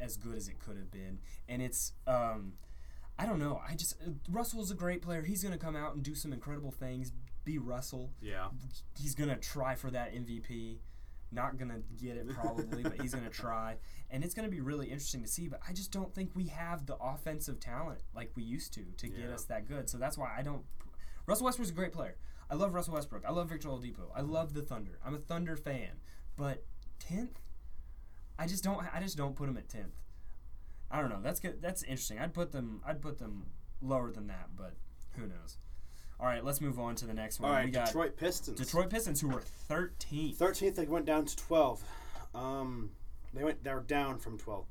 as 0.00 0.16
good 0.16 0.36
as 0.36 0.48
it 0.48 0.58
could 0.58 0.76
have 0.76 0.90
been. 0.90 1.18
And 1.48 1.62
it's 1.62 1.92
um, 2.06 2.54
I 3.18 3.24
don't 3.26 3.38
know. 3.38 3.60
I 3.66 3.74
just 3.74 3.94
uh, 4.02 4.10
Russell's 4.30 4.70
a 4.70 4.74
great 4.74 5.00
player. 5.02 5.22
He's 5.22 5.42
gonna 5.42 5.58
come 5.58 5.74
out 5.76 5.94
and 5.94 6.02
do 6.02 6.14
some 6.14 6.32
incredible 6.32 6.70
things. 6.70 7.12
Be 7.44 7.58
Russell. 7.58 8.12
Yeah. 8.20 8.48
He's 8.98 9.14
gonna 9.14 9.36
try 9.38 9.74
for 9.74 9.90
that 9.90 10.12
MVP. 10.14 10.78
Not 11.32 11.58
gonna 11.58 11.80
get 11.98 12.16
it 12.16 12.28
probably, 12.30 12.82
but 12.82 13.00
he's 13.00 13.12
gonna 13.12 13.28
try, 13.28 13.76
and 14.10 14.24
it's 14.24 14.32
gonna 14.32 14.48
be 14.48 14.60
really 14.60 14.86
interesting 14.86 15.22
to 15.22 15.28
see. 15.28 15.48
But 15.48 15.60
I 15.68 15.72
just 15.72 15.90
don't 15.90 16.14
think 16.14 16.30
we 16.34 16.46
have 16.46 16.86
the 16.86 16.96
offensive 16.96 17.58
talent 17.58 18.00
like 18.14 18.30
we 18.36 18.42
used 18.44 18.72
to 18.74 18.84
to 18.96 19.08
get 19.08 19.30
us 19.30 19.44
that 19.44 19.66
good. 19.66 19.90
So 19.90 19.98
that's 19.98 20.16
why 20.16 20.34
I 20.36 20.42
don't. 20.42 20.62
Russell 21.26 21.46
Westbrook's 21.46 21.70
a 21.70 21.74
great 21.74 21.92
player. 21.92 22.16
I 22.48 22.54
love 22.54 22.74
Russell 22.74 22.94
Westbrook. 22.94 23.24
I 23.26 23.32
love 23.32 23.48
Victor 23.48 23.68
Oladipo. 23.68 24.08
I 24.14 24.20
love 24.20 24.54
the 24.54 24.62
Thunder. 24.62 25.00
I'm 25.04 25.14
a 25.14 25.18
Thunder 25.18 25.56
fan. 25.56 26.00
But 26.36 26.64
tenth, 27.00 27.40
I 28.38 28.46
just 28.46 28.62
don't. 28.62 28.84
I 28.94 29.00
just 29.00 29.16
don't 29.16 29.34
put 29.34 29.46
them 29.46 29.56
at 29.56 29.68
tenth. 29.68 30.00
I 30.90 31.00
don't 31.00 31.10
know. 31.10 31.20
That's 31.20 31.40
good. 31.40 31.60
That's 31.60 31.82
interesting. 31.82 32.20
I'd 32.20 32.34
put 32.34 32.52
them. 32.52 32.82
I'd 32.86 33.02
put 33.02 33.18
them 33.18 33.46
lower 33.82 34.12
than 34.12 34.28
that, 34.28 34.50
but 34.56 34.74
who 35.16 35.22
knows? 35.26 35.58
All 36.18 36.26
right, 36.26 36.42
let's 36.44 36.60
move 36.60 36.78
on 36.78 36.94
to 36.96 37.06
the 37.06 37.12
next 37.14 37.40
one. 37.40 37.50
All 37.50 37.56
right, 37.56 37.66
we 37.66 37.70
got 37.70 37.86
Detroit 37.86 38.16
Pistons. 38.16 38.58
Detroit 38.58 38.88
Pistons, 38.90 39.20
who 39.20 39.28
were 39.28 39.42
13th. 39.68 40.36
Thirteenth, 40.36 40.76
they 40.76 40.86
went 40.86 41.04
down 41.04 41.26
to 41.26 41.36
twelve. 41.36 41.82
Um, 42.34 42.90
they 43.34 43.44
went. 43.44 43.62
They 43.62 43.72
were 43.72 43.80
down 43.80 44.18
from 44.18 44.38
twelve. 44.38 44.66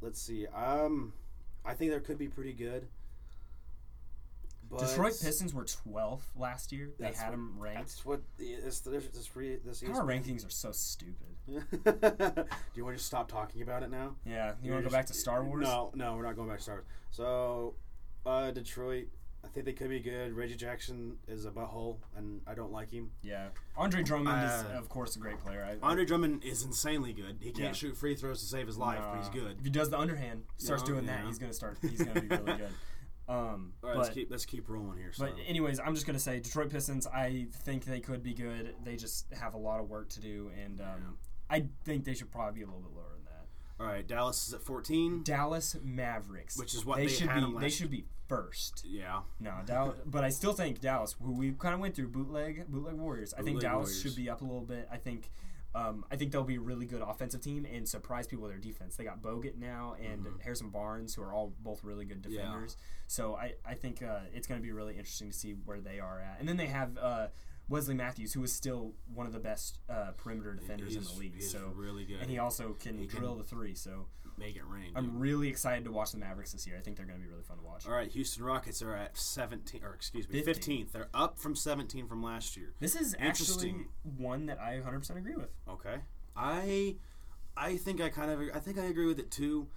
Let's 0.00 0.20
see. 0.20 0.46
Um, 0.48 1.12
I 1.64 1.74
think 1.74 1.90
there 1.90 2.00
could 2.00 2.18
be 2.18 2.28
pretty 2.28 2.52
good. 2.52 2.88
But 4.70 4.80
Detroit 4.80 5.12
Pistons 5.20 5.52
were 5.54 5.64
12th 5.64 6.22
last 6.36 6.72
year. 6.72 6.90
They 6.98 7.06
had 7.06 7.14
what- 7.14 7.30
them 7.32 7.54
ranked. 7.58 7.80
That's 7.80 8.04
what 8.04 8.20
this 8.38 8.80
this 8.80 9.06
this, 9.08 9.36
re, 9.36 9.58
this 9.64 9.82
Our 9.82 10.04
rankings 10.04 10.46
are 10.46 10.50
so 10.50 10.72
stupid. 10.72 11.14
Do 11.46 11.54
you 12.74 12.84
want 12.84 12.94
to 12.94 12.98
just 12.98 13.06
stop 13.06 13.30
talking 13.30 13.62
about 13.62 13.82
it 13.82 13.90
now? 13.90 14.16
Yeah, 14.26 14.52
you 14.62 14.68
You're 14.68 14.74
want 14.74 14.84
to 14.86 14.90
go 14.90 14.96
back 14.96 15.06
to 15.06 15.14
Star 15.14 15.44
Wars? 15.44 15.62
No, 15.62 15.92
no, 15.94 16.16
we're 16.16 16.22
not 16.22 16.36
going 16.36 16.48
back 16.48 16.58
to 16.58 16.62
Star 16.62 16.74
Wars. 16.76 16.86
So, 17.10 17.74
uh, 18.26 18.50
Detroit, 18.50 19.08
think 19.54 19.66
they 19.66 19.72
could 19.72 19.88
be 19.88 20.00
good. 20.00 20.32
Reggie 20.34 20.56
Jackson 20.56 21.16
is 21.28 21.46
a 21.46 21.50
butthole, 21.50 21.98
and 22.16 22.40
I 22.46 22.54
don't 22.54 22.72
like 22.72 22.90
him. 22.90 23.12
Yeah, 23.22 23.48
Andre 23.76 24.02
Drummond 24.02 24.42
is 24.44 24.64
Uh, 24.64 24.76
of 24.78 24.88
course 24.88 25.16
a 25.16 25.18
great 25.20 25.38
player. 25.38 25.64
I, 25.64 25.86
Andre 25.86 26.04
Drummond 26.04 26.44
is 26.44 26.62
insanely 26.64 27.12
good. 27.12 27.38
He 27.40 27.52
can't 27.52 27.66
Yeah. 27.68 27.72
shoot 27.72 27.96
free 27.96 28.16
throws 28.16 28.40
to 28.40 28.46
save 28.46 28.66
his 28.66 28.76
life, 28.76 29.00
but 29.00 29.18
he's 29.18 29.28
good. 29.28 29.58
If 29.58 29.64
he 29.64 29.70
does 29.70 29.90
the 29.90 29.98
underhand, 29.98 30.44
starts 30.56 30.82
No, 30.82 30.88
doing 30.88 31.06
that, 31.06 31.24
he's 31.24 31.38
gonna 31.38 31.54
start. 31.54 31.78
He's 31.80 32.02
gonna 32.02 32.20
be 32.20 32.28
really 32.28 32.58
good. 32.58 32.74
Um, 33.26 33.72
All 33.82 33.88
right, 33.88 33.94
but, 33.94 33.96
let's 33.96 34.10
keep 34.10 34.30
let's 34.30 34.44
keep 34.44 34.68
rolling 34.68 34.98
here. 34.98 35.10
So. 35.14 35.24
but 35.24 35.34
anyways, 35.46 35.80
I'm 35.80 35.94
just 35.94 36.04
gonna 36.06 36.18
say 36.18 36.40
Detroit 36.40 36.68
Pistons. 36.70 37.06
I 37.06 37.46
think 37.62 37.86
they 37.86 38.00
could 38.00 38.22
be 38.22 38.34
good. 38.34 38.74
They 38.84 38.96
just 38.96 39.32
have 39.32 39.54
a 39.54 39.56
lot 39.56 39.80
of 39.80 39.88
work 39.88 40.10
to 40.10 40.20
do, 40.20 40.50
and 40.62 40.78
um, 40.82 41.16
I 41.48 41.68
think 41.84 42.04
they 42.04 42.12
should 42.12 42.30
probably 42.30 42.60
be 42.60 42.64
a 42.64 42.66
little 42.66 42.82
bit 42.82 42.92
lower 42.92 43.08
than 43.14 43.24
that. 43.24 43.46
All 43.80 43.86
right, 43.86 44.06
Dallas 44.06 44.46
is 44.48 44.52
at 44.52 44.60
14. 44.60 45.22
Dallas 45.22 45.74
Mavericks, 45.82 46.58
Which 46.58 46.74
is 46.74 46.84
what 46.84 46.98
they, 46.98 47.06
they 47.06 47.12
should 47.12 47.34
be. 47.34 47.54
They 47.60 47.70
should 47.70 47.90
be 47.90 48.04
first. 48.34 48.84
Yeah. 48.86 49.20
No, 49.40 49.52
Dallas, 49.66 49.98
but 50.06 50.24
I 50.24 50.30
still 50.30 50.52
think 50.52 50.80
Dallas, 50.80 51.14
who 51.22 51.32
we 51.32 51.52
kind 51.52 51.74
of 51.74 51.80
went 51.80 51.94
through 51.94 52.08
bootleg, 52.08 52.66
bootleg 52.68 52.94
Warriors. 52.94 53.34
I 53.38 53.42
think 53.42 53.60
Dallas 53.60 53.86
Warriors. 53.88 54.02
should 54.02 54.16
be 54.16 54.28
up 54.30 54.40
a 54.40 54.44
little 54.44 54.60
bit. 54.62 54.88
I 54.90 54.96
think, 54.96 55.30
um, 55.74 56.04
I 56.10 56.16
think 56.16 56.30
they'll 56.32 56.44
be 56.44 56.56
a 56.56 56.60
really 56.60 56.86
good 56.86 57.02
offensive 57.02 57.40
team 57.40 57.66
and 57.72 57.88
surprise 57.88 58.26
people 58.26 58.42
with 58.44 58.52
their 58.52 58.60
defense. 58.60 58.96
They 58.96 59.04
got 59.04 59.20
Bogut 59.22 59.56
now 59.56 59.96
and 60.02 60.26
Harrison 60.42 60.70
Barnes, 60.70 61.14
who 61.14 61.22
are 61.22 61.32
all 61.32 61.52
both 61.60 61.82
really 61.84 62.04
good 62.04 62.22
Mm-hmm. 62.22 62.32
Yeah. 62.32 62.42
defenders. 62.42 62.76
So 63.06 63.34
I, 63.36 63.54
I 63.66 63.74
think 63.74 64.02
uh, 64.02 64.20
it's 64.32 64.46
going 64.46 64.60
to 64.60 64.62
be 64.64 64.72
really 64.72 64.94
interesting 64.96 65.30
to 65.30 65.36
see 65.36 65.52
where 65.64 65.80
they 65.80 65.98
are 66.00 66.20
at. 66.20 66.36
And 66.40 66.48
then 66.48 66.56
they 66.56 66.66
have 66.66 66.96
uh, 67.00 67.26
Wesley 67.68 67.94
Matthews, 67.94 68.32
who 68.32 68.42
is 68.44 68.52
still 68.52 68.92
one 69.12 69.26
of 69.26 69.32
the 69.32 69.38
best 69.40 69.78
uh, 69.90 70.12
perimeter 70.16 70.54
defenders 70.54 70.96
in 70.96 71.02
the 71.04 71.12
league. 71.18 71.42
So 71.42 71.72
really 71.74 72.04
good. 72.04 72.20
and 72.20 72.30
he 72.30 72.38
also 72.38 72.76
can 72.78 72.98
He 72.98 73.06
can- 73.06 73.18
drill 73.20 73.34
the 73.36 73.44
three. 73.44 73.74
So 73.74 74.06
Make 74.36 74.56
it 74.56 74.64
rain. 74.66 74.92
I'm 74.94 75.18
really 75.18 75.48
excited 75.48 75.84
to 75.84 75.92
watch 75.92 76.12
the 76.12 76.18
Mavericks 76.18 76.52
this 76.52 76.66
year. 76.66 76.76
I 76.76 76.80
think 76.80 76.96
they're 76.96 77.06
going 77.06 77.18
to 77.18 77.24
be 77.24 77.30
really 77.30 77.44
fun 77.44 77.58
to 77.58 77.62
watch. 77.62 77.86
All 77.86 77.92
right, 77.94 78.10
Houston 78.10 78.44
Rockets 78.44 78.82
are 78.82 78.94
at 78.94 79.16
17, 79.16 79.82
or 79.84 79.94
excuse 79.94 80.28
me, 80.28 80.42
15. 80.42 80.86
15th. 80.86 80.92
They're 80.92 81.08
up 81.14 81.38
from 81.38 81.54
17 81.54 82.06
from 82.08 82.22
last 82.22 82.56
year. 82.56 82.74
This 82.80 82.96
is 82.96 83.14
actually 83.18 83.86
one 84.16 84.46
that 84.46 84.58
I 84.60 84.80
100% 84.80 85.16
agree 85.16 85.36
with. 85.36 85.50
Okay. 85.68 85.96
I 86.36 86.96
I 87.56 87.76
think 87.76 88.00
I 88.00 88.08
kind 88.08 88.30
of 88.30 88.40
I 88.54 88.58
think 88.58 88.78
I 88.78 88.84
agree 88.84 89.06
with 89.06 89.18
it 89.18 89.30
too. 89.30 89.68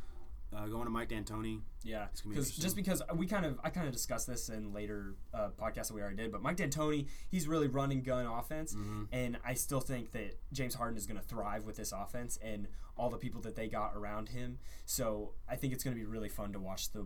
Uh, 0.56 0.66
going 0.68 0.86
to 0.86 0.90
Mike 0.90 1.10
D'Antoni. 1.10 1.60
Yeah, 1.84 2.08
gonna 2.24 2.30
be 2.30 2.30
because 2.30 2.52
just 2.52 2.76
because 2.78 3.02
we 3.16 3.28
kind 3.28 3.46
of 3.46 3.60
I 3.64 3.70
kind 3.70 3.86
of 3.86 3.92
discussed 3.94 4.28
this 4.28 4.48
in 4.50 4.72
later 4.74 5.16
uh, 5.34 5.50
podcasts 5.60 5.88
that 5.90 5.94
we 5.94 6.02
already 6.02 6.16
did, 6.16 6.32
but 6.32 6.42
Mike 6.42 6.56
D'Antoni 6.58 7.08
he's 7.30 7.48
really 7.50 7.68
running 7.68 8.02
gun 8.02 8.26
offense, 8.26 8.74
Mm-hmm. 8.74 9.04
and 9.12 9.38
I 9.46 9.54
still 9.56 9.82
think 9.82 10.12
that 10.14 10.40
James 10.54 10.74
Harden 10.76 10.98
is 10.98 11.06
going 11.06 11.20
to 11.20 11.26
thrive 11.26 11.66
with 11.66 11.76
this 11.76 11.92
offense 11.92 12.38
and 12.42 12.68
all 12.96 13.10
the 13.10 13.18
people 13.18 13.42
that 13.42 13.56
they 13.56 13.68
got 13.68 13.92
around 13.96 14.30
him. 14.30 14.58
So 14.86 15.34
I 15.50 15.56
think 15.58 15.74
it's 15.74 15.84
going 15.84 15.96
to 15.96 16.00
be 16.00 16.06
really 16.06 16.30
fun 16.30 16.54
to 16.54 16.60
watch 16.60 16.92
the 16.94 17.06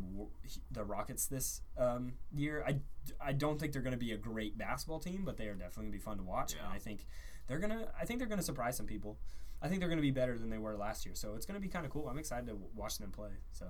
the 0.72 0.84
Rockets 0.84 1.26
this 1.26 1.62
um, 1.78 2.14
year. 2.32 2.64
I, 2.66 2.78
I 3.20 3.34
don't 3.34 3.60
think 3.60 3.74
they're 3.74 3.82
going 3.82 3.92
to 3.94 3.98
be 3.98 4.12
a 4.12 4.18
great 4.18 4.56
basketball 4.58 5.00
team, 5.00 5.24
but 5.26 5.38
they 5.38 5.48
are 5.48 5.56
definitely 5.56 5.86
going 5.86 5.92
to 5.94 5.98
be 5.98 6.04
fun 6.04 6.18
to 6.18 6.24
watch, 6.24 6.54
and 6.54 6.72
I 6.72 6.78
think 6.78 7.08
they're 7.48 7.60
gonna 7.60 7.88
I 8.00 8.06
think 8.06 8.20
they're 8.20 8.28
going 8.30 8.40
to 8.40 8.46
surprise 8.46 8.78
some 8.78 8.86
people. 8.86 9.18
I 9.62 9.68
think 9.68 9.80
they're 9.80 9.90
going 9.90 10.00
to 10.00 10.04
be 10.04 10.12
better 10.12 10.38
than 10.38 10.50
they 10.50 10.58
were 10.58 10.76
last 10.76 11.06
year, 11.06 11.14
so 11.16 11.36
it's 11.36 11.46
going 11.46 11.56
to 11.56 11.62
be 11.62 11.68
kind 11.70 11.86
of 11.86 11.92
cool. 11.92 12.08
I'm 12.10 12.18
excited 12.18 12.48
to 12.48 12.58
watch 12.76 12.98
them 12.98 13.12
play. 13.12 13.30
So. 13.52 13.68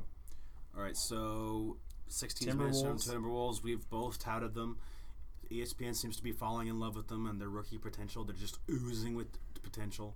All 0.75 0.81
right, 0.81 0.95
so 0.95 1.77
16 2.07 2.47
Timberwolves. 2.47 2.57
Minnesota 2.83 3.17
Timberwolves. 3.17 3.61
We've 3.63 3.89
both 3.89 4.17
touted 4.19 4.53
them. 4.53 4.77
ESPN 5.51 5.93
seems 5.95 6.15
to 6.15 6.23
be 6.23 6.31
falling 6.31 6.67
in 6.69 6.79
love 6.79 6.95
with 6.95 7.07
them 7.09 7.25
and 7.25 7.41
their 7.41 7.49
rookie 7.49 7.77
potential. 7.77 8.23
They're 8.23 8.35
just 8.35 8.59
oozing 8.69 9.15
with 9.15 9.27
potential. 9.63 10.15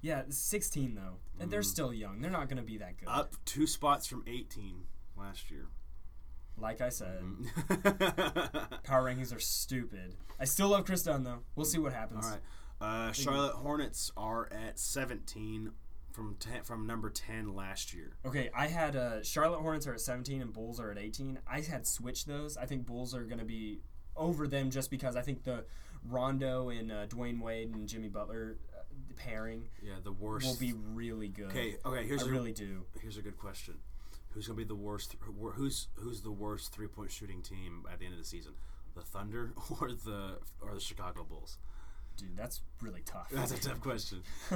Yeah, 0.00 0.22
16 0.28 0.94
though. 0.94 1.16
And 1.40 1.50
They're 1.50 1.64
still 1.64 1.92
young. 1.92 2.20
They're 2.20 2.30
not 2.30 2.48
going 2.48 2.58
to 2.58 2.62
be 2.62 2.78
that 2.78 2.96
good. 2.98 3.08
Mm. 3.08 3.18
Up 3.18 3.32
two 3.44 3.66
spots 3.66 4.06
from 4.06 4.22
18 4.28 4.82
last 5.16 5.50
year. 5.50 5.66
Like 6.56 6.80
I 6.80 6.88
said, 6.90 7.20
Mm-hmm. 7.22 8.74
power 8.84 9.04
rankings 9.04 9.34
are 9.34 9.40
stupid. 9.40 10.14
I 10.38 10.44
still 10.44 10.68
love 10.68 10.84
Kris 10.84 11.02
Dunn 11.02 11.24
though. 11.24 11.40
We'll 11.56 11.66
see 11.66 11.78
what 11.78 11.92
happens. 11.92 12.24
All 12.24 12.30
right. 12.32 12.40
Uh, 12.80 13.12
Charlotte 13.12 13.54
Hornets 13.54 14.12
are 14.16 14.48
at 14.52 14.78
17 14.78 15.72
from 16.12 16.36
10, 16.38 16.62
from 16.64 16.86
number 16.86 17.10
10 17.10 17.54
last 17.54 17.92
year. 17.94 18.16
Okay, 18.24 18.50
I 18.54 18.66
had 18.68 18.96
uh, 18.96 19.22
Charlotte 19.22 19.60
Hornets 19.60 19.86
are 19.86 19.94
at 19.94 20.00
17 20.00 20.40
and 20.42 20.52
Bulls 20.52 20.78
are 20.80 20.90
at 20.90 20.98
18. 20.98 21.38
I 21.50 21.60
had 21.60 21.86
switched 21.86 22.26
those. 22.26 22.56
I 22.56 22.66
think 22.66 22.86
Bulls 22.86 23.14
are 23.14 23.24
going 23.24 23.38
to 23.38 23.44
be 23.44 23.80
over 24.16 24.46
them 24.46 24.70
just 24.70 24.90
because 24.90 25.16
I 25.16 25.22
think 25.22 25.44
the 25.44 25.64
Rondo 26.08 26.68
and 26.70 26.90
uh, 26.92 27.06
Dwyane 27.06 27.40
Wade 27.40 27.74
and 27.74 27.88
Jimmy 27.88 28.08
Butler 28.08 28.58
uh, 28.76 28.82
pairing 29.16 29.68
Yeah, 29.82 29.94
the 30.02 30.12
worst. 30.12 30.46
will 30.46 30.56
be 30.56 30.72
really 30.92 31.28
good. 31.28 31.46
Okay, 31.46 31.76
okay. 31.84 32.06
Here's 32.06 32.22
I 32.22 32.28
a, 32.28 32.30
really 32.30 32.52
do. 32.52 32.84
here's 33.00 33.16
a 33.16 33.22
good 33.22 33.36
question. 33.36 33.74
Who's 34.30 34.46
gonna 34.46 34.56
be 34.56 34.64
the 34.64 34.74
worst? 34.74 35.16
Who's 35.54 35.88
who's 35.94 36.20
the 36.22 36.30
worst 36.30 36.72
three 36.72 36.86
point 36.86 37.10
shooting 37.10 37.42
team 37.42 37.84
at 37.92 37.98
the 37.98 38.04
end 38.04 38.14
of 38.14 38.20
the 38.20 38.26
season? 38.26 38.52
The 38.94 39.00
Thunder 39.00 39.52
or 39.80 39.88
the 39.90 40.38
or 40.60 40.74
the 40.74 40.80
Chicago 40.80 41.24
Bulls? 41.24 41.58
Dude, 42.18 42.36
that's 42.36 42.60
really 42.82 43.02
tough. 43.06 43.28
That's 43.30 43.52
a 43.52 43.60
tough 43.60 43.80
question. 43.80 44.22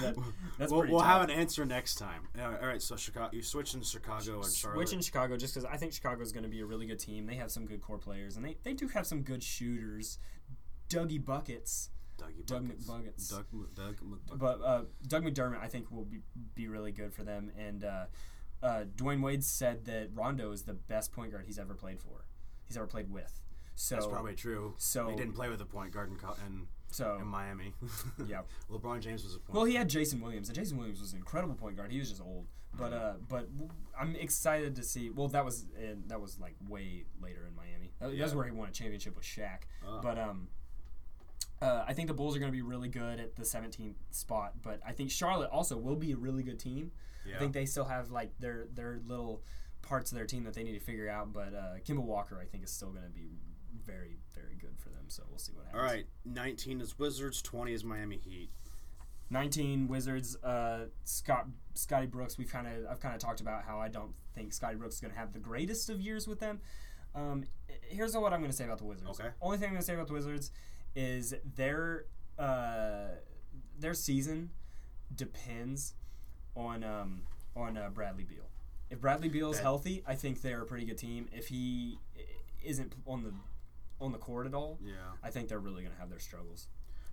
That- 0.00 0.16
that's 0.58 0.72
we'll 0.72 0.86
we'll 0.88 1.00
have 1.00 1.22
an 1.22 1.30
answer 1.30 1.64
next 1.64 1.96
time. 1.96 2.28
All 2.40 2.50
right, 2.50 2.60
all 2.60 2.66
right, 2.68 2.82
so 2.82 2.96
Chicago, 2.96 3.28
you 3.32 3.42
switching 3.42 3.82
Chicago 3.82 4.40
and 4.42 4.50
Charlotte. 4.52 4.76
Switch 4.88 4.92
in 4.94 5.00
Chicago 5.02 5.36
just 5.36 5.54
because 5.54 5.64
I 5.70 5.76
think 5.76 5.92
Chicago 5.92 6.22
is 6.22 6.32
going 6.32 6.44
to 6.44 6.48
be 6.48 6.60
a 6.60 6.64
really 6.66 6.86
good 6.86 6.98
team. 6.98 7.26
They 7.26 7.34
have 7.36 7.50
some 7.50 7.66
good 7.66 7.80
core 7.82 7.98
players, 7.98 8.36
and 8.36 8.44
they, 8.44 8.56
they 8.64 8.72
do 8.72 8.88
have 8.88 9.06
some 9.06 9.22
good 9.22 9.42
shooters. 9.42 10.18
Dougie 10.88 11.22
Buckets, 11.22 11.90
Dougie 12.18 12.46
Doug 12.46 12.66
Buckets. 12.86 12.88
McBuckets. 12.88 13.30
Doug, 13.30 13.44
M- 13.52 13.68
Doug 13.74 13.96
McBuckets. 14.00 14.38
but 14.38 14.60
uh, 14.64 14.82
Doug 15.06 15.24
McDermott 15.24 15.62
I 15.62 15.66
think 15.68 15.90
will 15.90 16.04
be, 16.06 16.20
be 16.54 16.66
really 16.68 16.92
good 16.92 17.12
for 17.12 17.22
them. 17.24 17.52
And 17.58 17.84
uh, 17.84 18.04
uh, 18.62 18.84
Dwyane 18.96 19.20
Wade 19.22 19.44
said 19.44 19.84
that 19.84 20.08
Rondo 20.14 20.50
is 20.52 20.62
the 20.62 20.72
best 20.74 21.12
point 21.12 21.32
guard 21.32 21.44
he's 21.46 21.58
ever 21.58 21.74
played 21.74 22.00
for. 22.00 22.24
He's 22.66 22.76
ever 22.76 22.86
played 22.86 23.10
with. 23.12 23.38
So 23.74 23.94
That's 23.96 24.06
probably 24.08 24.34
true. 24.34 24.74
so- 24.78 25.08
he 25.10 25.16
didn't 25.16 25.34
play 25.34 25.48
with 25.48 25.60
a 25.60 25.66
point 25.66 25.92
guard 25.92 26.10
in, 26.10 26.16
co- 26.16 26.34
in, 26.46 26.66
so 26.90 27.18
in 27.20 27.26
Miami. 27.26 27.74
yeah. 28.26 28.42
LeBron 28.70 29.00
James 29.00 29.24
was 29.24 29.34
a 29.34 29.38
point. 29.38 29.54
Well, 29.54 29.64
he 29.64 29.74
had 29.74 29.88
Jason 29.88 30.20
Williams, 30.20 30.48
and 30.48 30.56
Jason 30.56 30.76
Williams 30.76 31.00
was 31.00 31.12
an 31.12 31.18
incredible 31.18 31.54
point 31.54 31.76
guard. 31.76 31.92
He 31.92 31.98
was 31.98 32.08
just 32.08 32.22
old, 32.22 32.46
but 32.76 32.92
uh, 32.92 33.14
but 33.28 33.52
w- 33.58 33.70
I'm 33.98 34.16
excited 34.16 34.76
to 34.76 34.82
see. 34.82 35.10
Well, 35.10 35.28
that 35.28 35.44
was 35.44 35.66
in, 35.78 36.04
that 36.08 36.20
was 36.20 36.38
like 36.40 36.54
way 36.68 37.04
later 37.20 37.46
in 37.46 37.54
Miami. 37.54 37.92
That, 38.00 38.18
That's 38.18 38.34
where 38.34 38.44
he 38.44 38.50
won 38.50 38.68
a 38.68 38.72
championship 38.72 39.16
with 39.16 39.24
Shaq. 39.24 39.62
Ah. 39.86 40.00
But 40.02 40.18
um, 40.18 40.48
uh, 41.60 41.84
I 41.86 41.92
think 41.92 42.08
the 42.08 42.14
Bulls 42.14 42.36
are 42.36 42.38
going 42.38 42.52
to 42.52 42.56
be 42.56 42.62
really 42.62 42.88
good 42.88 43.18
at 43.18 43.36
the 43.36 43.42
17th 43.42 43.94
spot. 44.10 44.54
But 44.62 44.80
I 44.86 44.92
think 44.92 45.10
Charlotte 45.10 45.50
also 45.50 45.76
will 45.76 45.96
be 45.96 46.12
a 46.12 46.16
really 46.16 46.42
good 46.42 46.58
team. 46.58 46.92
Yeah. 47.26 47.36
I 47.36 47.38
think 47.40 47.52
they 47.52 47.66
still 47.66 47.84
have 47.84 48.10
like 48.10 48.32
their 48.38 48.66
their 48.72 49.00
little 49.06 49.42
parts 49.82 50.12
of 50.12 50.16
their 50.16 50.26
team 50.26 50.44
that 50.44 50.54
they 50.54 50.62
need 50.62 50.74
to 50.78 50.80
figure 50.80 51.08
out. 51.08 51.32
But 51.32 51.54
uh, 51.54 51.78
Kemba 51.86 52.02
Walker, 52.02 52.38
I 52.40 52.46
think, 52.46 52.64
is 52.64 52.70
still 52.70 52.90
going 52.90 53.04
to 53.04 53.10
be 53.10 53.40
very 53.88 54.18
very 54.34 54.56
good 54.60 54.78
for 54.78 54.90
them. 54.90 55.04
So 55.08 55.22
we'll 55.28 55.38
see 55.38 55.52
what 55.52 55.66
happens. 55.66 55.80
All 55.80 55.86
right, 55.86 56.06
19 56.24 56.80
is 56.80 56.98
Wizards, 56.98 57.42
20 57.42 57.72
is 57.72 57.84
Miami 57.84 58.18
Heat. 58.18 58.50
19 59.30 59.88
Wizards. 59.88 60.36
Uh, 60.42 60.86
Scott 61.04 61.46
Scotty 61.74 62.06
Brooks. 62.06 62.38
We've 62.38 62.50
kind 62.50 62.66
of 62.66 62.90
I've 62.90 63.00
kind 63.00 63.14
of 63.14 63.20
talked 63.20 63.40
about 63.40 63.64
how 63.64 63.78
I 63.78 63.88
don't 63.88 64.12
think 64.34 64.52
Scotty 64.52 64.76
Brooks 64.76 64.96
is 64.96 65.00
going 65.00 65.12
to 65.12 65.18
have 65.18 65.32
the 65.32 65.38
greatest 65.38 65.90
of 65.90 66.00
years 66.00 66.26
with 66.26 66.40
them. 66.40 66.60
Um, 67.14 67.44
here's 67.88 68.16
what 68.16 68.32
I'm 68.32 68.40
going 68.40 68.50
to 68.50 68.56
say 68.56 68.64
about 68.64 68.78
the 68.78 68.84
Wizards. 68.84 69.20
Okay. 69.20 69.30
Only 69.40 69.58
thing 69.58 69.68
I'm 69.68 69.74
going 69.74 69.82
to 69.82 69.86
say 69.86 69.94
about 69.94 70.06
the 70.06 70.14
Wizards 70.14 70.50
is 70.94 71.34
their 71.56 72.06
uh, 72.38 73.08
their 73.78 73.94
season 73.94 74.50
depends 75.14 75.94
on 76.56 76.84
um, 76.84 77.22
on 77.56 77.76
uh, 77.76 77.90
Bradley 77.92 78.24
Beal. 78.24 78.48
If 78.90 79.00
Bradley 79.00 79.28
Beal 79.28 79.50
is 79.50 79.58
healthy, 79.58 80.02
I 80.06 80.14
think 80.14 80.40
they're 80.40 80.62
a 80.62 80.66
pretty 80.66 80.86
good 80.86 80.96
team. 80.96 81.28
If 81.30 81.48
he 81.48 81.98
isn't 82.64 82.94
on 83.06 83.22
the 83.22 83.32
on 84.00 84.12
the 84.12 84.18
court 84.18 84.46
at 84.46 84.54
all, 84.54 84.78
Yeah. 84.82 84.92
I 85.22 85.30
think 85.30 85.48
they're 85.48 85.58
really 85.58 85.82
going 85.82 85.94
to 85.94 86.00
have 86.00 86.10
their 86.10 86.18
struggles. 86.20 86.68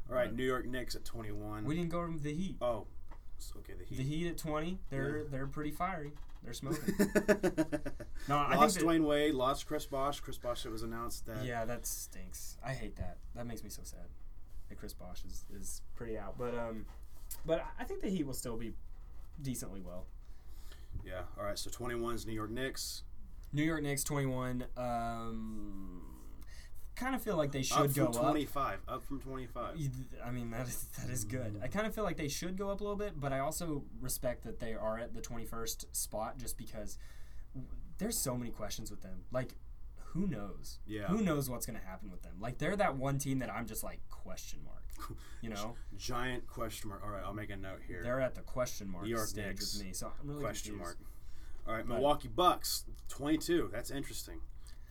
All 0.10 0.16
right, 0.16 0.32
New 0.34 0.44
York 0.46 0.68
Knicks 0.68 0.96
at 0.96 1.04
21. 1.04 1.66
We 1.66 1.76
didn't 1.76 1.90
go 1.90 2.00
over 2.02 2.18
the 2.20 2.34
Heat. 2.34 2.58
oh, 2.62 2.86
okay, 3.58 3.74
the 3.78 3.84
Heat. 3.86 3.98
The 3.98 4.04
Heat 4.04 4.28
at 4.28 4.38
twenty, 4.38 4.80
they're 4.90 5.18
Yeah. 5.18 5.24
they're 5.32 5.48
pretty 5.48 5.72
fiery. 5.72 6.12
They're 6.44 6.54
smoking. 6.54 6.84
No, 8.28 8.38
I 8.40 8.50
think 8.50 8.62
lost 8.62 8.76
that- 8.80 8.86
Dwyane 8.86 9.04
Wade, 9.06 9.34
lost 9.36 9.68
Chris 9.68 9.86
Bosh. 9.86 10.20
Chris 10.20 10.38
Bosh, 10.40 10.66
it 10.66 10.72
was 10.72 10.82
announced 10.84 11.26
that 11.28 11.44
Yeah, 11.46 11.64
that 11.66 11.86
stinks. 11.86 12.58
I 12.64 12.74
hate 12.74 12.96
that. 12.96 13.18
That 13.36 13.46
makes 13.46 13.64
me 13.64 13.70
so 13.70 13.82
sad. 13.84 14.08
That 14.70 14.80
Chris 14.80 14.94
Bosh 14.94 15.24
is, 15.26 15.46
is 15.54 15.82
pretty 15.96 16.18
out, 16.18 16.38
but 16.38 16.56
um, 16.58 16.86
but 17.46 17.64
I 17.80 17.84
think 17.84 18.02
the 18.02 18.10
Heat 18.10 18.26
will 18.26 18.34
still 18.34 18.58
be 18.58 18.74
decently 19.42 19.82
well. 19.82 20.06
Yeah. 21.06 21.22
All 21.38 21.44
right. 21.44 21.58
So 21.60 21.70
21 21.70 22.16
is 22.16 22.26
New 22.26 22.34
York 22.34 22.50
Knicks. 22.52 23.04
New 23.54 23.64
York 23.64 23.84
Knicks 23.84 24.04
twenty 24.04 24.26
one. 24.28 24.66
Um, 24.76 26.02
kind 26.96 27.16
of 27.16 27.22
feel 27.22 27.36
like 27.38 27.52
they 27.52 27.62
should 27.62 27.78
up 27.78 27.94
go 27.94 28.06
from 28.12 28.16
up. 28.26 28.32
25. 28.32 28.80
Up 28.88 29.04
from 29.04 29.20
25. 29.20 29.76
I 30.26 30.32
mean 30.32 30.50
that 30.52 30.68
is 30.68 30.86
that 31.00 31.10
is 31.10 31.24
good. 31.24 31.60
I 31.64 31.68
kind 31.68 31.86
of 31.86 31.94
feel 31.94 32.04
like 32.04 32.18
they 32.18 32.28
should 32.28 32.58
go 32.58 32.70
up 32.70 32.82
a 32.82 32.84
little 32.84 32.98
bit, 32.98 33.20
but 33.20 33.34
I 33.34 33.40
also 33.40 33.84
respect 34.02 34.44
that 34.44 34.60
they 34.60 34.74
are 34.74 34.98
at 34.98 35.14
the 35.14 35.22
twenty 35.22 35.46
first 35.46 35.94
spot 35.96 36.38
just 36.38 36.58
because 36.58 36.98
there's 37.98 38.18
so 38.18 38.36
many 38.36 38.52
questions 38.52 38.92
with 38.92 39.02
them. 39.02 39.24
Like, 39.32 39.56
who 40.14 40.28
knows? 40.28 40.80
Yeah. 40.86 41.08
Who 41.08 41.22
knows 41.22 41.50
what's 41.50 41.66
gonna 41.66 41.80
happen 41.86 42.12
with 42.12 42.22
them? 42.24 42.34
Like 42.40 42.58
they're 42.58 42.76
that 42.76 42.96
one 42.96 43.18
team 43.18 43.40
that 43.40 43.50
I'm 43.52 43.66
just 43.66 43.84
like 43.84 44.00
question 44.10 44.60
mark. 44.64 44.84
You 45.42 45.52
know, 45.52 45.76
Giant 45.96 46.48
question 46.48 46.90
mark. 46.90 47.04
All 47.06 47.12
right. 47.12 47.22
I'll 47.24 47.34
make 47.34 47.52
a 47.52 47.56
note 47.58 47.82
here. 47.86 48.02
they're 48.02 48.20
at 48.22 48.34
the 48.34 48.42
question 48.42 48.90
mark 48.90 49.06
York 49.06 49.28
stage 49.28 49.46
Knicks. 49.46 49.76
with 49.78 49.86
me, 49.86 49.94
so 49.94 50.12
I'm 50.20 50.28
really 50.28 50.42
question 50.42 50.72
confused. 50.78 51.00
mark. 51.00 51.12
All 51.68 51.74
right. 51.76 51.88
Milwaukee 51.88 52.30
Bucks 52.30 52.86
22. 53.10 53.70
That's 53.72 53.92
interesting. 53.92 54.40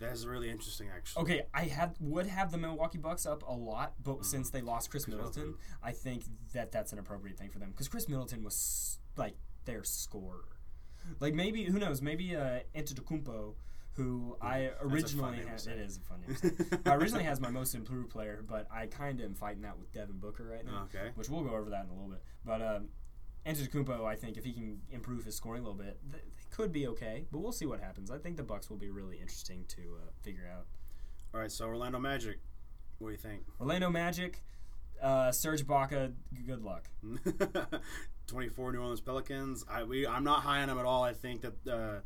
That 0.06 0.12
is 0.12 0.26
really 0.26 0.50
interesting, 0.50 0.88
actually. 0.94 1.22
Okay, 1.22 1.42
I 1.52 1.62
had 1.62 1.94
would 2.00 2.26
have 2.26 2.50
the 2.52 2.58
Milwaukee 2.58 2.98
Bucks 2.98 3.26
up 3.26 3.42
a 3.46 3.52
lot, 3.52 3.94
but 4.02 4.14
Mm-hmm. 4.16 4.22
since 4.24 4.50
they 4.50 4.60
lost 4.62 4.90
Khris 4.90 5.06
Middleton, 5.08 5.54
I 5.82 5.92
think 5.92 6.24
that 6.52 6.70
that's 6.72 6.92
an 6.92 6.98
appropriate 6.98 7.36
thing 7.38 7.50
for 7.50 7.58
them 7.58 7.70
because 7.70 7.88
Khris 7.88 8.08
Middleton 8.08 8.42
was 8.44 8.98
like 9.16 9.34
their 9.64 9.82
scorer. 9.84 10.44
Like 11.20 11.34
maybe 11.34 11.64
who 11.64 11.78
knows? 11.78 12.00
Maybe 12.00 12.34
uh, 12.36 12.60
Antetokounmpo, 12.74 13.54
who 13.92 14.36
I 14.40 14.70
fun 14.80 14.92
originally 14.92 15.38
had, 15.38 15.66
it 15.66 15.78
is 15.78 15.98
a 15.98 16.00
fun 16.00 16.22
name. 16.26 16.80
I 16.86 16.94
originally 16.94 17.24
has 17.24 17.40
my 17.40 17.50
most 17.50 17.74
improved 17.74 18.10
player, 18.10 18.42
but 18.46 18.66
I 18.72 18.86
kind 18.86 19.20
of 19.20 19.26
am 19.26 19.34
fighting 19.34 19.62
that 19.62 19.78
with 19.78 19.92
Devin 19.92 20.18
Booker 20.18 20.44
right 20.44 20.64
now. 20.64 20.88
Okay. 20.94 21.10
which 21.14 21.28
we'll 21.28 21.42
go 21.42 21.50
over 21.54 21.70
that 21.70 21.84
in 21.84 21.90
a 21.90 21.92
little 21.94 22.08
bit. 22.08 22.22
But 22.44 22.62
um, 22.62 22.88
Antetokounmpo, 23.46 24.04
I 24.06 24.16
think 24.16 24.36
if 24.36 24.44
he 24.44 24.52
can 24.52 24.80
improve 24.90 25.24
his 25.24 25.34
scoring 25.36 25.60
a 25.62 25.64
little 25.68 25.78
bit, 25.78 25.98
th- 26.10 26.22
they 26.24 26.44
could 26.56 26.72
be 26.72 26.86
okay. 26.88 27.26
But 27.30 27.38
we'll 27.38 27.52
see 27.52 27.66
what 27.66 27.80
happens. 27.80 28.10
I 28.10 28.18
think 28.18 28.36
the 28.36 28.42
Bucks 28.42 28.70
will 28.70 28.76
be 28.78 28.90
really 28.90 29.16
interesting 29.18 29.64
to 29.68 29.82
uh, 29.82 30.10
figure 30.22 30.48
out. 30.50 30.66
All 31.34 31.40
right. 31.40 31.52
So 31.52 31.66
Orlando 31.66 31.98
Magic. 31.98 32.38
What 32.98 33.08
do 33.08 33.12
you 33.12 33.18
think? 33.18 33.42
Orlando 33.60 33.90
Magic, 33.90 34.42
uh, 35.02 35.30
Serge 35.32 35.66
Ibaka, 35.66 36.12
g- 36.32 36.42
good 36.46 36.62
luck. 36.62 36.88
24 38.26 38.72
New 38.72 38.78
Orleans 38.80 39.00
Pelicans. 39.00 39.64
I 39.70 39.82
we 39.84 40.06
I'm 40.06 40.24
not 40.24 40.42
high 40.42 40.62
on 40.62 40.68
them 40.68 40.78
at 40.78 40.84
all. 40.86 41.02
I 41.02 41.12
think 41.12 41.42
that 41.42 41.66
uh, 41.70 42.00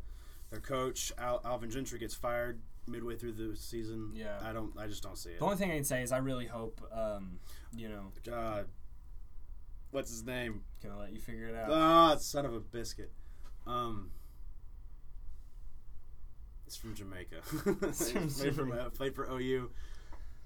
their 0.49 0.59
coach 0.59 1.13
Al, 1.17 1.41
Alvin 1.45 1.69
Gentry 1.69 1.99
gets 1.99 2.13
fired 2.15 2.59
midway 2.87 3.15
through 3.15 3.33
the 3.33 3.55
season. 3.55 4.11
Yeah. 4.13 4.37
I 4.43 4.51
don't. 4.51 4.77
I 4.77 4.87
just 4.87 5.03
don't 5.03 5.17
see 5.17 5.29
it. 5.31 5.39
The 5.39 5.45
only 5.45 5.57
thing 5.57 5.71
I 5.71 5.75
can 5.75 5.83
say 5.83 6.01
is 6.01 6.11
I 6.11 6.17
really 6.17 6.47
hope, 6.47 6.81
um, 6.91 7.39
you 7.75 7.87
know, 7.87 8.11
Uh, 8.33 8.63
what's 9.91 10.09
his 10.09 10.25
name? 10.25 10.61
gonna 10.83 10.97
let 10.99 11.11
you 11.11 11.19
figure 11.19 11.47
it 11.47 11.55
out. 11.55 11.69
Ah, 11.71 12.15
son 12.17 12.45
of 12.45 12.53
a 12.53 12.59
biscuit. 12.59 13.11
Um, 13.67 14.11
it's 16.65 16.77
from 16.77 16.95
Jamaica. 16.95 17.37
It's 17.87 18.11
from 18.11 18.29
played, 18.29 18.55
for, 18.55 18.63
Jamaica. 18.63 18.91
played 18.91 19.15
for 19.15 19.27
OU. 19.31 19.71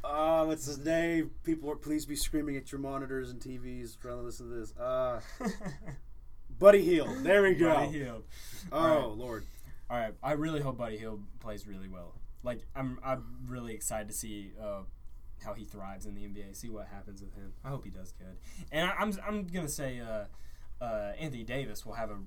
Ah, 0.04 0.44
what's 0.46 0.66
his 0.66 0.80
name? 0.80 1.32
People, 1.44 1.72
are, 1.72 1.76
please 1.76 2.06
be 2.06 2.16
screaming 2.16 2.58
at 2.58 2.72
your 2.72 2.82
monitors 2.82 3.30
and 3.30 3.40
TVs 3.40 4.00
trying 4.00 4.18
to 4.18 4.24
listen 4.24 4.50
to 4.50 4.56
this. 4.56 4.74
Ah, 4.80 5.20
Buddy 6.60 6.82
Hield. 6.84 7.24
There 7.24 7.44
we 7.44 7.54
go. 7.56 7.74
Buddy 7.74 8.00
Hield. 8.00 8.24
Oh 8.72 8.78
Alright. 8.78 9.18
Lord. 9.18 9.46
All 9.90 9.98
right, 9.98 10.14
I 10.24 10.32
really 10.34 10.62
hope 10.62 10.78
Buddy 10.78 10.98
Hield 10.98 11.22
plays 11.40 11.68
really 11.68 11.88
well. 11.88 12.16
Like 12.42 12.62
I'm, 12.76 13.00
I'm 13.04 13.24
really 13.48 13.74
excited 13.74 14.08
to 14.08 14.14
see 14.14 14.52
uh, 14.62 14.82
how 15.44 15.54
he 15.54 15.64
thrives 15.66 16.06
in 16.06 16.16
the 16.16 16.22
NBA. 16.22 16.56
See 16.56 16.70
what 16.70 16.88
happens 16.88 17.22
with 17.22 17.34
him. 17.36 17.54
I 17.64 17.70
hope 17.70 17.84
he 17.84 17.90
does 17.92 18.12
good. 18.14 18.38
And 18.72 18.90
I, 18.90 18.94
I'm, 19.00 19.14
I'm 19.28 19.48
gonna 19.48 19.68
say 19.68 20.00
uh, 20.02 20.84
uh, 20.84 21.12
Anthony 21.20 21.44
Davis 21.44 21.86
will 21.86 21.94
have 21.94 22.10
a, 22.12 22.18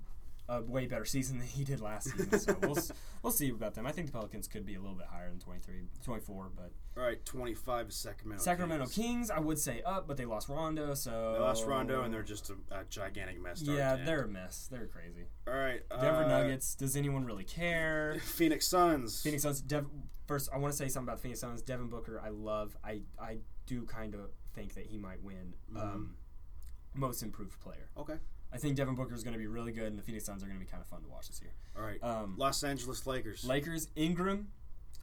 a 0.49 0.63
way 0.63 0.87
better 0.87 1.05
season 1.05 1.39
than 1.39 1.47
he 1.49 1.65
did 1.65 1.81
last 1.81 2.11
season. 2.11 2.39
So 2.39 2.57
we'll, 2.63 2.77
we'll 3.23 3.33
see 3.33 3.51
about 3.51 3.75
them. 3.75 3.87
I 3.87 3.93
think 3.93 4.07
the 4.07 4.13
Pelicans 4.13 4.47
could 4.47 4.65
be 4.65 4.75
a 4.77 4.81
little 4.81 4.95
bit 4.95 5.07
higher 5.11 5.29
than 5.29 5.41
23, 5.41 5.75
24, 6.05 6.51
but 6.55 6.71
All 6.97 7.03
right, 7.07 7.25
25 7.25 7.89
is 7.89 7.97
Sacramento. 7.97 8.43
Sacramento 8.43 8.85
Kings. 8.85 8.95
Kings, 8.95 9.31
I 9.31 9.41
would 9.41 9.59
say 9.59 9.83
up, 9.85 10.07
but 10.07 10.17
they 10.17 10.25
lost 10.25 10.49
Rondo, 10.49 10.95
so 10.95 11.33
They 11.35 11.41
lost 11.41 11.67
Rondo, 11.67 12.03
and 12.03 12.15
they're 12.15 12.23
just 12.23 12.51
a, 12.51 12.55
a 12.71 12.85
gigantic 12.89 13.43
mess. 13.43 13.61
yeah, 13.63 13.97
they're 13.97 14.23
a 14.23 14.29
mess. 14.29 14.69
They're 14.71 14.87
crazy. 14.87 15.27
all 15.49 15.55
right. 15.55 15.81
Denver 15.91 16.25
uh, 16.25 16.29
Nuggets. 16.29 16.75
Does 16.77 16.97
anyone 16.97 17.25
really 17.25 17.45
care? 17.45 18.17
Phoenix 18.23 18.69
Suns. 18.69 19.23
Phoenix 19.23 19.43
Suns. 19.43 19.61
Dev- 19.61 19.87
first, 20.27 20.49
I 20.53 20.59
want 20.59 20.73
to 20.73 20.77
say 20.77 20.89
something 20.89 21.09
about 21.09 21.17
the 21.19 21.23
Phoenix 21.23 21.41
Suns. 21.41 21.63
Devin 21.63 21.89
Booker, 21.89 22.21
I 22.25 22.29
love. 22.31 22.77
I 22.85 23.03
I 23.19 23.39
do 23.67 23.83
kind 23.85 24.15
of 24.15 24.21
think 24.55 24.75
that 24.75 24.87
he 24.87 24.99
might 24.99 25.23
win 25.23 25.55
um, 25.77 26.17
most 26.95 27.23
improved 27.23 27.59
player. 27.61 27.89
Okay. 27.97 28.15
I 28.53 28.59
think 28.59 28.77
Devin 28.77 28.95
Booker 28.95 29.15
is 29.15 29.23
going 29.25 29.33
to 29.35 29.39
be 29.39 29.49
really 29.49 29.73
good, 29.73 29.89
and 29.89 29.99
the 29.99 30.03
Phoenix 30.03 30.25
Suns 30.25 30.43
are 30.43 30.47
going 30.47 30.59
to 30.59 30.65
be 30.65 30.71
kind 30.71 30.81
of 30.81 30.87
fun 30.89 31.03
to 31.03 31.09
watch 31.09 31.29
this 31.29 31.43
year. 31.43 31.51
All 31.77 31.83
right. 31.83 32.03
Um, 32.03 32.37
Los 32.39 32.63
Angeles 32.63 33.07
Lakers. 33.07 33.45
Lakers, 33.45 33.89
Ingram, 33.97 34.49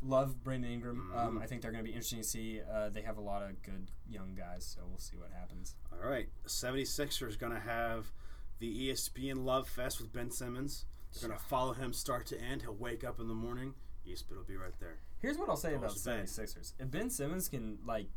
love 0.01 0.43
Brandon 0.43 0.71
Ingram. 0.71 1.11
Um, 1.15 1.37
Mhm. 1.37 1.41
I 1.43 1.45
think 1.45 1.61
they're 1.61 1.71
going 1.71 1.83
to 1.83 1.87
be 1.87 1.93
interesting 1.93 2.19
to 2.21 2.23
see. 2.27 2.61
Uh, 2.61 2.89
they 2.89 3.01
have 3.01 3.17
a 3.17 3.21
lot 3.21 3.43
of 3.43 3.61
good 3.61 3.91
young 4.09 4.33
guys, 4.33 4.65
so 4.65 4.81
we'll 4.87 4.97
see 4.97 5.17
what 5.17 5.31
happens. 5.37 5.75
All 5.91 6.09
right. 6.09 6.29
76ers 6.47 7.37
going 7.37 7.53
to 7.53 7.59
have 7.59 8.11
the 8.59 8.89
ESPN 8.89 9.43
Love 9.43 9.67
Fest 9.67 9.99
with 9.99 10.11
Ben 10.13 10.31
Simmons. 10.31 10.85
They're 11.13 11.27
going 11.27 11.37
to 11.39 11.45
follow 11.45 11.73
him 11.73 11.93
start 11.93 12.25
to 12.27 12.41
end. 12.41 12.61
He'll 12.63 12.73
wake 12.73 13.03
up 13.03 13.19
in 13.19 13.27
the 13.27 13.33
morning. 13.35 13.73
ESPN 14.07 14.37
will 14.37 14.43
be 14.43 14.55
right 14.55 14.73
there. 14.79 14.99
Here's 15.23 15.37
what 15.39 15.49
I'll 15.49 15.55
say 15.55 15.73
about 15.73 15.93
the 15.95 15.99
76ers. 15.99 16.73
If 16.79 16.91
Ben 16.91 17.09
Simmons 17.09 17.47
can 17.49 17.79
like 17.85 18.07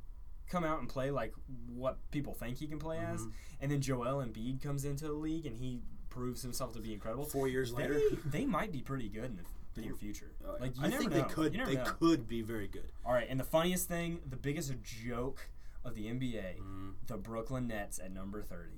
come 0.51 0.65
out 0.65 0.81
and 0.81 0.89
play 0.89 1.11
like 1.11 1.33
what 1.73 1.99
people 2.11 2.35
think 2.35 2.59
he 2.59 2.67
can 2.67 2.79
play 2.79 2.99
as, 2.99 3.21
Mm-hmm. 3.23 3.31
and 3.63 3.73
then 3.73 3.81
Joel 3.81 4.23
Embiid 4.25 4.61
comes 4.63 4.85
into 4.85 5.07
the 5.07 5.13
league 5.15 5.47
and 5.47 5.57
he 5.57 5.81
proves 6.11 6.43
himself 6.43 6.73
to 6.75 6.81
be 6.81 6.93
incredible, 6.93 7.25
Four 7.25 7.49
years 7.49 7.73
they, 7.73 7.83
later. 7.83 8.01
they 8.27 8.45
might 8.45 8.73
be 8.73 8.81
pretty 8.83 9.09
good 9.09 9.25
in 9.25 9.39
the 9.75 9.81
near 9.83 9.95
future. 9.95 10.33
Uh, 10.47 10.55
Like 10.61 10.77
you 10.77 10.85
I 10.85 10.91
think 10.91 11.11
know. 11.13 11.17
they 11.23 11.29
could. 11.29 11.53
They 11.53 11.75
know. 11.75 11.85
could 11.85 12.27
be 12.29 12.43
very 12.43 12.67
good. 12.69 12.91
All 13.05 13.13
right, 13.13 13.27
and 13.31 13.39
the 13.41 13.45
funniest 13.45 13.87
thing, 13.89 14.21
the 14.29 14.37
biggest 14.37 14.73
joke 14.83 15.49
of 15.85 15.95
the 15.95 16.07
NBA, 16.07 16.59
Mm-hmm. 16.59 16.89
the 17.07 17.17
Brooklyn 17.17 17.67
Nets 17.69 17.99
at 17.99 18.13
number 18.13 18.43
30. 18.43 18.71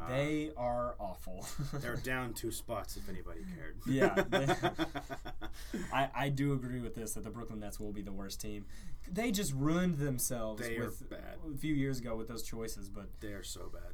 Ah. 0.00 0.06
they 0.08 0.50
are 0.56 0.94
awful. 0.98 1.46
They're 1.74 1.96
down 1.96 2.34
two 2.34 2.50
spots 2.50 2.96
if 2.96 3.08
anybody 3.08 3.40
cared. 3.56 3.76
Yeah, 3.86 4.22
they- 4.28 4.54
I, 5.92 6.08
I 6.14 6.28
do 6.28 6.52
agree 6.52 6.80
with 6.80 6.94
this 6.94 7.14
that 7.14 7.24
the 7.24 7.30
Brooklyn 7.30 7.60
Nets 7.60 7.78
will 7.78 7.92
be 7.92 8.02
the 8.02 8.12
worst 8.12 8.40
team. 8.40 8.66
They 9.10 9.30
just 9.30 9.52
ruined 9.52 9.98
themselves 9.98 10.62
They 10.62 10.76
are 10.78 10.86
with 10.86 11.08
bad. 11.10 11.36
a 11.52 11.56
few 11.56 11.74
years 11.74 11.98
ago 12.00 12.16
with 12.16 12.28
those 12.28 12.42
choices. 12.42 12.88
But 12.88 13.06
they 13.20 13.28
are 13.32 13.42
so 13.42 13.70
bad. 13.72 13.92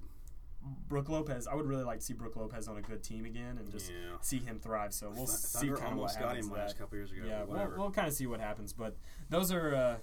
Brook 0.89 1.09
Lopez, 1.09 1.47
I 1.47 1.55
would 1.55 1.67
really 1.67 1.85
like 1.85 2.01
to 2.01 2.05
see 2.05 2.13
Brook 2.13 2.37
Lopez 2.37 2.69
on 2.69 2.77
a 2.77 2.83
good 2.83 3.03
team 3.03 3.25
again 3.25 3.57
and 3.59 3.71
just 3.71 3.91
Yeah. 3.91 4.17
see 4.21 4.39
him 4.39 4.59
thrive. 4.59 4.93
So 4.93 5.09
we'll 5.09 5.27
Th- 5.27 5.29
see 5.29 5.59
Thunder 5.69 5.77
kind 5.77 5.93
of 5.93 5.99
what 5.99 6.03
almost 6.03 6.19
got 6.19 6.29
happens. 6.29 6.47
him 6.47 6.53
last 6.53 6.79
couple 6.79 6.99
years 6.99 7.13
ago. 7.13 7.23
Yeah, 7.27 7.45
we'll, 7.45 7.73
we'll 7.77 7.91
kind 7.91 8.09
of 8.09 8.15
see 8.15 8.27
what 8.27 8.41
happens. 8.41 8.73
But 8.73 8.97
those 9.31 9.51
are 9.53 9.75
uh, 9.75 9.97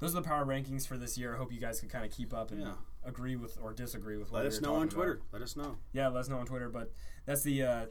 those 0.00 0.12
are 0.16 0.20
the 0.22 0.26
power 0.28 0.44
rankings 0.46 0.86
for 0.86 0.96
this 0.96 1.18
year. 1.18 1.34
I 1.34 1.38
hope 1.38 1.52
you 1.52 1.60
guys 1.60 1.80
can 1.80 1.88
kind 1.88 2.04
of 2.04 2.10
keep 2.12 2.32
up 2.32 2.50
and 2.52 2.60
Yeah. 2.62 2.72
Agree 3.10 3.36
with 3.36 3.58
or 3.62 3.72
disagree 3.74 4.16
with. 4.16 4.32
Let 4.32 4.44
what 4.44 4.46
us 4.46 4.60
we're 4.60 4.68
know 4.68 4.76
on 4.76 4.88
Twitter. 4.88 5.12
about. 5.14 5.26
Let 5.32 5.42
us 5.42 5.56
know. 5.56 5.76
Yeah, 5.92 6.08
let 6.08 6.20
us 6.20 6.28
know 6.28 6.38
on 6.38 6.46
Twitter. 6.46 6.68
But 6.70 6.90
that's 7.26 7.42
the 7.42 7.62
uh, 7.62 7.86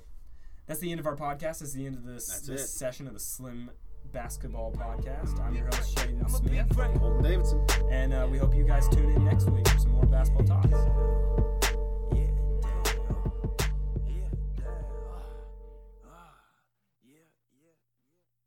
that's 0.65 0.80
the 0.80 0.89
end 0.91 0.99
of 0.99 1.05
our 1.05 1.15
podcast. 1.15 1.59
That's 1.59 1.74
the 1.74 1.86
end 1.86 1.95
of 1.95 2.03
this 2.05 2.28
That's 2.28 2.47
this 2.47 2.63
it. 2.63 2.67
session 2.67 3.05
of 3.07 3.13
the 3.13 3.20
Slim 3.20 3.70
Basketball 4.11 4.72
Podcast. 4.72 5.39
I'm 5.39 5.53
your 5.55 5.65
host 5.67 5.95
Shaden 5.95 6.28
Smith, 6.32 6.67
Colton 6.99 7.22
Davidson. 7.22 7.65
and 7.91 8.13
uh, 8.13 8.28
we 8.32 8.38
hope 8.39 8.55
you 8.55 8.63
guys 8.63 8.88
tune 8.89 9.11
in 9.11 9.24
next 9.24 9.47
week 9.49 9.67
for 9.67 9.78
some 9.78 9.91
more 9.91 10.05
basketball 10.07 10.47
talks. 10.61 11.59